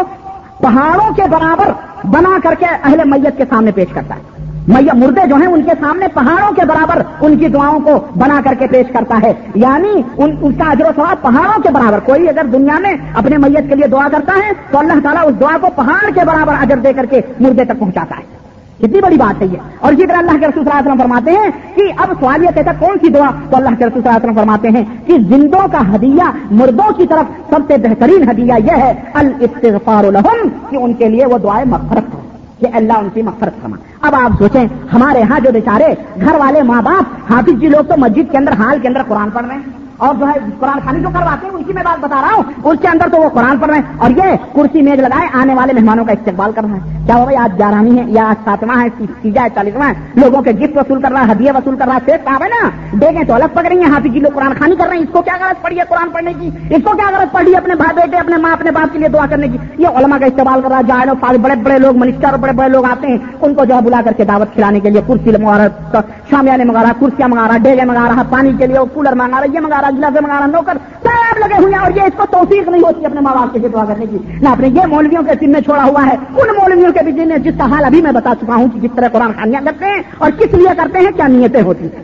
پہاڑوں 0.60 1.14
کے 1.14 1.22
برابر 1.30 1.72
بنا 2.08 2.38
کر 2.44 2.54
کے 2.60 2.66
اہل 2.66 3.02
میت 3.06 3.38
کے 3.38 3.44
سامنے 3.50 3.72
پیش 3.72 3.88
کرتا 3.94 4.16
ہے۔ 4.16 4.22
میت، 4.68 4.96
مردے 4.96 5.28
جو 5.28 5.36
ہیں، 5.36 5.48
ان 5.48 5.62
کے 5.62 5.72
سامنے 5.82 6.08
پہاڑوں 6.08 6.56
کے 6.56 6.62
برابر 6.66 7.02
ان 7.22 7.38
کی 7.38 7.48
دعاؤں 7.48 7.80
کو 7.80 8.06
بنا 8.16 8.42
کر 8.44 8.54
کے 8.60 8.68
پیش 8.68 8.88
کرتا 8.94 9.20
ہے۔ 9.24 9.34
یعنی 9.56 10.02
ان 10.18 10.36
اس 10.42 10.54
کا 10.58 10.72
اجر 10.72 10.86
و 10.86 10.90
ثواب 10.96 11.22
پہاڑوں 11.22 11.62
کے 11.62 11.70
برابر، 11.70 12.00
کوئی 12.00 12.30
اگر 12.30 12.44
دنیا 12.44 12.80
میں 12.80 12.94
اپنے 13.14 13.38
میت 13.38 13.70
کے 13.70 13.76
لیے 13.76 13.88
دعا 13.88 14.08
کرتا 14.12 14.48
ہے 14.48 14.52
تو 14.72 14.80
اللہ 14.80 14.94
تعالیٰ 15.04 15.28
اس 15.28 15.40
دعا 15.40 15.58
کو 15.62 15.68
پہاڑ 15.76 16.12
کے 16.12 16.22
برابر 16.26 16.54
اجر 16.62 16.78
دے 16.78 16.94
کر 16.94 17.06
کے 17.06 17.22
مردے 17.40 17.66
تک 17.66 17.80
پہنچاتا 17.80 18.16
ہے۔ 18.18 18.41
کتنی 18.82 19.02
بڑی 19.02 19.18
بات 19.18 19.42
ہے 19.42 19.48
یہ۔ 19.48 19.58
اور 19.80 19.94
اسی 19.94 20.06
طرح 20.06 20.18
اللہ 20.18 20.32
کے 20.32 20.48
رسول 20.48 20.64
صلی 20.64 20.72
اللہ 20.72 20.80
علیہ 20.80 20.92
وسلم 20.92 21.02
فرماتے 21.02 21.32
ہیں 21.32 21.76
کہ 21.76 21.82
اب 21.98 22.14
سوال 22.20 22.44
یہ 22.44 22.50
کہتا 22.56 22.72
کون 22.80 22.98
سی 23.02 23.10
دعا 23.10 23.30
تو 23.50 23.58
اللہ 23.58 23.70
کے 23.80 23.86
رسول 23.86 24.02
صلی 24.02 24.10
اللہ 24.10 24.18
علیہ 24.18 24.30
وسلم 24.30 24.36
فرماتے 24.36 24.70
ہیں 24.70 24.84
کہ 25.06 25.14
زندوں 25.30 25.68
کا 25.72 25.96
ہدیہ 25.96 26.24
مردوں 26.52 26.94
کی 26.94 27.08
طرف 27.08 27.50
سب 27.50 27.60
سے 27.68 27.78
بہترین 27.78 28.30
ہدیہ 28.30 28.54
یہ 28.66 28.72
ہے 28.72 28.94
الاستغفار 29.14 30.04
لهم 30.04 30.48
کہ 30.70 30.76
ان 30.76 30.94
کے 30.94 31.10
لیے 31.10 31.26
وہ 31.26 31.38
دعائیں 31.38 31.66
مغفرت 31.66 32.14
ہو 32.14 32.20
کہ 32.60 32.68
اللہ 32.74 32.94
ان 32.94 33.10
کی 33.14 33.22
مغفرت 33.22 33.62
فرما۔ 33.62 33.78
اب 34.02 34.16
آپ 34.16 34.32
سوچیں، 34.38 34.66
ہمارے 34.94 35.20
یہاں 35.20 35.40
جو 35.40 35.52
بیچارے، 35.54 35.94
گھر 36.22 36.36
والے 36.36 36.64
ماں 36.64 36.82
باپ، 36.82 37.34
حافظ 37.34 37.60
جی 37.60 37.68
لوگ 37.68 37.84
تو 37.84 37.94
مسجد 37.98 38.32
کے 38.32 38.38
اندر، 38.38 38.52
حال 38.52 38.80
کے 38.82 38.88
اندر 38.88 39.02
قرآن 39.08 39.30
پڑھ 39.30 39.46
رہے 39.46 39.56
ہیں۔ 39.56 39.81
اور 40.02 40.16
جو 40.16 40.28
ہے 40.28 40.34
قرآن 40.60 40.80
خانی 40.86 41.00
جو 41.02 41.10
کرواتے 41.14 41.48
ہیں 41.48 41.54
ان 41.54 41.64
کی 41.64 41.74
میں 41.74 41.84
بات 41.84 42.00
بتا 42.00 42.22
رہا 42.22 42.34
ہوں۔ 42.34 42.44
اس 42.64 42.80
کے 42.82 42.88
اندر 42.88 43.10
تو 43.12 43.18
وہ 43.22 43.30
قرآن 43.30 43.58
پڑھ 43.58 43.70
رہے 43.70 43.80
ہیں 43.80 43.98
اور 43.98 44.10
یہ 44.10 44.36
کرسی 44.54 44.82
میز 44.82 45.00
لگائے 45.00 45.28
آنے 45.34 45.56
والے 45.56 45.74
مہمانوں 45.74 46.06
کا 46.06 46.12
استقبال 46.12 46.52
کر 46.56 46.64
رہا 46.64 46.76
ہے۔ 46.76 47.00
کیا 47.06 47.16
بھائی 47.24 47.38
آج 47.38 47.58
گیارہویں 47.58 47.98
ہے 47.98 48.04
یا 48.08 48.26
آج 48.30 48.36
ساتواں 48.46 48.82
ہے 48.82 49.06
تیجا 49.22 49.44
ہے، 49.44 49.48
چالیسواں 49.56 49.90
ہے؟ 49.90 49.94
لوگوں 50.16 50.42
کے 50.42 50.52
گفٹ 50.52 50.78
وصول 50.78 51.02
کر 51.02 51.12
رہا 51.12 51.28
ہے، 51.28 51.32
ہدیہ 51.32 51.52
وصول 51.56 51.76
کر 51.76 51.86
رہا 51.86 51.96
ہے، 51.96 52.00
شیخ 52.06 52.26
صاحب 52.26 52.44
ہے 52.44 52.48
نا؟ 52.48 52.70
دیکھیں 53.02 53.24
تو 53.24 53.34
الگ 53.34 53.54
پکڑ 53.54 53.68
رہی 53.68 53.78
ہیں 53.78 53.92
حافظ 53.92 54.14
جی 54.14 54.20
لوگ 54.20 54.32
قرآن 54.36 54.54
خانی 54.60 54.76
کر 54.76 54.88
رہے 54.88 54.98
ہیں۔ 54.98 55.04
اس 55.04 55.10
کو 55.12 55.22
کیا 55.22 55.34
غرض 55.40 55.62
پڑی 55.62 55.80
ہے 55.80 55.84
قرآن 55.90 56.10
پڑھنے 56.10 56.34
کی؟ 56.40 56.50
اس 56.76 56.84
کو 56.84 56.96
کیا 56.98 57.10
غرض 57.18 57.32
پڑی 57.32 57.52
ہے 57.52 57.58
اپنے 57.58 57.76
بھائی 57.76 57.96
بیٹے، 57.96 58.18
اپنے 58.18 58.38
ماں، 58.38 58.52
اپنے 58.54 58.72
باپ 58.72 58.94
کے 58.94 59.00
لیے 59.00 59.10
دعا 59.10 59.26
کرنے 59.30 59.48
کی؟ 59.48 59.58
یہ 59.78 59.88
علماء 59.88 60.18
کا 60.18 60.26
استعمال 60.26 60.62
کر 60.62 60.70
رہا 60.70 60.78
ہے 60.78 60.84
جائے 60.84 61.38
بڑے 61.38 61.56
بڑے 61.56 61.78
لوگ 61.80 61.98
منسٹر 61.98 62.38
بڑے 62.38 62.54
بڑے 62.54 62.70
لوگ 62.70 62.86
آتے 62.86 63.08
ہیں۔ 63.08 63.18
ان 63.42 63.54
کو 63.56 63.66
جو 63.66 63.76
ہے 63.76 63.82
بلا 63.82 64.02
کر 64.06 64.14
کے 64.18 64.24
دعوت 64.24 64.54
کھلانے 64.54 64.80
کے 64.80 64.90
لیے 64.90 65.02
کرسی 65.08 65.32
منگا 65.32 65.58
رہا 65.58 66.02
شامیانے 66.30 66.64
منگا 66.64 66.84
رہا 66.84 66.92
کرسیاں 67.00 67.28
منگا 67.28 67.48
رہا 67.48 67.58
ڈیگے 67.58 67.86
منگا 67.86 68.08
رہا 68.08 68.24
پانی 68.30 68.52
کے 68.58 68.68
لیے 68.68 68.80
کولر 68.94 69.16
منگا 69.16 69.40
رہا 69.40 69.54
یہ 69.54 69.60
منگا 69.60 69.82
رہا 69.82 69.90
گلاسے 69.98 70.20
منگا 70.22 70.46
نوکر 70.46 70.78
سب 71.04 71.40
لگے 71.40 71.62
ہوئے 71.62 71.74
ہیں 71.74 71.82
اور 71.82 71.92
یہ 71.96 72.02
اس 72.02 72.14
کو 72.18 72.24
توفیق 72.32 72.68
نہیں 72.68 72.82
ہوتی 72.82 73.06
اپنے 73.06 73.22
ماں 73.22 73.36
باپ 73.36 73.54
کے 73.54 73.68
دعا 73.68 73.86
کرنے 73.86 74.06
کی۔ 74.06 74.18
نہ 74.42 74.50
اپنے 74.50 74.68
یہ 74.68 74.86
مولویوں 74.86 75.24
کے 75.24 75.46
سن 75.46 75.52
میں 75.52 75.62
چھوڑا 75.62 75.84
ہوا 75.84 76.06
ہے، 76.06 76.14
ان 76.14 76.48
مولویوں 76.60 76.92
کے 76.94 77.00
بھی 77.04 77.12
جن 77.12 77.30
جس 77.44 77.54
کا 77.58 77.72
حال 77.72 77.86
ابھی 77.86 78.02
میں 78.02 78.12
بتا 78.12 78.34
چکا 78.42 78.56
ہوں 78.56 78.68
کہ 78.74 78.80
جس 78.80 78.90
طرح 78.96 79.08
قرآن 79.08 79.32
خانیاں 79.34 79.62
کرتے 79.66 79.86
ہیں 79.86 80.02
اور 80.18 80.32
کس 80.32 80.54
لیے 80.54 80.70
کرتے 80.78 81.00
ہیں، 81.00 81.12
کیا 81.16 81.28
نیتیں 81.28 81.62
ہوتی 81.62 81.84
ہیں۔ 81.84 82.04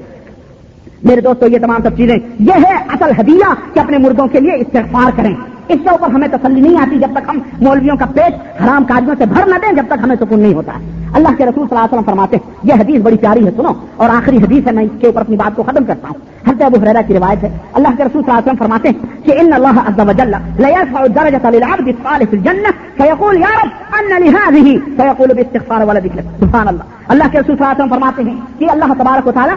میرے 1.04 1.22
دوستوں 1.22 1.50
یہ 1.50 1.58
تمام 1.58 1.82
سب 1.84 1.98
چیزیں 1.98 2.16
یہ 2.40 2.54
ہے 2.54 2.76
اصل 2.90 3.12
ہدیہ 3.20 3.54
کہ 3.74 3.80
اپنے 3.80 3.98
مردوں 3.98 4.28
کے 4.28 4.40
لیے 4.40 4.52
استغفار 4.52 5.12
کریں۔ 5.16 5.36
اس 5.68 5.80
کے 5.84 5.90
اوپر 5.90 6.10
ہمیں 6.10 6.28
تسلی 6.28 6.62
نہیں 6.62 6.82
آتی 6.82 7.00
جب 7.00 7.08
تک 7.14 7.30
ہم 7.30 7.40
مولویوں 7.62 7.98
کا 7.98 8.06
پیٹ 8.06 8.64
حرام 8.64 8.84
کاریوں 8.84 9.16
سے 9.18 9.26
بھر 9.26 9.46
نہ 9.46 9.56
دیں، 9.56 9.72
جب 9.72 9.84
تک 9.88 10.00
ہمیں 10.04 10.16
سکون 10.20 10.40
نہیں 10.40 10.54
ہوتا۔ 10.54 10.72
ہے 10.74 10.97
اللہ 11.14 11.28
کے 11.28 11.44
رسول 11.44 11.54
صلی 11.54 11.62
اللہ 11.62 11.80
علیہ 11.80 11.98
وسلم 11.98 12.04
فرماتے 12.04 12.38
ہیں، 12.38 12.56
یہ 12.64 12.74
حدیث 12.74 13.02
بڑی 13.02 13.18
پیاری 13.18 13.46
ہے، 13.46 13.52
سنو۔ 13.52 13.74
اور 13.96 14.10
آخری 14.10 14.38
حدیث 14.38 14.68
ہے، 14.68 14.72
میں 14.72 14.84
اس 14.84 14.90
کے 15.00 15.08
اوپر 15.08 15.22
اپنی 15.22 15.36
بات 15.36 15.56
کو 15.56 15.64
ختم 15.64 15.84
کرتا 15.84 16.08
ہوں۔ 16.08 16.50
حضرت 16.50 16.62
ابو 16.62 16.78
حریرہ 16.82 17.02
کی 17.08 17.14
روایت 17.14 17.44
ہے، 17.44 17.50
اللہ 17.74 17.88
کے 17.88 18.04
رسول 18.04 18.24
صلی 18.24 18.32
اللہ 18.32 18.40
علیہ 18.40 18.52
وسلم 18.52 18.68
فرماتے 18.68 18.90
ہیں 18.90 19.26
کہ 19.26 19.40
ان 19.40 19.54
اللہ 19.54 19.80
عز 19.88 20.00
وجل 20.00 20.32
لا 20.60 20.70
يرفع 20.70 21.00
الدرجة 21.00 21.50
للعبد 21.50 21.88
الصالح 21.88 22.26
في 22.30 22.38
الجنة 22.38 22.72
فيقول 22.98 23.36
يا 23.36 23.52
رب 23.64 23.96
ان 24.00 24.24
لهذه 24.24 24.80
فيقول 24.98 25.34
باستغفار 25.34 25.82
ولا 25.88 26.00
ذكر 26.00 26.22
سبحان 26.40 26.68
اللہ۔ 26.68 26.84
اللہ 27.08 27.24
کے 27.32 27.40
رسول 27.40 27.58
صلی 27.58 27.66
اللہ 27.66 27.72
علیہ 27.72 27.84
وسلم 27.84 28.00
فرماتے 28.00 28.24
ہیں 28.24 28.60
کہ 28.60 28.70
اللہ 28.70 28.94
تبارک 28.98 29.28
و 29.28 29.32
تعالی، 29.32 29.54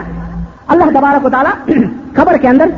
اللہ 0.67 0.99
تبارک 0.99 1.25
و 1.25 1.29
تعالی 1.29 1.73
خبر 2.15 2.37
کے 2.37 2.47
اندر 2.47 2.69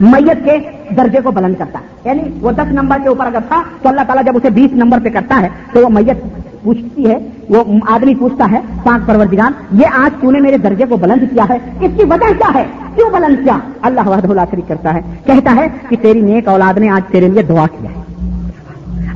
میت 0.00 0.44
کے 0.44 0.58
درجے 0.96 1.20
کو 1.20 1.30
بلند 1.30 1.54
کرتا 1.58 1.78
ہے۔ 1.78 1.86
یعنی 2.04 2.38
وہ 2.40 2.52
دس 2.52 2.72
نمبر 2.72 2.98
کے 3.02 3.08
اوپر 3.08 3.26
اگر 3.26 3.38
تھا 3.48 3.62
تو 3.82 3.88
اللہ 3.88 4.00
تعالیٰ 4.06 4.24
جب 4.24 4.36
اسے 4.36 4.50
بیس 4.50 4.70
نمبر 4.72 4.98
پہ 5.04 5.08
کرتا 5.08 5.40
ہے 5.40 5.48
تو 5.72 5.80
وہ 5.80 5.88
میت 5.88 6.24
پوچھتی 6.62 7.10
ہے، 7.10 7.18
وہ 7.48 7.64
آدمی 7.88 8.14
پوچھتا 8.14 8.46
ہے 8.50 8.60
پانچ 8.84 9.06
پروردگان 9.06 9.52
یہ 9.72 9.86
آج 9.98 10.20
تو 10.20 10.30
نے 10.30 10.40
میرے 10.40 10.58
درجے 10.58 10.84
کو 10.88 10.96
بلند 10.96 11.22
کیا 11.34 11.44
ہے، 11.50 11.58
اس 11.80 11.90
کی 11.96 12.04
وجہ 12.04 12.32
کیا 12.38 12.50
ہے؟ 12.54 12.64
کیوں 12.94 13.10
بلند 13.10 13.44
کیا؟ 13.44 13.58
اللہ 13.82 14.08
وحدہ 14.08 14.28
اللہ 14.28 14.50
شریک 14.50 14.68
کرتا 14.68 14.94
ہے، 14.94 15.00
کہتا 15.26 15.54
ہے 15.56 15.66
کہ 15.88 15.96
تیری 16.02 16.20
نیک 16.20 16.48
اولاد 16.48 16.78
نے 16.78 16.90
آج 16.90 17.02
تیرے 17.12 17.28
لیے 17.28 17.42
دعا 17.42 17.66
کیا 17.66 17.90
ہے۔ 17.90 17.98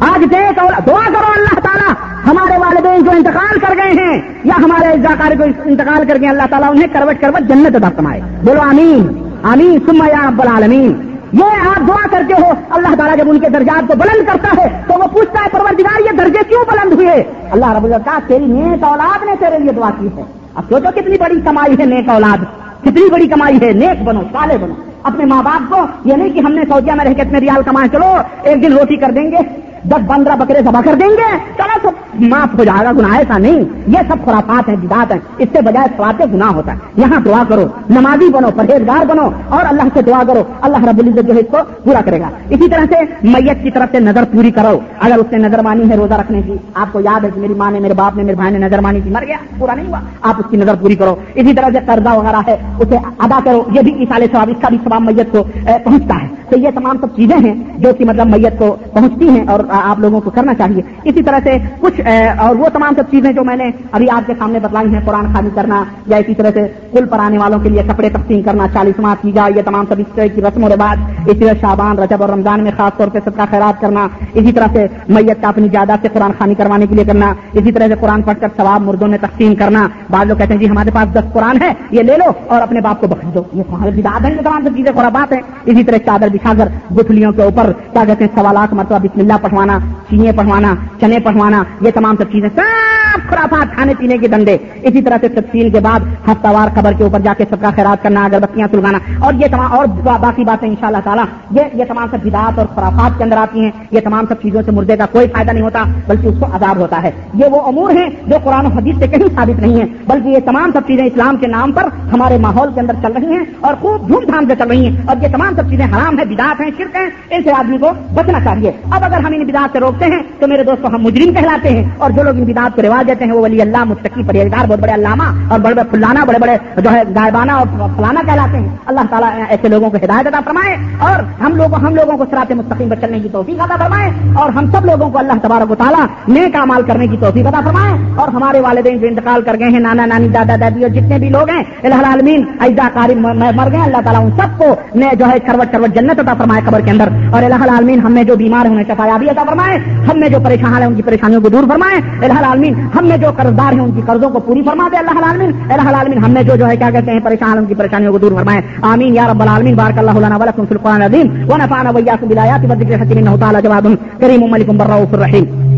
آج 0.01 0.22
نیک 0.34 0.59
اولاد، 0.59 0.86
دعا 0.86 1.05
کرو 1.07 1.32
اللہ 1.36 1.61
تعالیٰ، 1.61 1.92
ہمارے 2.26 2.59
والدین 2.59 3.05
جو 3.05 3.11
انتقال 3.11 3.59
کر 3.59 3.74
گئے 3.76 3.92
ہیں، 3.92 4.20
یا 4.45 4.55
ہمارے 4.57 4.88
اجزاکار 4.88 5.36
کو 5.38 5.45
انتقال 5.64 6.05
کر 6.09 6.20
گئے 6.20 6.28
اللہ 6.28 6.47
تعالیٰ 6.51 6.70
انہیں 6.70 6.86
کروٹ 6.92 7.20
کروٹ 7.20 7.49
جنت 7.49 7.76
ادا 7.76 7.90
کمائے 7.97 8.20
بولو 8.45 8.61
آمین 8.61 9.07
آمین 9.42 9.78
سما 9.86 10.07
یا 10.07 10.28
رب 10.28 10.42
العالمین۔ 10.42 11.14
یہ 11.39 11.68
آپ 11.68 11.89
دعا 11.89 12.07
کرتے 12.11 12.43
ہو، 12.43 12.51
اللہ 12.70 12.95
تعالیٰ 12.95 13.16
جب 13.16 13.30
ان 13.30 13.39
کے 13.39 13.49
درجات 13.49 13.89
کو 13.89 13.95
بلند 13.97 14.26
کرتا 14.26 14.62
ہے 14.62 14.82
تو 14.87 14.95
وہ 14.95 15.07
پوچھتا 15.07 15.41
ہے، 15.41 15.49
پروردگار، 15.53 16.01
یہ 16.01 16.16
درجے 16.18 16.45
کیوں 16.49 16.64
بلند 16.64 16.93
ہوئے؟ 16.93 17.22
اللہ 17.51 17.72
رب 17.72 17.85
العزت 17.85 18.28
تیری 18.28 18.45
نیک 18.45 18.85
اولاد 18.85 19.24
نے 19.24 19.32
تیرے 19.41 19.59
لیے 19.59 19.72
دعا 19.72 19.91
کی 20.01 20.09
ہے۔ 20.16 20.22
اب 20.55 20.64
سوچو 20.68 20.91
کتنی 20.95 21.16
بڑی 21.18 21.41
کمائی 21.41 21.74
ہے 21.78 21.85
نیک 21.85 22.09
اولاد، 22.09 22.45
کتنی 22.82 23.11
بڑی 23.11 23.28
کمائی 23.28 23.59
ہے، 23.62 23.72
نیک 23.72 24.03
بنو 24.03 24.20
سالے 24.32 24.59
بنو۔ 24.59 24.74
اپنے 25.03 25.24
ماں 25.24 25.43
باپ 25.43 25.70
کو، 25.70 25.87
یہ 26.05 26.14
نہیں 26.14 26.30
کہ 26.30 26.39
ہم 26.39 26.53
نے 26.53 26.62
سعودیہ 26.68 26.93
میں 26.93 27.05
رہ 27.05 27.14
کے 27.14 27.22
اتنے 27.22 27.39
ریال 27.39 27.62
کمائے، 27.62 27.89
چلو، 27.89 28.16
ایک 28.43 28.62
دن 28.62 28.72
روٹی 28.72 28.97
کر 28.97 29.11
دیں 29.11 29.30
گے، 29.30 29.39
دس 29.85 30.09
پندرہ 30.09 30.37
بکرے 30.37 30.59
سبا 30.64 30.80
کر 30.85 30.95
دیں 30.95 31.09
گے، 31.09 31.37
چلو 31.57 31.78
سب 31.82 32.04
معاف 32.21 32.59
ہو 32.59 32.65
جائے 32.65 32.85
گا، 32.85 32.93
گناہ 32.93 33.19
ایسا 33.19 33.39
نہیں۔ 33.39 33.61
یہ 33.87 33.99
سب 34.09 34.17
خرافات 34.25 34.69
ہیں 34.69 34.77
جدات 34.77 35.12
ہیں۔ 35.12 35.21
اس 35.39 35.49
سے 35.53 35.61
بجائے 35.61 35.87
سواد 35.97 36.21
گناہ 36.35 36.53
ہوتا 36.53 36.73
ہے۔ 36.73 36.79
یہاں 36.97 37.21
دعا 37.21 37.43
کرو، 37.49 37.65
نمازی 37.91 38.29
بنو، 38.29 38.49
پرہیزگار 38.57 39.07
بنو، 39.07 39.31
اور 39.49 39.65
اللہ 39.69 39.83
سے 39.95 40.03
دعا 40.03 40.23
کرو۔ 40.27 40.43
اللہ 40.61 40.85
رب 40.85 40.99
العزت 40.99 41.27
جو 41.27 41.35
ہے 41.35 41.39
اس 41.39 41.47
کو 41.51 41.57
پورا 41.85 42.01
کرے 42.05 42.21
گا۔ 42.21 42.29
اسی 42.51 42.69
طرح 42.69 42.85
سے 42.91 42.97
میت 43.23 43.62
کی 43.62 43.71
طرف 43.71 43.89
سے 43.93 44.01
نظر 44.01 44.25
پوری 44.33 44.51
کرو۔ 44.51 44.79
اگر 45.01 45.15
اس 45.17 45.33
نے 45.33 45.39
نظر 45.39 45.62
مانی 45.62 45.91
ہے 45.91 45.97
روزہ 45.97 46.15
رکھنے 46.15 46.43
کی، 46.43 46.53
آپ 46.75 46.93
کو 46.93 47.01
یاد 47.01 47.25
ہے 47.25 47.31
کہ 47.35 47.41
میری 47.41 47.55
ماں 47.55 47.71
نے، 47.71 47.81
میرے 47.81 47.95
باپ 47.95 48.17
نے، 48.17 48.23
میرے 48.23 48.37
بھائی 48.37 48.53
نے 48.53 48.59
نظر 48.59 48.81
مانی 48.81 49.01
تھی، 49.01 49.11
مر 49.11 49.25
گیا، 49.27 49.37
پورا 49.59 49.75
نہیں 49.75 49.89
ہوا۔ 49.89 50.01
آپ 50.23 50.35
اس 50.39 50.45
کی 50.51 50.57
نظر 50.57 50.75
پوری 50.75 50.97
کرو۔ 50.97 51.15
اسی 51.35 51.55
طرح 51.55 51.67
سے 51.73 51.79
قرضہ 51.87 52.15
وغیرہ 52.15 52.41
ہے، 52.47 52.57
اسے 52.81 52.97
ادا 53.19 53.41
کرو۔ 53.45 53.62
یہ 53.73 53.81
بھی 53.81 54.03
اسال 54.03 54.23
ثواب، 54.33 54.49
اس 54.51 54.62
کا 54.62 54.69
بھی 54.69 54.79
ثواب 54.85 55.03
میت 55.03 55.33
کو 55.33 55.43
پہنچتا 55.65 56.15
ہے۔ 56.23 56.29
تو 56.49 56.59
یہ 56.59 56.69
تمام 56.75 56.97
سب 57.01 57.17
چیزیں 57.17 57.37
ہیں 57.37 57.65
جو 57.79 57.93
کہ 57.99 58.05
مطلب 58.05 58.27
میت 58.27 58.59
کو 58.59 58.77
پہنچتی 58.93 59.29
ہیں 59.29 59.47
اور 59.49 59.61
آپ 59.71 59.99
لوگوں 59.99 60.21
کو 60.21 60.31
کرنا 60.31 60.55
چاہیے۔ 60.55 60.83
اسی 61.05 61.23
طرح 61.23 61.39
سے 61.45 61.59
کچھ 61.81 62.01
اور 62.39 62.57
وہ 62.57 62.69
تمام 62.69 62.95
سب 62.97 63.11
چیزیں 63.11 63.33
جو 63.33 63.45
میں 63.45 63.57
نے 63.57 63.71
ابھی 63.93 64.11
آپ 64.11 64.27
کے 64.27 64.33
سامنے 64.39 64.59
بتلائی 64.59 64.95
ہیں، 64.95 65.01
قرآن 65.05 65.33
خانی 65.35 65.49
کرنا 65.55 65.85
یا 66.07 66.17
اسی 66.17 66.35
طرح 66.35 66.51
سے 66.55 66.67
کل 66.93 67.05
پر 67.11 67.19
آنے 67.19 67.39
والوں 67.39 67.59
کے 67.59 67.69
لیے 67.69 67.83
کپڑے 67.83 68.09
تقسیم 68.09 68.43
کرنا 68.43 68.67
چالیسواں 68.75 69.15
کی 69.21 69.33
جائے، 69.33 69.53
یہ 69.57 69.63
تمام 69.63 69.85
سب 69.89 69.95
اس 69.99 70.07
طرح 70.15 70.27
کی 70.27 70.43
رسم 70.43 70.65
و 70.65 70.69
رواج 70.69 70.99
اسی 71.31 71.39
طرح 71.39 71.53
شابان 71.61 71.99
رجب 71.99 72.23
اور 72.23 72.31
رمضان 72.31 72.63
میں 72.63 72.71
خاص 72.77 72.99
طور 72.99 73.09
پہ 73.09 73.19
سب 73.25 73.37
کا 73.37 73.45
خیرات 73.51 73.81
کرنا، 73.81 74.09
اسی 74.35 74.53
طرح 74.53 74.67
سے 74.73 74.87
میت 75.09 75.43
کا 75.43 75.49
اپنی 75.49 75.69
جائیداد 75.69 75.99
سے 76.03 76.09
قرآن 76.13 76.33
خانی 76.39 76.55
کروانے 76.55 76.87
کے 76.87 76.95
لیے 76.95 77.05
کرنا، 77.05 77.35
اسی 77.53 77.73
طرح 77.73 77.89
سے 77.89 77.95
قرآن 78.01 78.23
پڑھ 78.23 78.41
کر 78.41 78.49
ثواب 78.57 78.83
مردوں 78.83 79.09
میں 79.09 79.19
تقسیم 79.21 79.55
کرنا۔ 79.55 79.89
بعض 80.11 80.27
لوگ 80.27 80.37
کہتے 80.37 80.53
ہیں 80.53 80.61
جی 80.61 80.69
ہمارے 80.71 80.91
پاس 80.95 81.15
دس 81.15 81.33
قرآن 81.33 81.63
ہے 81.63 81.73
یہ 81.91 82.03
لے 82.03 82.17
لو 82.17 82.31
اور 82.47 82.63
اپنے 82.63 82.81
باپ 82.81 83.01
کو 83.01 83.07
بخش 83.07 83.35
دو۔ 83.35 83.43
یہ 83.53 83.63
تمہارے 83.63 83.91
ہیں 83.91 84.43
تمام 84.45 84.63
سب 84.65 84.77
چیزیں، 84.77 84.93
خرابات 84.97 85.33
ہیں۔ 85.33 85.41
اسی 85.67 85.85
طرح 85.85 85.99
چادر 85.99 86.29
بچھا 86.29 86.53
کر 86.59 86.95
گٹھلیوں 86.95 87.33
کے 87.33 87.43
اوپر، 87.43 87.73
کیا 87.93 88.05
کہتے 88.07 88.25
ہیں، 88.25 88.37
سوالات 88.41 88.75
مرتبہ 88.75 88.99
بسم 88.99 89.21
اللہ 89.21 89.33
پڑھوانا 89.43 89.79
چینے 90.11 90.33
پڑھوانا 90.33 90.75
چنے 91.01 91.19
پڑھوانا 91.25 91.63
یہ 91.81 91.91
تمام 91.91 92.17
سب 92.17 92.33
چیزیں 92.33 92.49
سب 92.49 93.04
خرافات 93.29 93.75
کھانے 93.75 93.95
پینے 93.99 94.19
کے 94.19 94.29
دنڈے 94.29 94.57
اسی 94.83 95.03
طرح 95.03 95.17
سے 95.21 95.29
تفصیل 95.29 95.71
کے 95.71 95.81
بعد 95.81 96.01
ہفتہ 96.01 96.49
وار 96.49 96.69
خبر 96.75 96.93
کے 96.93 97.05
اوپر 97.05 97.19
جا 97.19 97.35
کے 97.39 97.45
سب 97.51 97.57
کا 97.61 97.71
خیرات 97.77 98.03
کرنا، 98.03 98.25
اگربتیاں 98.25 98.69
سلگانا 98.71 98.99
اور 99.19 99.33
یہ 99.35 99.47
تمام 99.51 99.73
اور 99.73 99.87
باقی 100.03 100.45
باتیں 100.45 100.69
ان 100.69 100.75
شاء 100.81 100.87
اللہ 100.87 100.99
تعالیٰ۔ 101.05 101.25
یہ 101.51 101.62
یہ 101.73 101.85
تمام 101.85 102.07
سب 102.11 102.27
بدعات 102.27 102.59
اور 102.59 102.67
خرافات 102.75 103.19
کے 103.19 103.25
اندر 103.25 103.37
آتی 103.37 103.61
ہیں۔ 103.61 103.71
یہ 103.91 104.01
تمام 104.01 104.25
سب 104.29 104.43
چیزوں 104.43 104.62
سے 104.62 104.71
مردے 104.71 104.97
کا 104.97 105.07
کوئی 105.12 105.29
فائدہ 105.29 105.53
نہیں 105.53 105.65
ہوتا، 105.65 105.85
بلکہ 106.07 106.27
اس 106.27 106.35
کو 106.41 106.47
عذاب 106.47 106.77
ہوتا 106.77 107.03
ہے۔ 107.03 107.11
یہ 107.35 107.47
وہ 107.47 107.61
امور 107.61 107.91
ہیں 107.91 108.09
جو 108.27 108.37
قرآن 108.45 108.67
و 108.67 108.69
حدیث 108.69 108.97
سے 108.99 109.07
کہیں 109.07 109.35
ثابت 109.35 109.61
نہیں 109.61 109.81
ہے 109.81 109.85
بلکہ 110.07 110.29
یہ 110.29 110.39
تمام 110.45 110.71
سب 110.73 110.81
چیزیں 110.87 111.05
اسلام 111.05 111.37
کے 111.37 111.47
نام 111.47 111.73
پر 111.73 111.85
ہمارے 112.12 112.39
ماحول 112.39 112.69
کے 112.75 112.81
اندر 112.81 112.95
چل 113.03 113.12
رہی 113.12 113.33
ہیں 113.33 113.45
اور 113.61 113.75
خوب 113.75 114.09
دھوم 114.09 114.25
دھام 114.27 114.45
سے 114.49 114.55
چل 114.59 114.69
رہی 114.69 114.87
ہیں۔ 114.87 114.97
اور 115.07 115.17
یہ 115.23 115.29
تمام 115.29 115.55
سب 115.57 115.71
چیزیں 115.71 115.85
حرام 115.85 116.19
ہیں، 116.19 116.25
بدعات 116.25 116.61
ہیں، 116.61 116.71
شرک 116.79 116.97
ہیں، 116.97 117.11
ان 117.31 117.43
سے 117.43 117.53
آدمی 117.53 117.79
کو 117.79 117.91
بچنا 118.15 118.41
چاہیے۔ 118.45 118.73
اب 118.91 119.05
اگر 119.05 119.19
ہم 119.19 119.33
ان 119.33 119.45
بدعات 119.45 119.69
سے 119.73 119.81
روکتے 119.81 120.05
ہیں 120.05 120.23
تو 120.39 120.47
میرے 120.47 120.65
دوستوں 120.65 120.91
ہم 120.91 121.03
مجرم 121.03 121.33
کہلاتے 121.33 121.71
ہیں۔ 121.71 121.91
اور 121.99 122.11
جو 122.11 122.23
لوگ 122.23 122.35
ان 122.37 122.45
بدعات 122.45 122.77
کو 122.77 122.83
رواج 122.83 123.04
دیتے 123.07 123.25
ہیں 123.25 123.33
وہ 123.33 123.41
ولی 123.41 123.61
اللہ 123.63 123.85
مستقی 123.85 124.23
پرہیزگار، 124.29 124.67
بہت 124.69 124.81
بڑے 124.81 124.93
علامہ 124.95 125.25
اور 125.49 125.59
بڑے 125.61 125.75
بڑے 125.75 125.89
فلانا، 125.91 126.25
بڑے 126.25 126.39
بڑے 126.41 126.57
جو 126.77 126.91
ہے 126.93 127.03
گائبانہ 127.17 127.53
اور 127.53 127.67
فلانا 127.97 128.23
کہلاتے 128.27 128.59
ہیں۔ 128.59 128.69
اللہ 128.87 129.11
تعالیٰ 129.11 129.31
ایسے 129.49 129.69
لوگوں 129.69 129.91
کو 129.91 129.97
ہدایت 130.05 130.27
ادا 130.27 130.41
فرمائے 130.45 130.77
اور 130.99 131.23
ہم 131.43 131.57
لوگوں 131.57 131.79
ہم 131.81 131.95
لوگوں 131.95 132.17
کو 132.17 132.25
سرات 132.31 132.53
مستقیم 132.53 132.89
پر 132.89 132.97
چلنے 133.01 133.21
کی 133.21 133.29
توفیق 133.33 133.61
ادا 133.63 133.77
فرمائے 133.77 134.11
اور 134.35 134.51
ہم 134.51 134.71
سب 134.73 134.85
لوگوں 134.87 135.11
کو 135.11 135.19
اللہ 135.19 135.39
تبارک 135.43 135.71
و 135.71 135.75
تعالیٰ 135.75 136.05
نیک 136.29 136.57
مال 136.67 136.83
کرنے 136.87 137.07
کی 137.07 137.17
توفیق 137.21 137.47
ادا 137.47 137.61
فرمائے 137.65 137.95
اور 138.17 138.29
ہمارے 138.35 138.61
والدین 138.61 138.99
جو 138.99 139.07
انتقال 139.07 139.43
کر 139.43 139.59
گئے 139.59 139.69
ہیں، 139.69 139.81
نانا، 139.81 140.07
نانی، 140.07 140.29
دادا، 140.29 140.57
دادی 140.61 140.83
اور 140.83 140.91
جتنے 140.91 141.19
بھی 141.19 141.29
لوگ 141.29 141.51
ہیں، 141.51 141.63
الہ 141.83 142.01
عالمین 142.07 142.45
ایزا 142.61 142.89
کاری 142.95 143.15
مر 143.15 143.71
گئے 143.73 143.81
اللہ 143.81 144.03
تعالیٰ 144.05 144.25
ان 144.25 144.31
سب 144.37 144.59
کو 144.59 144.75
جو 145.19 145.27
ہے 145.27 145.39
کروٹ 145.47 145.73
کروٹ 145.73 145.95
جنت 145.95 146.21
عطا 146.21 146.35
فرمائے 146.39 146.63
قبر 146.65 146.81
کے 146.81 146.91
اندر 146.91 147.09
اور 147.33 147.43
الہ 147.43 147.61
العالمین 147.61 148.01
ہم 148.01 148.13
میں 148.13 148.25
جو 148.25 148.37
بیمار 148.37 148.65
ہیں، 148.65 148.73
انہیں 148.73 148.89
شفایابی 148.89 149.29
عطا 149.31 149.43
فرمائے، 149.49 149.79
ہم 150.09 150.19
میں 150.21 150.29
جو 150.29 150.39
پریشان 150.45 150.75
ہیں، 150.75 150.87
ان 150.87 150.95
کی 150.95 151.03
پریشانیوں 151.03 151.41
کو 151.41 151.49
دور 151.49 151.69
فرمائے۔ 151.71 152.01
الہ 152.23 152.33
العالمین 152.33 152.75
ہم 152.99 153.07
میں 153.07 153.16
جو 153.16 153.26
قرضدار 153.36 153.72
ہیں 153.72 153.80
ان 153.80 153.90
کی 153.90 154.01
قرضوں 154.07 154.30
کو 154.30 154.40
پوری 154.40 154.62
فرما 154.62 154.88
دے 154.92 154.97
اللہ 154.97 155.11
العالمین۔ 155.11 155.51
اللہ 155.70 155.88
العالمین، 155.88 156.18
ہم 156.18 156.30
میں 156.30 156.42
جو 156.42 156.57
جو 156.57 156.66
ہے 156.66 156.76
کیا 156.76 156.90
کہتے 156.90 157.12
ہیں، 157.12 157.20
پریشان، 157.20 157.59
ان 157.59 157.64
کی 157.64 157.74
پریشانیوں 157.74 158.12
کو 158.12 158.18
دور 158.18 158.32
فرمائے۔ 158.32 158.61
آمین، 158.82 159.14
یا 159.14 159.26
رب 159.32 159.42
العالمین، 159.42 159.74
بارک 159.74 159.99
اللہ 159.99 160.11
لنا 160.11 160.36
ولکم 160.36 160.66
فی 160.66 160.74
القرآن 160.74 161.03
العظیم۔ 161.03 161.53
ونفعنا 161.53 161.90
وإياكم 161.90 162.28
بالآيات 162.28 162.64
والذكر 162.68 162.92
الحكيم 162.92 163.18
إنه 163.18 163.36
تعالى 163.36 163.59
جواد 163.62 164.20
كريم 164.20 164.47
ملك 164.51 164.68
بالرؤوف 164.68 165.14
الرحيم 165.14 165.74